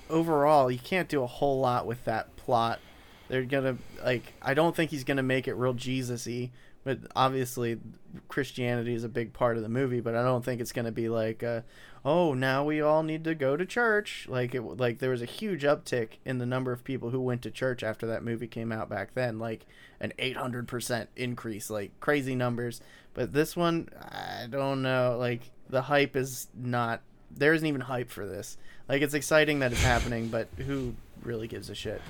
overall, 0.09 0.71
you 0.71 0.79
can't 0.79 1.09
do 1.09 1.23
a 1.23 1.27
whole 1.27 1.59
lot 1.59 1.85
with 1.85 2.05
that 2.05 2.35
plot. 2.35 2.79
They're 3.27 3.43
gonna 3.43 3.77
like 4.03 4.33
I 4.41 4.53
don't 4.53 4.75
think 4.75 4.91
he's 4.91 5.03
gonna 5.03 5.23
make 5.23 5.47
it 5.47 5.53
real 5.53 5.73
Jesus-y, 5.73 6.51
but 6.83 6.99
obviously 7.15 7.79
Christianity 8.27 8.93
is 8.93 9.03
a 9.03 9.09
big 9.09 9.33
part 9.33 9.57
of 9.57 9.63
the 9.63 9.69
movie, 9.69 10.01
but 10.01 10.15
I 10.15 10.23
don't 10.23 10.43
think 10.43 10.61
it's 10.61 10.71
to 10.71 10.91
be 10.91 11.09
like, 11.09 11.43
uh, 11.43 11.61
oh, 12.03 12.33
now 12.33 12.63
we 12.63 12.81
all 12.81 13.03
need 13.03 13.23
to 13.25 13.35
go 13.35 13.57
to 13.57 13.65
church. 13.65 14.25
Like 14.29 14.55
it, 14.55 14.61
like 14.61 14.99
there 14.99 15.11
was 15.11 15.21
a 15.21 15.25
huge 15.25 15.63
uptick 15.63 16.13
in 16.25 16.37
the 16.37 16.45
number 16.45 16.71
of 16.71 16.83
people 16.83 17.09
who 17.09 17.21
went 17.21 17.41
to 17.43 17.51
church 17.51 17.83
after 17.83 18.07
that 18.07 18.23
movie 18.23 18.47
came 18.47 18.71
out 18.71 18.89
back 18.89 19.13
then, 19.13 19.39
like 19.39 19.65
an 19.99 20.13
800% 20.17 21.07
increase, 21.15 21.69
like 21.69 21.91
crazy 21.99 22.35
numbers. 22.35 22.81
But 23.13 23.33
this 23.33 23.55
one, 23.55 23.89
I 23.99 24.47
don't 24.49 24.81
know. 24.81 25.17
Like 25.19 25.51
the 25.69 25.83
hype 25.83 26.15
is 26.15 26.47
not. 26.55 27.01
There 27.31 27.53
isn't 27.53 27.67
even 27.67 27.81
hype 27.81 28.09
for 28.09 28.25
this. 28.25 28.57
Like 28.87 29.01
it's 29.01 29.13
exciting 29.13 29.59
that 29.59 29.71
it's 29.71 29.83
happening, 29.83 30.27
but 30.29 30.47
who 30.57 30.95
really 31.23 31.47
gives 31.47 31.69
a 31.69 31.75
shit? 31.75 32.01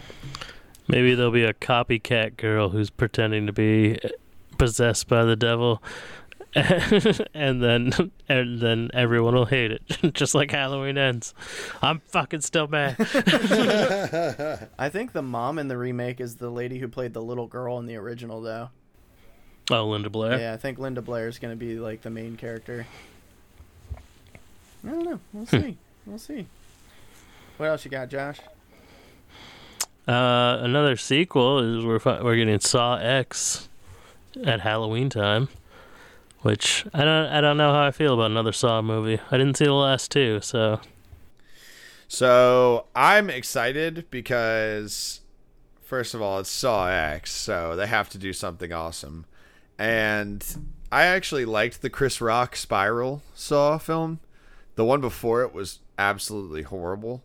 Maybe 0.87 1.13
there'll 1.13 1.31
be 1.31 1.43
a 1.43 1.53
copycat 1.53 2.37
girl 2.37 2.69
who's 2.69 2.89
pretending 2.89 3.45
to 3.47 3.53
be 3.53 3.99
possessed 4.57 5.07
by 5.07 5.23
the 5.23 5.35
devil, 5.35 5.83
and 6.55 7.61
then 7.61 7.91
and 8.27 8.59
then 8.59 8.89
everyone 8.93 9.35
will 9.35 9.45
hate 9.45 9.71
it, 9.71 9.81
just 10.13 10.33
like 10.33 10.49
Halloween 10.49 10.97
ends. 10.97 11.35
I'm 11.81 11.99
fucking 11.99 12.41
still 12.41 12.67
mad. 12.67 12.95
I 14.79 14.89
think 14.89 15.11
the 15.11 15.21
mom 15.21 15.59
in 15.59 15.67
the 15.67 15.77
remake 15.77 16.19
is 16.19 16.37
the 16.37 16.49
lady 16.49 16.79
who 16.79 16.87
played 16.87 17.13
the 17.13 17.21
little 17.21 17.45
girl 17.47 17.77
in 17.77 17.85
the 17.85 17.95
original, 17.97 18.41
though. 18.41 18.69
oh, 19.69 19.85
Linda 19.85 20.09
Blair. 20.09 20.39
Yeah, 20.39 20.53
I 20.53 20.57
think 20.57 20.79
Linda 20.79 21.03
Blair 21.03 21.27
is 21.27 21.37
going 21.37 21.51
to 21.51 21.57
be 21.57 21.77
like 21.79 22.01
the 22.01 22.09
main 22.09 22.35
character. 22.35 22.87
I 24.85 24.89
don't 24.89 25.03
know. 25.05 25.19
We'll 25.33 25.45
see. 25.45 25.77
we'll 26.05 26.17
see. 26.17 26.47
What 27.57 27.67
else 27.67 27.85
you 27.85 27.91
got, 27.91 28.09
Josh? 28.09 28.39
Uh, 30.07 30.59
another 30.61 30.95
sequel 30.95 31.59
is 31.59 31.85
we're 31.85 31.99
fi- 31.99 32.21
we're 32.21 32.35
getting 32.35 32.59
Saw 32.59 32.95
X 32.97 33.69
at 34.43 34.61
Halloween 34.61 35.09
time, 35.09 35.49
which 36.41 36.85
I 36.93 36.99
don't 37.03 37.27
I 37.27 37.41
don't 37.41 37.57
know 37.57 37.71
how 37.71 37.83
I 37.85 37.91
feel 37.91 38.13
about 38.13 38.31
another 38.31 38.51
Saw 38.53 38.81
movie. 38.81 39.19
I 39.29 39.37
didn't 39.37 39.57
see 39.57 39.65
the 39.65 39.73
last 39.73 40.09
two, 40.09 40.39
so 40.41 40.79
So 42.07 42.85
I'm 42.95 43.29
excited 43.29 44.05
because, 44.09 45.19
first 45.83 46.15
of 46.15 46.21
all, 46.23 46.39
it's 46.39 46.49
Saw 46.49 46.87
X, 46.87 47.31
so 47.31 47.75
they 47.75 47.85
have 47.87 48.09
to 48.09 48.17
do 48.17 48.33
something 48.33 48.71
awesome. 48.73 49.25
And 49.77 50.43
I 50.91 51.03
actually 51.03 51.45
liked 51.45 51.81
the 51.83 51.89
Chris 51.89 52.19
Rock 52.19 52.55
Spiral 52.55 53.21
Saw 53.35 53.77
film. 53.77 54.19
The 54.79 54.85
one 54.85 55.01
before 55.01 55.41
it 55.41 55.53
was 55.53 55.79
absolutely 55.97 56.61
horrible, 56.61 57.21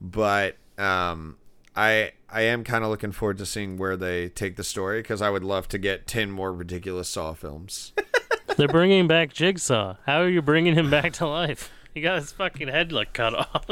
but 0.00 0.54
um, 0.78 1.36
I 1.74 2.12
I 2.30 2.42
am 2.42 2.62
kind 2.62 2.84
of 2.84 2.90
looking 2.90 3.10
forward 3.10 3.38
to 3.38 3.46
seeing 3.46 3.78
where 3.78 3.96
they 3.96 4.28
take 4.28 4.54
the 4.54 4.62
story 4.62 5.02
because 5.02 5.20
I 5.20 5.28
would 5.28 5.42
love 5.42 5.66
to 5.70 5.78
get 5.78 6.06
ten 6.06 6.30
more 6.30 6.52
ridiculous 6.52 7.08
Saw 7.08 7.32
films. 7.32 7.94
they're 8.56 8.68
bringing 8.68 9.08
back 9.08 9.32
Jigsaw. 9.32 9.96
How 10.06 10.20
are 10.20 10.28
you 10.28 10.40
bringing 10.40 10.76
him 10.76 10.88
back 10.88 11.14
to 11.14 11.26
life? 11.26 11.68
He 11.94 12.00
got 12.00 12.20
his 12.20 12.30
fucking 12.30 12.68
head 12.68 12.92
like 12.92 13.12
cut 13.12 13.34
off, 13.34 13.66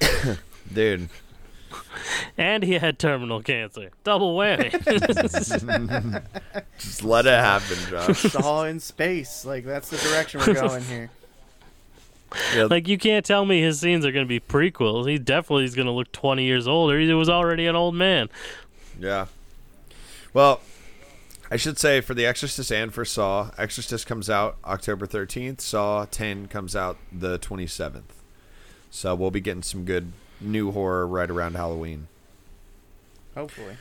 Dude, 0.74 1.08
and 2.36 2.64
he 2.64 2.72
had 2.72 2.98
terminal 2.98 3.44
cancer. 3.44 3.92
Double 4.02 4.36
whammy. 4.36 4.72
just 6.78 7.04
let 7.04 7.26
it 7.26 7.30
happen, 7.30 7.76
Josh. 7.88 8.24
It's 8.24 8.34
all 8.34 8.64
in 8.64 8.80
space. 8.80 9.44
Like 9.44 9.64
that's 9.64 9.88
the 9.88 9.98
direction 9.98 10.40
we're 10.40 10.54
going 10.54 10.82
here. 10.82 11.08
Yeah, 12.54 12.64
like 12.64 12.88
you 12.88 12.98
can't 12.98 13.24
tell 13.24 13.44
me 13.44 13.60
his 13.60 13.80
scenes 13.80 14.04
are 14.04 14.12
going 14.12 14.24
to 14.24 14.28
be 14.28 14.40
prequels. 14.40 15.08
He 15.08 15.18
definitely 15.18 15.64
is 15.64 15.74
going 15.74 15.86
to 15.86 15.92
look 15.92 16.12
20 16.12 16.44
years 16.44 16.66
older. 16.66 16.98
He 16.98 17.12
was 17.12 17.28
already 17.28 17.66
an 17.66 17.76
old 17.76 17.94
man. 17.94 18.28
Yeah. 18.98 19.26
Well, 20.32 20.60
I 21.50 21.56
should 21.56 21.78
say 21.78 22.00
for 22.00 22.14
The 22.14 22.24
Exorcist 22.24 22.72
and 22.72 22.94
for 22.94 23.04
Saw, 23.04 23.50
Exorcist 23.58 24.06
comes 24.06 24.30
out 24.30 24.56
October 24.64 25.06
13th, 25.06 25.60
Saw 25.60 26.06
10 26.06 26.48
comes 26.48 26.74
out 26.74 26.96
the 27.12 27.38
27th. 27.38 28.02
So 28.90 29.14
we'll 29.14 29.30
be 29.30 29.40
getting 29.40 29.62
some 29.62 29.84
good 29.84 30.12
new 30.40 30.70
horror 30.70 31.06
right 31.06 31.30
around 31.30 31.56
Halloween. 31.56 32.08
Hopefully. 33.34 33.76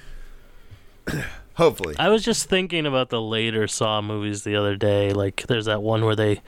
Hopefully. 1.56 1.96
I 2.00 2.10
was 2.10 2.24
just 2.24 2.50
thinking 2.50 2.86
about 2.86 3.10
the 3.10 3.22
later 3.22 3.68
Saw 3.68 4.02
movies 4.02 4.44
the 4.44 4.56
other 4.56 4.76
day. 4.76 5.12
Like, 5.12 5.46
there's 5.48 5.66
that 5.66 5.82
one 5.82 6.06
where 6.06 6.16
they 6.16 6.42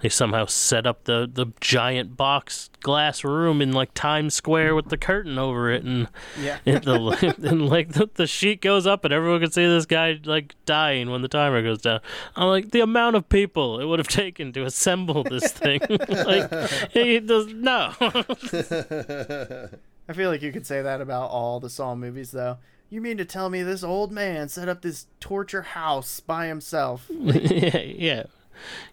they 0.00 0.08
somehow 0.08 0.46
set 0.46 0.86
up 0.86 1.04
the 1.04 1.28
the 1.32 1.46
giant 1.60 2.16
box 2.16 2.70
glass 2.80 3.24
room 3.24 3.60
in 3.60 3.72
like 3.72 3.92
Times 3.94 4.34
Square 4.34 4.74
with 4.74 4.88
the 4.88 4.96
curtain 4.96 5.38
over 5.38 5.70
it, 5.70 5.84
and 5.84 6.08
Yeah. 6.40 6.58
it, 6.64 6.84
the 6.84 7.34
and 7.48 7.68
like 7.68 7.92
the, 7.92 8.08
the 8.14 8.26
sheet 8.26 8.60
goes 8.60 8.86
up, 8.86 9.04
and 9.04 9.12
everyone 9.12 9.40
can 9.40 9.50
see 9.50 9.66
this 9.66 9.86
guy 9.86 10.18
like 10.24 10.54
dying 10.66 11.10
when 11.10 11.22
the 11.22 11.28
timer 11.28 11.62
goes 11.62 11.82
down. 11.82 12.00
I'm 12.36 12.48
like, 12.48 12.70
the 12.70 12.80
amount 12.80 13.16
of 13.16 13.28
people 13.28 13.80
it 13.80 13.86
would 13.86 13.98
have 13.98 14.08
taken 14.08 14.52
to 14.52 14.64
assemble 14.64 15.24
this 15.24 15.52
thing, 15.52 15.80
like, 15.88 16.70
he 16.92 17.20
does 17.20 17.48
no. 17.48 17.92
I 18.00 20.12
feel 20.14 20.30
like 20.30 20.42
you 20.42 20.52
could 20.52 20.66
say 20.66 20.80
that 20.80 21.00
about 21.00 21.30
all 21.30 21.60
the 21.60 21.68
Saw 21.68 21.94
movies, 21.94 22.30
though. 22.30 22.58
You 22.90 23.02
mean 23.02 23.18
to 23.18 23.24
tell 23.26 23.50
me 23.50 23.62
this 23.62 23.84
old 23.84 24.10
man 24.10 24.48
set 24.48 24.68
up 24.68 24.80
this 24.80 25.06
torture 25.20 25.60
house 25.60 26.20
by 26.20 26.46
himself? 26.46 27.06
yeah, 27.10 27.80
yeah. 27.80 28.22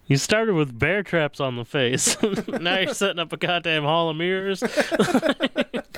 You 0.07 0.17
started 0.17 0.53
with 0.53 0.77
bear 0.77 1.01
traps 1.03 1.39
on 1.39 1.55
the 1.55 1.65
face. 1.65 2.15
now 2.47 2.79
you're 2.79 2.93
setting 2.93 3.19
up 3.19 3.33
a 3.33 3.37
goddamn 3.37 3.83
hall 3.83 4.09
of 4.09 4.17
mirrors. 4.17 4.61
Uh, 4.61 5.33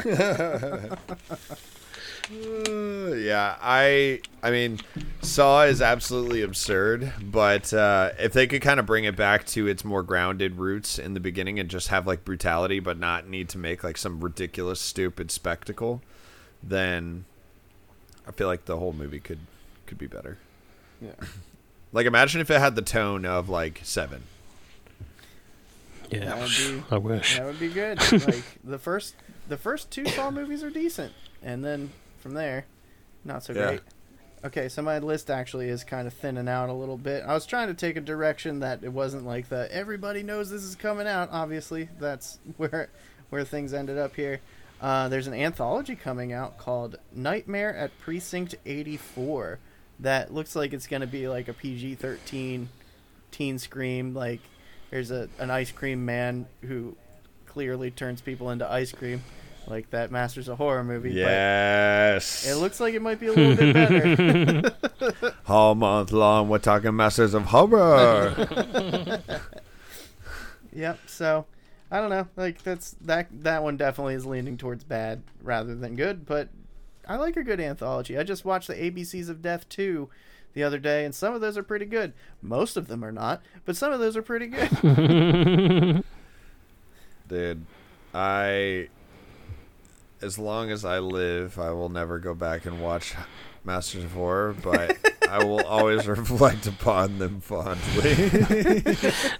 yeah, 2.32 3.55
I 3.61 4.22
I 4.43 4.51
mean, 4.51 4.80
Saw 5.22 5.63
is 5.63 5.82
absolutely 5.82 6.41
absurd, 6.41 7.13
but 7.22 7.74
uh, 7.74 8.11
if 8.20 8.34
they 8.34 8.47
could 8.47 8.61
kind 8.61 8.80
of 8.80 8.86
bring 8.86 9.05
it 9.05 9.15
back 9.15 9.45
to 9.47 9.68
its 9.68 9.84
more 9.84 10.03
grounded 10.03 10.55
roots 10.57 10.99
in 10.99 11.13
the 11.13 11.20
beginning 11.20 11.59
and 11.59 11.70
just 11.70 11.89
have 11.89 12.07
like 12.07 12.26
brutality, 12.26 12.80
but 12.80 12.97
not 12.97 13.28
need 13.28 13.49
to 13.49 13.57
make 13.57 13.84
like 13.84 13.97
some 13.97 14.22
ridiculous, 14.22 14.80
stupid 14.80 15.32
spectacle, 15.32 16.01
then 16.61 17.26
I 18.28 18.32
feel 18.32 18.47
like 18.47 18.65
the 18.65 18.78
whole 18.78 18.93
movie 18.93 19.20
could 19.20 19.39
could 19.86 19.97
be 19.97 20.07
better. 20.07 20.38
Yeah. 21.01 21.11
Like, 21.97 22.05
imagine 22.05 22.41
if 22.41 22.51
it 22.51 22.59
had 22.59 22.75
the 22.75 22.83
tone 22.83 23.25
of 23.25 23.49
like 23.49 23.79
Seven. 23.81 24.21
Yeah, 26.11 26.25
That 26.25 26.37
would 26.37 26.49
be 26.51 26.83
I 26.91 26.97
wish. 26.99 27.37
that 27.37 27.45
would 27.47 27.59
be 27.59 27.69
good. 27.69 27.97
like 28.11 28.43
the 28.63 28.77
first 28.77 29.15
the 29.47 29.57
first 29.57 29.89
two 29.89 30.05
Saw 30.05 30.29
movies 30.29 30.63
are 30.63 30.69
decent, 30.69 31.11
and 31.41 31.65
then 31.65 31.89
from 32.19 32.35
there, 32.35 32.65
not 33.25 33.43
so 33.43 33.51
Yeah. 33.53 33.65
great. 33.67 33.81
Okay, 34.45 34.69
so 34.69 34.83
my 34.83 34.99
list 34.99 35.31
actually 35.31 35.69
is 35.69 35.83
kind 35.83 36.05
of 36.07 36.13
thinning 36.13 36.47
out 36.47 36.69
a 36.69 36.73
little 36.73 36.97
bit. 36.99 37.23
I 37.25 37.33
was 37.33 37.47
trying 37.47 37.67
to 37.69 37.73
take 37.73 37.97
a 37.97 38.01
direction 38.01 38.59
that 38.59 38.83
it 38.83 38.93
wasn't 38.93 39.25
like 39.25 39.49
the 39.49 39.67
everybody 39.73 40.21
knows 40.21 40.51
this 40.51 40.61
is 40.61 40.75
coming 40.75 41.07
out. 41.07 41.29
Obviously, 41.31 41.89
that's 41.99 42.37
where 42.57 42.89
where 43.31 43.43
things 43.43 43.73
ended 43.73 43.97
up 43.97 44.15
here. 44.15 44.39
Uh, 44.79 45.09
there's 45.09 45.25
an 45.25 45.33
anthology 45.33 45.95
coming 45.95 46.31
out 46.31 46.59
called 46.59 46.97
Nightmare 47.11 47.75
at 47.75 47.97
Precinct 47.97 48.53
84 48.67 49.57
that 49.99 50.33
looks 50.33 50.55
like 50.55 50.73
it's 50.73 50.87
going 50.87 51.01
to 51.01 51.07
be 51.07 51.27
like 51.27 51.47
a 51.47 51.53
PG-13 51.53 52.67
teen 53.31 53.59
scream. 53.59 54.13
Like 54.13 54.41
there's 54.89 55.11
a 55.11 55.29
an 55.39 55.51
ice 55.51 55.71
cream 55.71 56.05
man 56.05 56.47
who 56.61 56.95
clearly 57.45 57.91
turns 57.91 58.21
people 58.21 58.51
into 58.51 58.69
ice 58.71 58.91
cream, 58.91 59.23
like 59.67 59.89
that 59.91 60.11
Masters 60.11 60.47
of 60.47 60.57
Horror 60.57 60.83
movie. 60.83 61.11
Yes. 61.11 62.45
But 62.45 62.51
it 62.51 62.55
looks 62.57 62.79
like 62.79 62.93
it 62.93 63.01
might 63.01 63.19
be 63.19 63.27
a 63.27 63.33
little 63.33 63.55
bit 63.55 63.73
better. 63.73 65.33
All 65.47 65.75
month 65.75 66.11
long, 66.11 66.49
we're 66.49 66.59
talking 66.59 66.95
Masters 66.95 67.33
of 67.33 67.45
Horror. 67.45 69.21
Yep. 70.77 70.99
So, 71.07 71.45
I 71.89 71.99
don't 71.99 72.11
know. 72.11 72.27
Like 72.35 72.61
that's 72.61 72.91
that 73.01 73.27
that 73.43 73.63
one 73.63 73.77
definitely 73.77 74.13
is 74.13 74.27
leaning 74.27 74.57
towards 74.57 74.83
bad 74.83 75.23
rather 75.41 75.73
than 75.73 75.95
good, 75.95 76.25
but 76.27 76.49
I 77.08 77.16
like 77.16 77.38
a 77.38 77.43
good 77.43 77.60
anthology. 77.60 78.18
I 78.18 78.24
just 78.24 78.45
watched 78.45 78.68
the 78.68 78.76
ABCs 78.76 79.30
of 79.30 79.41
Death 79.41 79.68
2 79.70 80.10
the 80.53 80.64
other 80.64 80.80
day 80.80 81.05
and 81.05 81.14
some 81.14 81.34
of 81.34 81.41
those 81.41 81.58
are 81.58 81.64
pretty 81.64 81.86
good. 81.86 82.14
Most 82.41 82.78
of 82.78 82.88
them 82.88 83.03
are 83.03 83.12
not, 83.12 83.41
but 83.66 83.76
some 83.78 83.93
of 83.93 83.99
those 83.99 84.18
are 84.18 84.22
pretty 84.22 84.47
good. 84.47 86.03
Dude, 87.28 87.66
I. 88.14 88.89
As 90.20 90.39
long 90.39 90.72
as 90.72 90.84
I 90.84 90.97
live, 90.97 91.60
I 91.60 91.70
will 91.72 91.89
never 91.89 92.18
go 92.18 92.34
back 92.34 92.66
and 92.66 92.82
watch 92.82 93.14
Masters 93.64 94.05
of 94.05 94.14
Horror, 94.14 94.55
but 94.64 94.97
I 95.30 95.43
will 95.43 95.64
always 95.64 96.08
reflect 96.08 96.66
upon 96.66 97.20
them 97.20 97.39
fondly. 97.41 98.82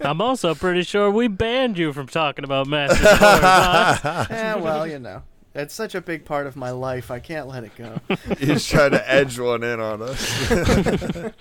I'm 0.00 0.20
also 0.20 0.54
pretty 0.54 0.82
sure 0.82 1.10
we 1.10 1.26
banned 1.26 1.78
you 1.78 1.92
from 1.92 2.06
talking 2.06 2.44
about 2.44 2.68
Masters 2.68 3.04
of 3.04 3.18
Horror. 3.18 3.40
Bob. 3.40 4.00
yeah, 4.04 4.26
eh, 4.30 4.60
well, 4.60 4.86
you 4.86 5.00
know. 5.00 5.22
It's 5.58 5.74
such 5.74 5.96
a 5.96 6.00
big 6.00 6.24
part 6.24 6.46
of 6.46 6.54
my 6.54 6.70
life. 6.70 7.10
I 7.10 7.18
can't 7.18 7.48
let 7.48 7.64
it 7.64 7.72
go. 7.76 7.98
He's 8.38 8.64
trying 8.64 8.92
to 8.92 9.10
edge 9.10 9.38
one 9.40 9.64
in 9.64 9.80
on 9.80 10.02
us. 10.02 10.50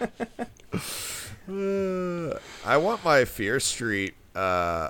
Uh, 1.49 2.37
I 2.65 2.75
want 2.75 3.05
my 3.05 3.23
Fear 3.23 3.61
Street 3.61 4.15
uh, 4.35 4.89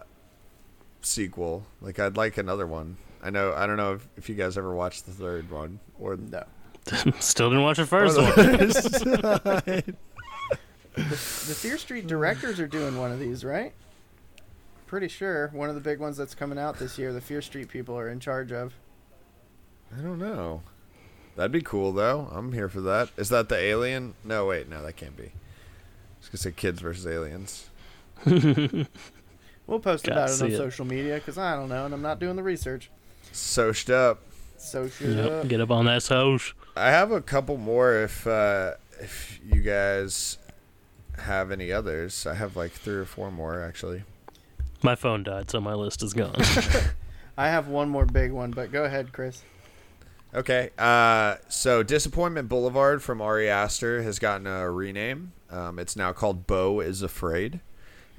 sequel. 1.02 1.68
Like, 1.82 2.00
I'd 2.00 2.18
like 2.18 2.40
another 2.40 2.66
one. 2.66 2.98
I 3.22 3.30
know. 3.30 3.54
I 3.54 3.68
don't 3.68 3.78
know 3.78 3.94
if, 3.94 4.08
if 4.18 4.28
you 4.28 4.34
guys 4.34 4.58
ever 4.58 4.74
watched 4.74 5.06
the 5.06 5.12
third 5.12 5.52
one 5.52 5.80
or 6.00 6.18
No. 6.18 6.44
Still 7.20 7.50
didn't 7.50 7.64
watch 7.64 7.78
the 7.78 7.86
first 7.86 8.18
one. 8.18 8.26
the 8.34 9.94
The, 10.96 11.02
the 11.02 11.06
Fear 11.06 11.78
Street 11.78 12.08
directors 12.08 12.60
are 12.60 12.68
doing 12.68 12.98
one 12.98 13.12
of 13.12 13.20
these, 13.20 13.46
right? 13.46 13.74
Pretty 14.88 15.10
sure 15.10 15.50
one 15.50 15.70
of 15.70 15.76
the 15.76 15.82
big 15.82 16.00
ones 16.00 16.18
that's 16.18 16.34
coming 16.34 16.58
out 16.58 16.80
this 16.80 16.98
year. 16.98 17.14
The 17.14 17.22
Fear 17.22 17.44
Street 17.44 17.70
people 17.70 17.96
are 18.00 18.10
in 18.10 18.20
charge 18.20 18.52
of. 18.52 18.74
I 19.98 20.02
don't 20.02 20.20
know. 20.20 20.62
That'd 21.36 21.52
be 21.52 21.62
cool 21.62 21.92
though. 21.92 22.30
I'm 22.32 22.52
here 22.54 22.70
for 22.70 22.82
that. 22.82 23.10
Is 23.18 23.30
that 23.30 23.50
the 23.50 23.58
alien? 23.58 24.14
No, 24.24 24.46
wait, 24.48 24.70
no, 24.70 24.84
that 24.84 24.96
can't 24.96 25.16
be. 25.16 25.24
I 25.26 25.30
was 26.20 26.30
gonna 26.30 26.38
say 26.38 26.52
kids 26.52 26.82
versus 26.82 27.06
aliens. 27.08 27.70
We'll 29.68 29.80
post 29.80 30.06
Gotta 30.06 30.22
about 30.24 30.30
it 30.34 30.42
on 30.42 30.52
it. 30.52 30.58
social 30.58 30.86
media 30.86 31.16
because 31.16 31.38
I 31.38 31.54
don't 31.58 31.68
know, 31.68 31.84
and 31.84 31.94
I'm 31.94 32.02
not 32.02 32.20
doing 32.22 32.38
the 32.38 32.44
research. 32.44 32.90
Socied 33.34 33.92
up. 33.94 34.22
So 34.58 34.88
shut 34.88 35.10
Yep, 35.10 35.32
up. 35.32 35.48
get 35.50 35.60
up 35.60 35.72
on 35.72 35.86
that 35.88 36.04
sauce. 36.04 36.54
I 36.78 36.90
have 36.92 37.12
a 37.12 37.20
couple 37.20 37.58
more 37.58 37.94
if 38.04 38.26
uh, 38.26 38.76
if 39.02 39.42
you 39.46 39.62
guys 39.62 40.38
have 41.18 41.52
any 41.52 41.70
others. 41.74 42.26
I 42.26 42.36
have 42.36 42.56
like 42.56 42.72
three 42.72 42.96
or 42.96 43.04
four 43.06 43.30
more 43.30 43.62
actually. 43.62 44.04
My 44.84 44.96
phone 44.96 45.24
died, 45.24 45.52
so 45.52 45.60
my 45.60 45.74
list 45.74 46.02
is 46.02 46.14
gone. 46.14 46.36
I 47.38 47.50
have 47.50 47.68
one 47.68 47.90
more 47.90 48.06
big 48.06 48.32
one, 48.32 48.52
but 48.52 48.72
go 48.72 48.86
ahead, 48.86 49.12
Chris. 49.12 49.44
Okay. 50.38 50.70
Uh, 50.78 51.38
so 51.50 51.82
Disappointment 51.82 52.48
Boulevard 52.48 53.02
from 53.02 53.22
Ari 53.22 53.50
Aster 53.50 54.04
has 54.04 54.20
gotten 54.20 54.46
a 54.46 54.70
rename. 54.70 55.32
Um, 55.50 55.80
it's 55.80 55.96
now 55.96 56.14
called 56.14 56.46
Beau 56.46 56.80
is 56.80 57.02
Afraid. 57.02 57.60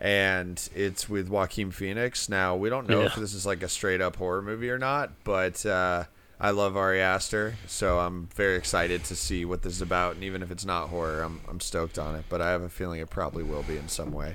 And 0.00 0.68
it's 0.74 1.08
with 1.08 1.28
Joaquin 1.28 1.70
Phoenix. 1.70 2.28
Now, 2.28 2.56
we 2.56 2.70
don't 2.70 2.88
know 2.88 3.02
if 3.02 3.14
this 3.14 3.34
is 3.34 3.46
like 3.46 3.62
a 3.62 3.68
straight 3.68 4.00
up 4.00 4.16
horror 4.16 4.42
movie 4.42 4.68
or 4.70 4.78
not, 4.78 5.10
but 5.22 5.64
uh, 5.64 6.04
I 6.40 6.50
love 6.50 6.76
Ari 6.76 7.00
Aster, 7.00 7.56
so 7.66 7.98
I'm 7.98 8.28
very 8.34 8.56
excited 8.56 9.02
to 9.04 9.16
see 9.16 9.44
what 9.44 9.62
this 9.62 9.74
is 9.74 9.82
about. 9.82 10.14
And 10.14 10.22
even 10.22 10.42
if 10.42 10.52
it's 10.52 10.64
not 10.64 10.88
horror, 10.88 11.22
I'm, 11.22 11.40
I'm 11.48 11.58
stoked 11.60 11.98
on 11.98 12.14
it, 12.14 12.24
but 12.28 12.40
I 12.40 12.50
have 12.50 12.62
a 12.62 12.68
feeling 12.68 13.00
it 13.00 13.10
probably 13.10 13.42
will 13.42 13.64
be 13.64 13.76
in 13.76 13.88
some 13.88 14.12
way. 14.12 14.34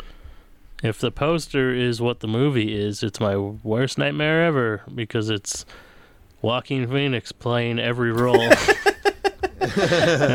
if 0.84 1.00
the 1.00 1.12
poster 1.12 1.74
is 1.74 2.02
what 2.02 2.20
the 2.20 2.28
movie 2.28 2.76
is, 2.78 3.02
it's 3.02 3.22
my 3.22 3.38
worst 3.38 3.98
nightmare 3.98 4.44
ever 4.44 4.82
because 4.94 5.30
it's 5.30 5.66
Joaquin 6.44 6.88
Phoenix 6.90 7.32
playing 7.32 7.80
every 7.80 8.12
role. 8.12 8.36
and 8.42 8.54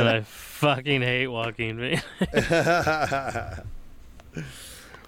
I 0.09 0.23
fucking 0.25 1.03
hate 1.03 1.27
Joaquin 1.27 1.77
Phoenix. 1.79 2.03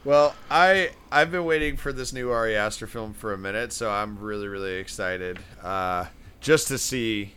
well, 0.05 0.35
I 0.51 0.91
I've 1.11 1.31
been 1.33 1.47
waiting 1.47 1.79
for 1.79 1.95
this 1.95 2.13
new 2.13 2.31
Ari 2.31 2.55
Aster 2.55 2.87
film 2.87 3.15
for 3.15 3.33
a 3.33 3.39
minute, 3.39 3.73
so 3.73 3.91
I'm 3.91 4.19
really 4.19 4.47
really 4.47 4.75
excited 4.75 5.39
uh, 5.63 6.05
just 6.43 6.69
to 6.69 6.77
see 6.77 7.33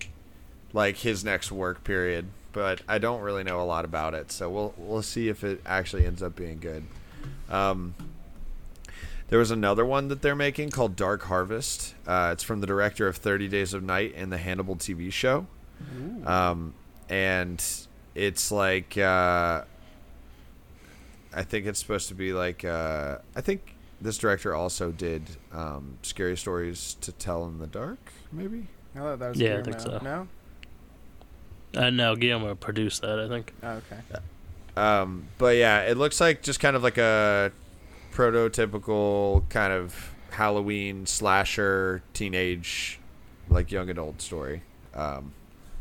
like 0.73 0.97
his 0.97 1.23
next 1.23 1.49
work 1.49 1.85
period. 1.85 2.25
But 2.51 2.81
I 2.87 2.97
don't 2.97 3.21
really 3.21 3.45
know 3.45 3.61
a 3.61 3.63
lot 3.63 3.85
about 3.85 4.13
it, 4.13 4.29
so 4.29 4.49
we'll 4.49 4.73
we'll 4.77 5.01
see 5.01 5.29
if 5.29 5.41
it 5.45 5.61
actually 5.65 6.05
ends 6.05 6.21
up 6.21 6.35
being 6.35 6.59
good. 6.59 6.83
Um, 7.49 7.95
there 9.33 9.39
was 9.39 9.49
another 9.49 9.83
one 9.83 10.09
that 10.09 10.21
they're 10.21 10.35
making 10.35 10.69
called 10.69 10.95
Dark 10.95 11.23
Harvest. 11.23 11.95
Uh, 12.05 12.29
it's 12.33 12.43
from 12.43 12.61
the 12.61 12.67
director 12.67 13.07
of 13.07 13.17
Thirty 13.17 13.47
Days 13.47 13.73
of 13.73 13.81
Night 13.81 14.13
and 14.15 14.31
the 14.31 14.37
Hannibal 14.37 14.75
TV 14.75 15.11
show. 15.11 15.47
Um, 16.27 16.75
and 17.09 17.59
it's 18.13 18.51
like 18.51 18.95
uh, 18.95 19.63
I 21.33 21.41
think 21.41 21.65
it's 21.65 21.79
supposed 21.79 22.09
to 22.09 22.13
be 22.13 22.31
like 22.31 22.63
uh, 22.63 23.17
I 23.35 23.41
think 23.41 23.73
this 23.99 24.19
director 24.19 24.53
also 24.53 24.91
did 24.91 25.23
um, 25.51 25.97
Scary 26.03 26.37
Stories 26.37 26.95
to 27.01 27.11
Tell 27.11 27.47
in 27.47 27.57
the 27.57 27.65
Dark, 27.65 28.13
maybe. 28.31 28.67
I 28.95 28.99
thought 28.99 29.17
that 29.17 29.29
was 29.29 29.39
Yeah, 29.39 29.57
I 29.57 29.63
think 29.63 29.79
so. 29.79 29.99
No? 30.03 30.27
Uh, 31.75 31.89
no, 31.89 32.15
Guillermo 32.15 32.53
produced 32.53 33.01
that, 33.01 33.19
I 33.19 33.27
think. 33.27 33.51
Oh, 33.63 33.81
okay. 33.81 33.97
Um, 34.77 35.25
but 35.39 35.55
yeah, 35.55 35.81
it 35.81 35.97
looks 35.97 36.21
like 36.21 36.43
just 36.43 36.59
kind 36.59 36.75
of 36.75 36.83
like 36.83 36.99
a 36.99 37.51
prototypical 38.13 39.47
kind 39.49 39.73
of 39.73 40.13
Halloween 40.31 41.05
slasher 41.05 42.03
teenage 42.13 42.99
like 43.49 43.71
young 43.71 43.89
adult 43.89 44.21
story. 44.21 44.61
Um, 44.93 45.33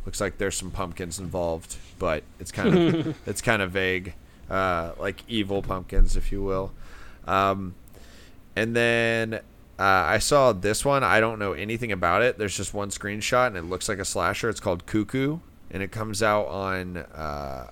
looks 0.05 0.20
like 0.20 0.39
there's 0.39 0.57
some 0.57 0.70
pumpkins 0.70 1.18
involved, 1.18 1.76
but 1.99 2.22
it's 2.41 2.51
kind 2.53 2.76
of 2.76 3.16
it's 3.28 3.41
kind 3.43 3.62
of 3.62 3.70
vague, 3.70 4.14
uh, 4.51 4.93
like 4.99 5.22
evil 5.28 5.62
pumpkins, 5.62 6.16
if 6.16 6.33
you 6.33 6.43
will. 6.43 6.72
Um, 7.26 7.74
and 8.57 8.74
then 8.74 9.35
uh, 9.35 9.41
I 9.78 10.18
saw 10.18 10.53
this 10.53 10.85
one. 10.85 11.05
I 11.05 11.20
don't 11.20 11.39
know 11.39 11.53
anything 11.53 11.93
about 11.93 12.22
it. 12.22 12.39
There's 12.39 12.57
just 12.57 12.74
one 12.74 12.91
screenshot, 12.91 13.49
and 13.49 13.57
it 13.57 13.64
looks 13.64 13.89
like 13.89 13.99
a 13.99 14.05
slasher. 14.05 14.49
It's 14.49 14.61
called 14.61 14.87
Cuckoo, 14.87 15.39
and 15.70 15.83
it 15.83 15.93
comes 15.93 16.22
out 16.22 16.47
on 16.49 16.97
uh, 16.97 17.70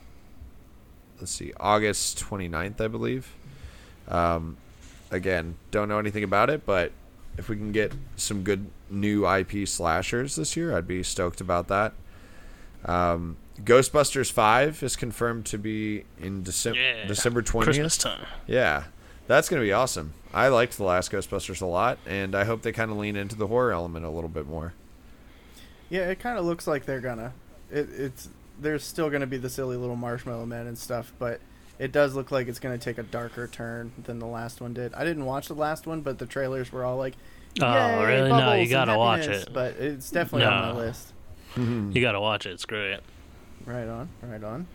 let's 1.21 1.33
see, 1.33 1.53
August 1.61 2.19
29th, 2.19 2.81
I 2.81 2.89
believe. 2.89 3.35
Um, 4.11 4.57
again, 5.11 5.57
don't 5.71 5.89
know 5.89 5.99
anything 5.99 6.25
about 6.25 6.51
it, 6.51 6.67
but 6.67 6.93
if 7.39 7.49
we 7.49 7.57
can 7.57 7.73
get 7.73 7.93
some 8.17 8.43
good 8.43 8.67
new 8.91 9.27
IP 9.27 9.67
slashers 9.69 10.37
this 10.37 10.57
year, 10.57 10.77
I'd 10.77 10.87
be 10.89 11.03
stoked 11.03 11.41
about 11.41 11.69
that. 11.69 11.93
Um, 12.85 13.37
Ghostbusters 13.63 14.33
5 14.33 14.83
is 14.83 14.97
confirmed 14.97 15.47
to 15.47 15.59
be 15.59 16.05
in 16.19 16.43
Decem- 16.43 16.75
Yeah. 16.77 17.07
December 17.07 17.43
20th. 17.43 17.65
Christmas 17.65 17.97
time. 17.99 18.27
Yeah, 18.47 18.85
that's 19.27 19.49
going 19.49 19.61
to 19.63 19.67
be 19.67 19.73
awesome. 19.73 20.15
I 20.33 20.49
liked 20.49 20.77
the 20.77 20.85
last 20.85 21.11
Ghostbusters 21.13 21.61
a 21.61 21.67
lot, 21.67 21.99
and 22.07 22.35
I 22.35 22.45
hope 22.45 22.63
they 22.63 22.73
kind 22.73 22.91
of 22.91 22.97
lean 22.97 23.17
into 23.17 23.37
the 23.37 23.47
horror 23.49 23.73
element 23.73 24.05
a 24.07 24.11
little 24.11 24.31
bit 24.31 24.47
more. 24.47 24.73
Yeah, 25.91 26.09
it 26.09 26.21
kind 26.21 26.39
of 26.39 26.45
looks 26.45 26.67
like 26.67 26.85
they're 26.87 27.01
gonna. 27.01 27.33
It, 27.71 27.89
it's 27.93 28.29
there's 28.61 28.85
still 28.85 29.11
gonna 29.11 29.27
be 29.27 29.39
the 29.39 29.51
silly 29.51 29.77
little 29.77 29.97
marshmallow 29.97 30.47
men 30.47 30.67
and 30.69 30.79
stuff, 30.79 31.13
but 31.19 31.41
it 31.81 31.91
does 31.91 32.15
look 32.15 32.31
like 32.31 32.47
it's 32.47 32.61
gonna 32.61 32.79
take 32.79 32.99
a 32.99 33.03
darker 33.03 33.49
turn 33.49 33.91
than 34.05 34.21
the 34.21 34.27
last 34.27 34.61
one 34.61 34.73
did. 34.75 34.95
I 34.95 35.03
didn't 35.05 35.25
watch 35.25 35.49
the 35.49 35.55
last 35.55 35.87
one, 35.87 36.03
but 36.03 36.19
the 36.19 36.27
trailers 36.27 36.71
were 36.71 36.85
all 36.85 36.97
like, 36.97 37.15
Oh, 37.61 38.05
really? 38.05 38.29
No, 38.29 38.53
you 38.55 38.69
gotta 38.69 38.97
watch 38.97 39.27
it. 39.27 39.49
But 39.53 39.75
it's 39.79 40.11
definitely 40.11 40.47
on 40.47 40.63
my 40.63 40.73
list. 40.81 41.13
You 41.57 42.01
gotta 42.01 42.21
watch 42.21 42.47
it. 42.47 42.61
Screw 42.61 42.93
it. 42.93 43.03
Right 43.67 43.89
on, 43.89 44.09
right 44.23 44.45
on. 44.45 44.67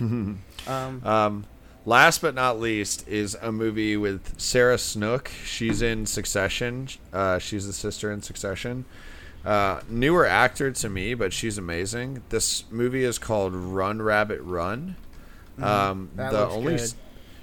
um, 0.66 1.02
Um, 1.04 1.44
last 1.84 2.22
but 2.22 2.34
not 2.34 2.58
least 2.58 3.06
is 3.06 3.36
a 3.40 3.52
movie 3.52 3.96
with 3.96 4.34
Sarah 4.40 4.78
Snook. 4.78 5.30
She's 5.44 5.82
in 5.82 6.06
Succession. 6.06 6.88
Uh, 7.12 7.38
she's 7.38 7.66
the 7.68 7.72
sister 7.72 8.10
in 8.10 8.20
Succession. 8.22 8.84
Uh, 9.44 9.80
newer 9.88 10.26
actor 10.26 10.72
to 10.72 10.88
me, 10.88 11.14
but 11.14 11.32
she's 11.32 11.56
amazing. 11.56 12.22
This 12.30 12.64
movie 12.70 13.04
is 13.04 13.16
called 13.18 13.54
Run 13.54 14.02
Rabbit 14.02 14.40
Run. 14.42 14.96
Um, 15.58 16.08
Mm-hmm. 16.08 16.16
that 16.18 16.32
the 16.32 16.40
looks 16.40 16.54
only, 16.54 16.76
good. 16.76 16.92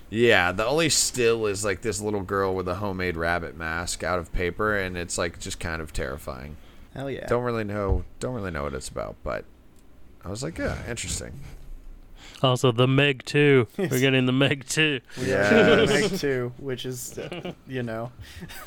yeah, 0.10 0.52
the 0.52 0.66
only 0.66 0.90
still 0.90 1.46
is 1.48 1.64
like 1.66 1.82
this 1.82 2.00
little 2.02 2.22
girl 2.22 2.54
with 2.54 2.68
a 2.68 2.76
homemade 2.76 3.18
rabbit 3.18 3.58
mask 3.58 4.04
out 4.04 4.20
of 4.20 4.32
paper, 4.34 4.78
and 4.78 4.96
it's 4.98 5.18
like 5.18 5.40
just 5.40 5.60
kind 5.60 5.82
of 5.82 5.94
terrifying. 5.94 6.58
hell 6.94 7.10
yeah. 7.10 7.26
Don't 7.28 7.44
really 7.44 7.64
know, 7.64 8.04
don't 8.20 8.34
really 8.36 8.52
know 8.52 8.64
what 8.64 8.74
it's 8.74 8.90
about, 8.90 9.16
but 9.24 9.46
I 10.24 10.30
was 10.30 10.44
like, 10.44 10.58
yeah, 10.58 10.78
interesting. 10.88 11.40
Also, 12.42 12.72
the 12.74 12.88
Meg 12.88 13.24
2. 13.26 13.68
We're 13.78 13.88
getting 14.00 14.26
the 14.26 14.32
Meg 14.34 14.66
2. 14.68 15.00
We 15.22 15.30
have 15.30 15.50
the 15.78 15.86
Yes. 15.94 16.12
Meg 16.12 16.20
two, 16.20 16.52
which 16.58 16.86
is, 16.86 17.18
uh, 17.18 17.54
you 17.68 17.84
know, 17.84 18.12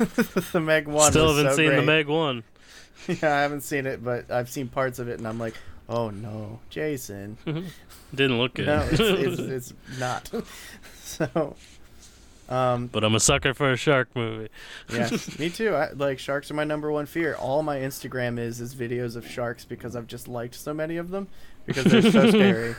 the 0.53 0.61
Meg 0.61 0.88
one. 0.88 1.11
Still 1.11 1.34
haven't 1.34 1.53
so 1.53 1.57
seen 1.57 1.76
the. 1.76 1.82
Meg 1.82 2.09
1. 2.09 2.42
Yeah, 3.09 3.14
I 3.36 3.42
haven't 3.42 3.61
seen 3.61 3.84
it, 3.86 4.03
but 4.03 4.30
I've 4.30 4.49
seen 4.49 4.68
parts 4.68 4.99
of 4.99 5.09
it, 5.09 5.18
and 5.18 5.28
I'm 5.28 5.38
like, 5.38 5.55
oh 5.89 6.11
no, 6.11 6.61
Jason. 6.70 7.37
Didn't 8.14 8.39
look 8.39 8.55
good. 8.55 8.66
No, 8.66 8.87
it's, 8.91 9.01
it's, 9.01 9.39
it's 9.72 9.74
not. 9.99 10.30
so, 11.03 11.57
um, 12.49 12.87
but 12.89 13.05
I'm 13.05 13.14
a 13.14 13.20
sucker 13.20 13.55
for 13.55 13.72
a 13.72 13.76
shark 13.76 14.09
movie. 14.14 14.49
yeah, 14.93 15.11
me 15.39 15.51
too. 15.51 15.74
I, 15.74 15.93
like 15.93 16.18
sharks 16.18 16.51
are 16.51 16.55
my 16.55 16.64
number 16.64 16.91
one 16.91 17.07
fear. 17.07 17.34
All 17.34 17.62
my 17.62 17.78
Instagram 17.78 18.39
is 18.39 18.61
is 18.61 18.74
videos 18.74 19.16
of 19.16 19.26
sharks 19.26 19.64
because 19.64 19.97
I've 19.97 20.07
just 20.07 20.28
liked 20.28 20.55
so 20.55 20.72
many 20.72 20.97
of 20.97 21.11
them 21.11 21.28
because 21.64 21.84
they're 21.84 22.03
so 22.03 22.30
scary. 22.30 22.74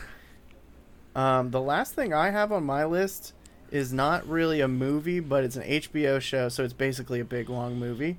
Um, 1.15 1.49
the 1.49 1.61
last 1.61 1.95
thing 1.95 2.13
I 2.13 2.29
have 2.29 2.51
on 2.51 2.63
my 2.63 2.85
list 2.85 3.33
is 3.71 3.91
not 3.91 4.27
really 4.27 4.61
a 4.61 4.67
movie, 4.67 5.19
but 5.19 5.43
it's 5.43 5.55
an 5.55 5.63
HBO 5.63 6.21
show, 6.21 6.47
so 6.47 6.63
it's 6.63 6.73
basically 6.73 7.19
a 7.19 7.25
big 7.25 7.49
long 7.49 7.77
movie. 7.77 8.17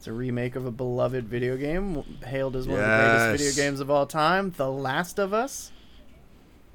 It's 0.00 0.06
a 0.06 0.14
remake 0.14 0.56
of 0.56 0.64
a 0.64 0.70
beloved 0.70 1.28
video 1.28 1.58
game, 1.58 2.02
hailed 2.24 2.56
as 2.56 2.66
one 2.66 2.80
of 2.80 2.86
the 2.86 3.26
greatest 3.26 3.44
video 3.54 3.64
games 3.66 3.80
of 3.80 3.90
all 3.90 4.06
time, 4.06 4.54
The 4.56 4.70
Last 4.70 5.18
of 5.18 5.34
Us. 5.34 5.72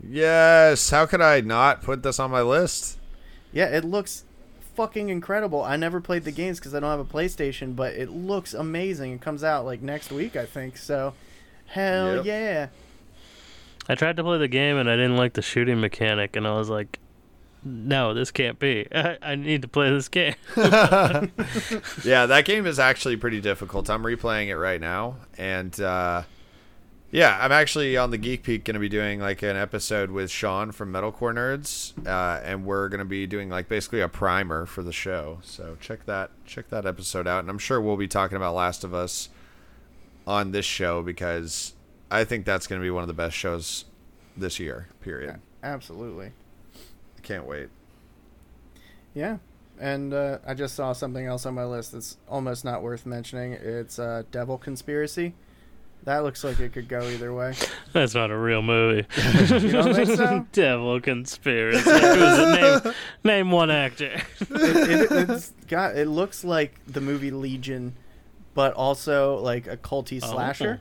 Yes, 0.08 0.92
how 0.92 1.08
could 1.08 1.22
I 1.22 1.42
not 1.42 1.82
put 1.82 2.04
this 2.04 2.20
on 2.20 2.30
my 2.30 2.44
list? 2.44 3.00
Yeah, 3.52 3.66
it 3.76 3.84
looks 3.84 4.26
fucking 4.76 5.10
incredible. 5.10 5.64
I 5.64 5.76
never 5.76 6.00
played 6.00 6.24
the 6.24 6.32
games 6.32 6.60
because 6.60 6.76
I 6.76 6.80
don't 6.80 6.92
have 6.92 7.00
a 7.00 7.04
PlayStation, 7.04 7.76
but 7.76 7.96
it 7.96 8.12
looks 8.12 8.54
amazing. 8.54 9.14
It 9.14 9.22
comes 9.22 9.44
out 9.44 9.66
like 9.66 9.82
next 9.82 10.12
week, 10.12 10.36
I 10.36 10.46
think. 10.46 10.78
So, 10.78 11.16
hell 11.66 12.18
Yep. 12.18 12.26
yeah! 12.26 12.68
I 13.90 13.96
tried 13.96 14.18
to 14.18 14.24
play 14.24 14.38
the 14.38 14.48
game 14.48 14.78
and 14.78 14.88
I 14.88 14.96
didn't 14.96 15.18
like 15.18 15.34
the 15.34 15.42
shooting 15.42 15.82
mechanic, 15.82 16.36
and 16.36 16.48
I 16.48 16.54
was 16.56 16.70
like, 16.70 17.00
no, 17.66 18.14
this 18.14 18.30
can't 18.30 18.60
be. 18.60 18.88
I, 18.94 19.18
I 19.32 19.36
need 19.36 19.64
to 19.64 19.68
play 19.68 19.90
this 19.90 20.08
game. 20.08 20.36
yeah, 20.56 22.28
that 22.28 22.44
game 22.46 22.68
is 22.68 22.78
actually 22.80 23.18
pretty 23.18 23.42
difficult. 23.42 23.90
I'm 23.90 24.04
replaying 24.04 24.48
it 24.48 24.58
right 24.58 24.80
now, 24.80 25.18
and 25.38 25.78
uh, 25.82 26.24
Yeah, 27.12 27.38
I'm 27.42 27.52
actually 27.52 27.98
on 27.98 28.12
the 28.12 28.18
Geek 28.18 28.44
Peak 28.44 28.66
going 28.66 28.76
to 28.76 28.80
be 28.80 28.90
doing 28.90 29.20
like 29.20 29.42
an 29.42 29.56
episode 29.56 30.12
with 30.12 30.30
Sean 30.30 30.72
from 30.72 30.94
Metalcore 30.94 31.34
Nerds, 31.34 31.94
uh, 32.06 32.42
and 32.44 32.66
we're 32.66 32.88
going 32.88 33.00
to 33.00 33.06
be 33.06 33.26
doing 33.26 33.50
like 33.50 33.68
basically 33.68 34.02
a 34.02 34.10
primer 34.10 34.66
for 34.66 34.84
the 34.84 34.94
show. 34.94 35.40
So 35.42 35.76
check 35.80 36.06
that 36.06 36.32
check 36.46 36.70
that 36.70 36.86
episode 36.86 37.28
out, 37.28 37.40
and 37.40 37.50
I'm 37.50 37.58
sure 37.58 37.82
we'll 37.82 37.98
be 37.98 38.08
talking 38.08 38.38
about 38.38 38.54
Last 38.54 38.84
of 38.84 38.94
Us 38.94 39.30
on 40.28 40.52
this 40.52 40.66
show 40.66 41.02
because 41.02 41.74
I 42.12 42.26
think 42.26 42.46
that's 42.46 42.68
going 42.68 42.80
to 42.80 42.84
be 42.84 42.92
one 42.92 43.02
of 43.02 43.08
the 43.08 43.14
best 43.14 43.36
shows 43.36 43.86
this 44.38 44.60
year. 44.60 44.90
Period. 45.02 45.40
Absolutely. 45.64 46.32
I 47.26 47.28
can't 47.28 47.48
wait. 47.48 47.70
Yeah. 49.16 49.38
And 49.80 50.14
uh, 50.14 50.38
I 50.46 50.54
just 50.54 50.76
saw 50.76 50.94
something 50.94 51.26
else 51.26 51.48
on 51.48 51.56
my 51.56 51.66
list 51.66 51.94
that's 51.94 52.18
almost 52.30 52.64
not 52.64 52.84
worth 52.84 53.08
mentioning. 53.08 53.54
It's 53.54 53.98
uh, 53.98 54.24
Devil 54.32 54.60
Conspiracy. 54.60 55.34
That 56.04 56.20
looks 56.24 56.44
like 56.44 56.60
it 56.60 56.72
could 56.72 56.88
go 56.88 57.02
either 57.10 57.34
way. 57.34 57.56
That's 57.94 58.14
not 58.14 58.30
a 58.30 58.38
real 58.38 58.62
movie. 58.62 59.08
You 59.58 59.72
don't 59.72 59.96
think 59.96 60.10
so? 60.10 60.46
Devil 60.52 61.02
conspiracy. 61.02 61.80
Who's 61.80 62.40
it? 62.40 62.84
Name, 62.86 62.94
name 63.24 63.50
one 63.52 63.72
actor. 63.72 64.22
it, 64.40 64.52
it, 65.12 65.30
it's 65.32 65.52
got. 65.68 65.98
It 65.98 66.08
looks 66.08 66.44
like 66.44 66.80
the 66.86 67.02
movie 67.02 67.32
Legion, 67.32 67.96
but 68.54 68.74
also 68.76 69.38
like 69.40 69.66
a 69.66 69.78
culty 69.78 70.20
Oh. 70.22 70.28
slasher. 70.32 70.80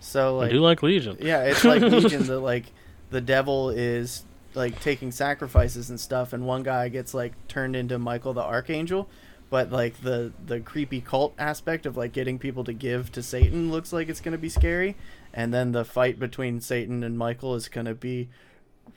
So 0.00 0.36
I 0.38 0.44
like, 0.44 0.50
do 0.52 0.60
like 0.60 0.82
Legion. 0.82 1.18
yeah, 1.20 1.42
it's 1.42 1.62
like 1.64 1.82
Legion. 1.82 2.26
The 2.26 2.38
like, 2.40 2.64
the 3.10 3.20
devil 3.20 3.68
is 3.68 4.24
like 4.56 4.80
taking 4.80 5.12
sacrifices 5.12 5.90
and 5.90 6.00
stuff, 6.00 6.32
and 6.32 6.46
one 6.46 6.62
guy 6.62 6.88
gets 6.88 7.14
like 7.14 7.32
turned 7.46 7.76
into 7.76 7.98
Michael 7.98 8.32
the 8.34 8.42
Archangel. 8.42 9.08
But 9.48 9.70
like 9.70 10.02
the 10.02 10.32
the 10.44 10.58
creepy 10.60 11.00
cult 11.00 11.34
aspect 11.38 11.86
of 11.86 11.96
like 11.96 12.12
getting 12.12 12.38
people 12.38 12.64
to 12.64 12.72
give 12.72 13.12
to 13.12 13.22
Satan 13.22 13.70
looks 13.70 13.92
like 13.92 14.08
it's 14.08 14.20
gonna 14.20 14.38
be 14.38 14.48
scary, 14.48 14.96
and 15.32 15.54
then 15.54 15.70
the 15.70 15.84
fight 15.84 16.18
between 16.18 16.60
Satan 16.60 17.04
and 17.04 17.16
Michael 17.16 17.54
is 17.54 17.68
gonna 17.68 17.94
be 17.94 18.28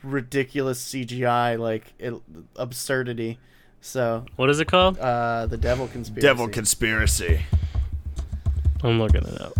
ridiculous 0.02 0.82
CGI 0.84 1.56
like 1.58 1.92
it, 2.00 2.14
absurdity. 2.56 3.38
So 3.80 4.24
What 4.36 4.50
is 4.50 4.58
it 4.60 4.66
called? 4.66 4.98
uh, 4.98 5.46
the 5.46 5.56
Devil 5.56 5.86
Conspiracy. 5.88 6.20
Devil 6.26 6.48
Conspiracy. 6.48 7.40
I'm 8.82 8.98
looking 8.98 9.22
it 9.22 9.40
up. 9.40 9.52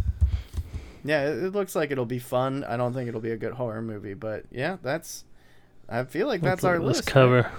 Yeah, 1.05 1.29
it, 1.31 1.45
it 1.45 1.53
looks 1.55 1.75
like 1.75 1.91
it'll 1.91 2.05
be 2.05 2.19
fun. 2.19 2.65
I 2.65 2.77
don't 2.77 2.93
think 2.93 3.09
it'll 3.09 3.21
be 3.21 3.31
a 3.31 3.37
good 3.37 3.53
horror 3.55 3.81
movie, 3.83 4.15
but 4.15 4.45
yeah, 4.51 4.77
that's. 4.83 5.25
I 5.91 6.05
feel 6.05 6.27
like 6.27 6.41
that's 6.41 6.63
our 6.65 6.79
Let's 6.79 6.99
list. 6.99 7.09
cover. 7.09 7.51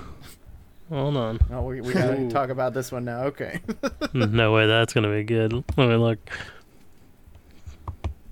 Hold 0.90 1.16
on. 1.18 1.40
Oh, 1.52 1.62
we, 1.64 1.82
we 1.82 1.94
gotta 1.94 2.30
talk 2.30 2.50
about 2.50 2.74
this 2.74 2.92
one 2.92 3.06
now. 3.06 3.24
Okay. 3.26 3.60
Hmm, 4.12 4.36
no 4.36 4.52
way 4.54 4.68
that's 4.68 4.94
gonna 4.94 5.10
be 5.12 5.24
good. 5.24 5.54
Let 5.54 5.88
me 5.90 5.96
look. 5.96 6.18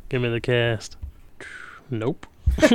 Give 0.10 0.22
me 0.22 0.28
the 0.30 0.42
cast. 0.42 0.98
Nope. 1.90 2.26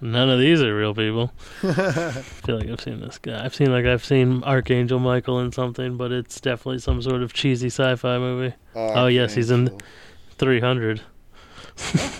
None 0.00 0.28
of 0.28 0.38
these 0.38 0.60
are 0.62 0.76
real 0.76 0.94
people. 0.94 1.32
I 1.62 1.72
feel 2.44 2.58
like 2.58 2.68
I've 2.68 2.80
seen 2.80 3.00
this 3.00 3.18
guy. 3.18 3.44
I've 3.44 3.54
seen 3.54 3.70
like 3.70 3.84
I've 3.86 4.04
seen 4.04 4.42
Archangel 4.44 4.98
Michael 4.98 5.40
in 5.40 5.52
something, 5.52 5.96
but 5.96 6.12
it's 6.12 6.40
definitely 6.40 6.80
some 6.80 7.00
sort 7.00 7.22
of 7.22 7.32
cheesy 7.32 7.68
sci-fi 7.68 8.18
movie. 8.18 8.54
Oh, 8.74 9.06
yes, 9.06 9.34
he's 9.34 9.50
in- 9.50 9.78
300. 10.38 11.00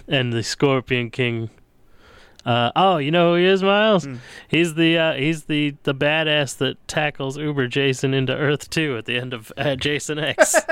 and 0.08 0.32
the 0.32 0.42
Scorpion 0.42 1.10
King. 1.10 1.50
Uh, 2.46 2.70
oh, 2.76 2.96
you 2.98 3.10
know 3.10 3.32
who 3.32 3.40
he 3.40 3.44
is, 3.46 3.60
Miles? 3.62 4.04
Hmm. 4.04 4.14
He's 4.46 4.74
the 4.74 4.96
uh, 4.96 5.14
he's 5.14 5.44
the 5.46 5.74
the 5.82 5.92
badass 5.94 6.56
that 6.58 6.76
tackles 6.86 7.36
Uber 7.36 7.66
Jason 7.66 8.14
into 8.14 8.32
Earth 8.34 8.70
2 8.70 8.96
at 8.96 9.04
the 9.04 9.16
end 9.18 9.34
of 9.34 9.52
uh, 9.56 9.74
Jason 9.76 10.18
X. 10.20 10.54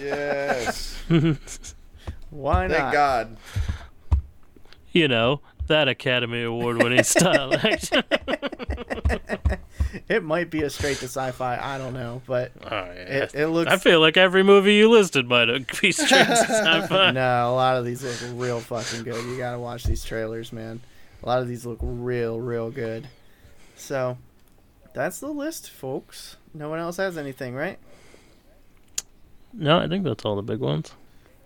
Yes. 0.00 0.96
Why 2.30 2.66
not? 2.68 2.76
Thank? 2.78 2.92
God. 2.92 3.36
you 4.92 5.08
know 5.08 5.40
that 5.66 5.88
Academy 5.88 6.42
Award 6.44 6.82
winning 6.82 7.02
style 7.04 7.52
action. 7.54 8.02
It 10.08 10.22
might 10.22 10.50
be 10.50 10.62
a 10.62 10.70
straight 10.70 10.98
to 10.98 11.06
Syfy. 11.06 11.60
I 11.60 11.78
don't 11.78 11.94
know, 11.94 12.22
but 12.26 12.52
Oh 12.64 12.68
yeah. 12.70 13.24
it, 13.24 13.34
it 13.34 13.48
looks. 13.48 13.70
I 13.72 13.76
feel 13.78 14.00
like 14.00 14.16
every 14.16 14.42
movie 14.42 14.74
you 14.74 14.90
listed 14.90 15.26
might 15.28 15.46
be 15.80 15.90
straight 15.92 16.26
to 16.26 16.46
Syfy. 16.48 17.14
no, 17.14 17.50
a 17.50 17.54
lot 17.54 17.76
of 17.76 17.84
these 17.84 18.02
look 18.02 18.38
real 18.40 18.60
fucking 18.60 19.02
good. 19.04 19.24
You 19.24 19.36
gotta 19.38 19.58
watch 19.58 19.84
these 19.84 20.04
trailers, 20.04 20.52
man. 20.52 20.80
A 21.22 21.26
lot 21.26 21.40
of 21.40 21.48
these 21.48 21.66
look 21.66 21.78
real, 21.82 22.38
real 22.40 22.70
good. 22.70 23.08
So, 23.76 24.18
that's 24.94 25.20
the 25.20 25.28
list, 25.28 25.70
folks. 25.70 26.36
No 26.54 26.68
one 26.70 26.78
else 26.78 26.96
has 26.96 27.16
anything, 27.18 27.54
right? 27.54 27.78
No, 29.52 29.78
I 29.78 29.88
think 29.88 30.04
that's 30.04 30.24
all 30.24 30.36
the 30.36 30.42
big 30.42 30.60
ones. 30.60 30.92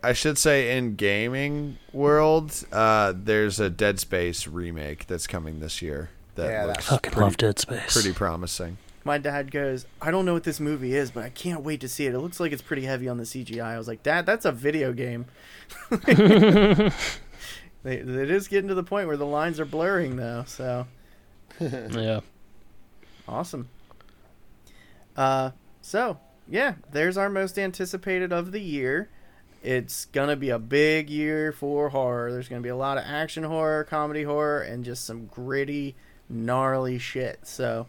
I 0.03 0.13
should 0.13 0.37
say 0.37 0.77
in 0.77 0.95
gaming 0.95 1.77
world, 1.93 2.65
uh, 2.71 3.13
there's 3.15 3.59
a 3.59 3.69
Dead 3.69 3.99
Space 3.99 4.47
remake 4.47 5.07
that's 5.07 5.27
coming 5.27 5.59
this 5.59 5.81
year. 5.81 6.09
That 6.35 6.49
Yeah, 6.49 6.65
looks 6.65 6.87
Fucking 6.87 7.11
pretty, 7.13 7.23
love 7.23 7.37
Dead 7.37 7.59
Space. 7.59 7.93
pretty 7.93 8.11
promising. 8.13 8.77
My 9.05 9.17
dad 9.17 9.51
goes, 9.51 9.85
I 10.01 10.11
don't 10.11 10.25
know 10.25 10.33
what 10.33 10.43
this 10.43 10.59
movie 10.59 10.95
is, 10.95 11.11
but 11.11 11.23
I 11.23 11.29
can't 11.29 11.61
wait 11.61 11.81
to 11.81 11.89
see 11.89 12.05
it. 12.05 12.13
It 12.13 12.19
looks 12.19 12.39
like 12.39 12.51
it's 12.51 12.61
pretty 12.61 12.83
heavy 12.83 13.07
on 13.07 13.17
the 13.17 13.23
CGI. 13.23 13.63
I 13.63 13.77
was 13.77 13.87
like, 13.87 14.01
Dad, 14.03 14.25
that's 14.25 14.45
a 14.45 14.51
video 14.51 14.93
game. 14.93 15.25
They, 17.83 17.97
it 17.97 18.31
is 18.31 18.47
getting 18.47 18.69
to 18.69 18.75
the 18.75 18.83
point 18.83 19.07
where 19.07 19.17
the 19.17 19.25
lines 19.25 19.59
are 19.59 19.65
blurring, 19.65 20.15
though. 20.15 20.45
So 20.47 20.87
yeah. 21.59 22.21
awesome. 23.27 23.69
Uh, 25.15 25.51
so 25.81 26.17
yeah, 26.47 26.75
there's 26.91 27.17
our 27.17 27.29
most 27.29 27.57
anticipated 27.59 28.31
of 28.31 28.51
the 28.51 28.59
year. 28.59 29.09
It's 29.61 30.05
gonna 30.05 30.35
be 30.35 30.49
a 30.49 30.59
big 30.59 31.09
year 31.09 31.51
for 31.51 31.89
horror. 31.89 32.31
There's 32.31 32.49
gonna 32.49 32.61
be 32.61 32.69
a 32.69 32.75
lot 32.75 32.97
of 32.97 33.05
action 33.05 33.43
horror, 33.43 33.83
comedy 33.83 34.23
horror, 34.23 34.61
and 34.61 34.83
just 34.83 35.05
some 35.05 35.27
gritty, 35.27 35.95
gnarly 36.29 36.99
shit. 36.99 37.39
So, 37.43 37.87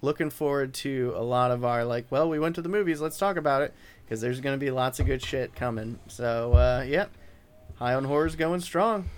looking 0.00 0.30
forward 0.30 0.74
to 0.74 1.12
a 1.16 1.22
lot 1.22 1.52
of 1.52 1.64
our 1.64 1.84
like, 1.84 2.06
well, 2.10 2.28
we 2.28 2.40
went 2.40 2.56
to 2.56 2.62
the 2.62 2.68
movies, 2.68 3.00
let's 3.00 3.18
talk 3.18 3.36
about 3.36 3.62
it, 3.62 3.72
because 4.04 4.20
there's 4.20 4.40
gonna 4.40 4.56
be 4.56 4.72
lots 4.72 4.98
of 4.98 5.06
good 5.06 5.22
shit 5.22 5.54
coming. 5.54 6.00
So, 6.08 6.54
uh, 6.54 6.84
yep, 6.86 7.10
High 7.76 7.94
on 7.94 8.04
Horror's 8.04 8.34
going 8.34 8.60
strong. 8.60 9.08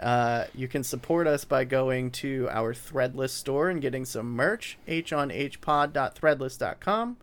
Uh, 0.00 0.44
you 0.54 0.68
can 0.68 0.84
support 0.84 1.26
us 1.26 1.44
by 1.44 1.64
going 1.64 2.10
to 2.12 2.48
our 2.50 2.72
Threadless 2.72 3.30
store 3.30 3.68
and 3.68 3.82
getting 3.82 4.04
some 4.04 4.30
merch. 4.30 4.78
H 4.86 5.12
on 5.12 5.30
honhpod.threadless.com. 5.30 7.16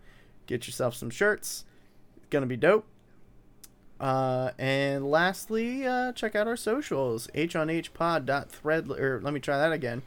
Get 0.48 0.68
yourself 0.68 0.96
some 0.96 1.10
shirts. 1.10 1.64
It's 2.18 2.28
gonna 2.30 2.46
be 2.46 2.58
dope. 2.58 2.86
Uh, 4.00 4.52
and 4.58 5.10
lastly, 5.10 5.88
uh, 5.88 6.12
check 6.12 6.36
out 6.36 6.48
our 6.48 6.58
socials. 6.58 7.30
H 7.34 7.54
honhpod.thread 7.54 8.92
or 8.92 9.22
let 9.24 9.34
me 9.34 9.40
try 9.40 9.58
that 9.58 9.72
again. 9.72 10.02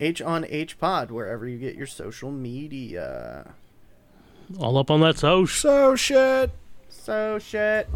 H 0.00 0.22
on 0.22 0.44
H 0.48 0.78
pod 0.78 1.10
wherever 1.10 1.46
you 1.48 1.58
get 1.58 1.74
your 1.74 1.86
social 1.86 2.30
media. 2.30 3.54
All 4.58 4.78
up 4.78 4.90
on 4.90 5.00
that 5.00 5.18
social. 5.18 5.46
So 5.70 5.96
shit. 5.96 6.50
So 6.88 7.38
shit. 7.38 7.88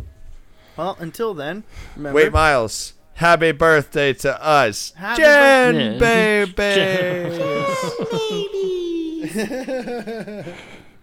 Well, 0.77 0.97
until 1.01 1.35
then, 1.35 1.65
remember. 1.97 2.17
Wait, 2.17 2.33
Miles. 2.33 2.95
Happy 3.17 3.51
birthday 3.53 4.13
to 4.13 4.43
us, 4.45 4.93
Happy 4.95 5.23
Jen, 5.23 5.99
birthday. 5.99 6.45
baby. 6.45 6.57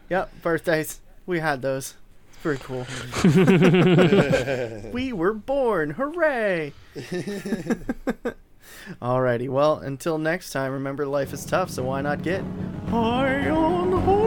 Yep, 0.10 0.42
birthdays. 0.44 1.00
We 1.26 1.40
had 1.40 1.62
those. 1.64 1.96
It's 2.30 2.38
pretty 2.44 2.62
cool. 2.64 2.86
we 4.92 5.12
were 5.14 5.34
born. 5.34 5.90
Hooray! 5.92 6.74
Alrighty, 9.02 9.50
well, 9.50 9.80
until 9.80 10.18
next 10.20 10.52
time, 10.52 10.72
remember 10.74 11.06
life 11.08 11.34
is 11.34 11.46
tough, 11.46 11.70
so 11.72 11.84
why 11.84 12.02
not 12.02 12.22
get 12.22 12.44
high 12.90 13.50
on 13.50 13.92
horror? 14.02 14.23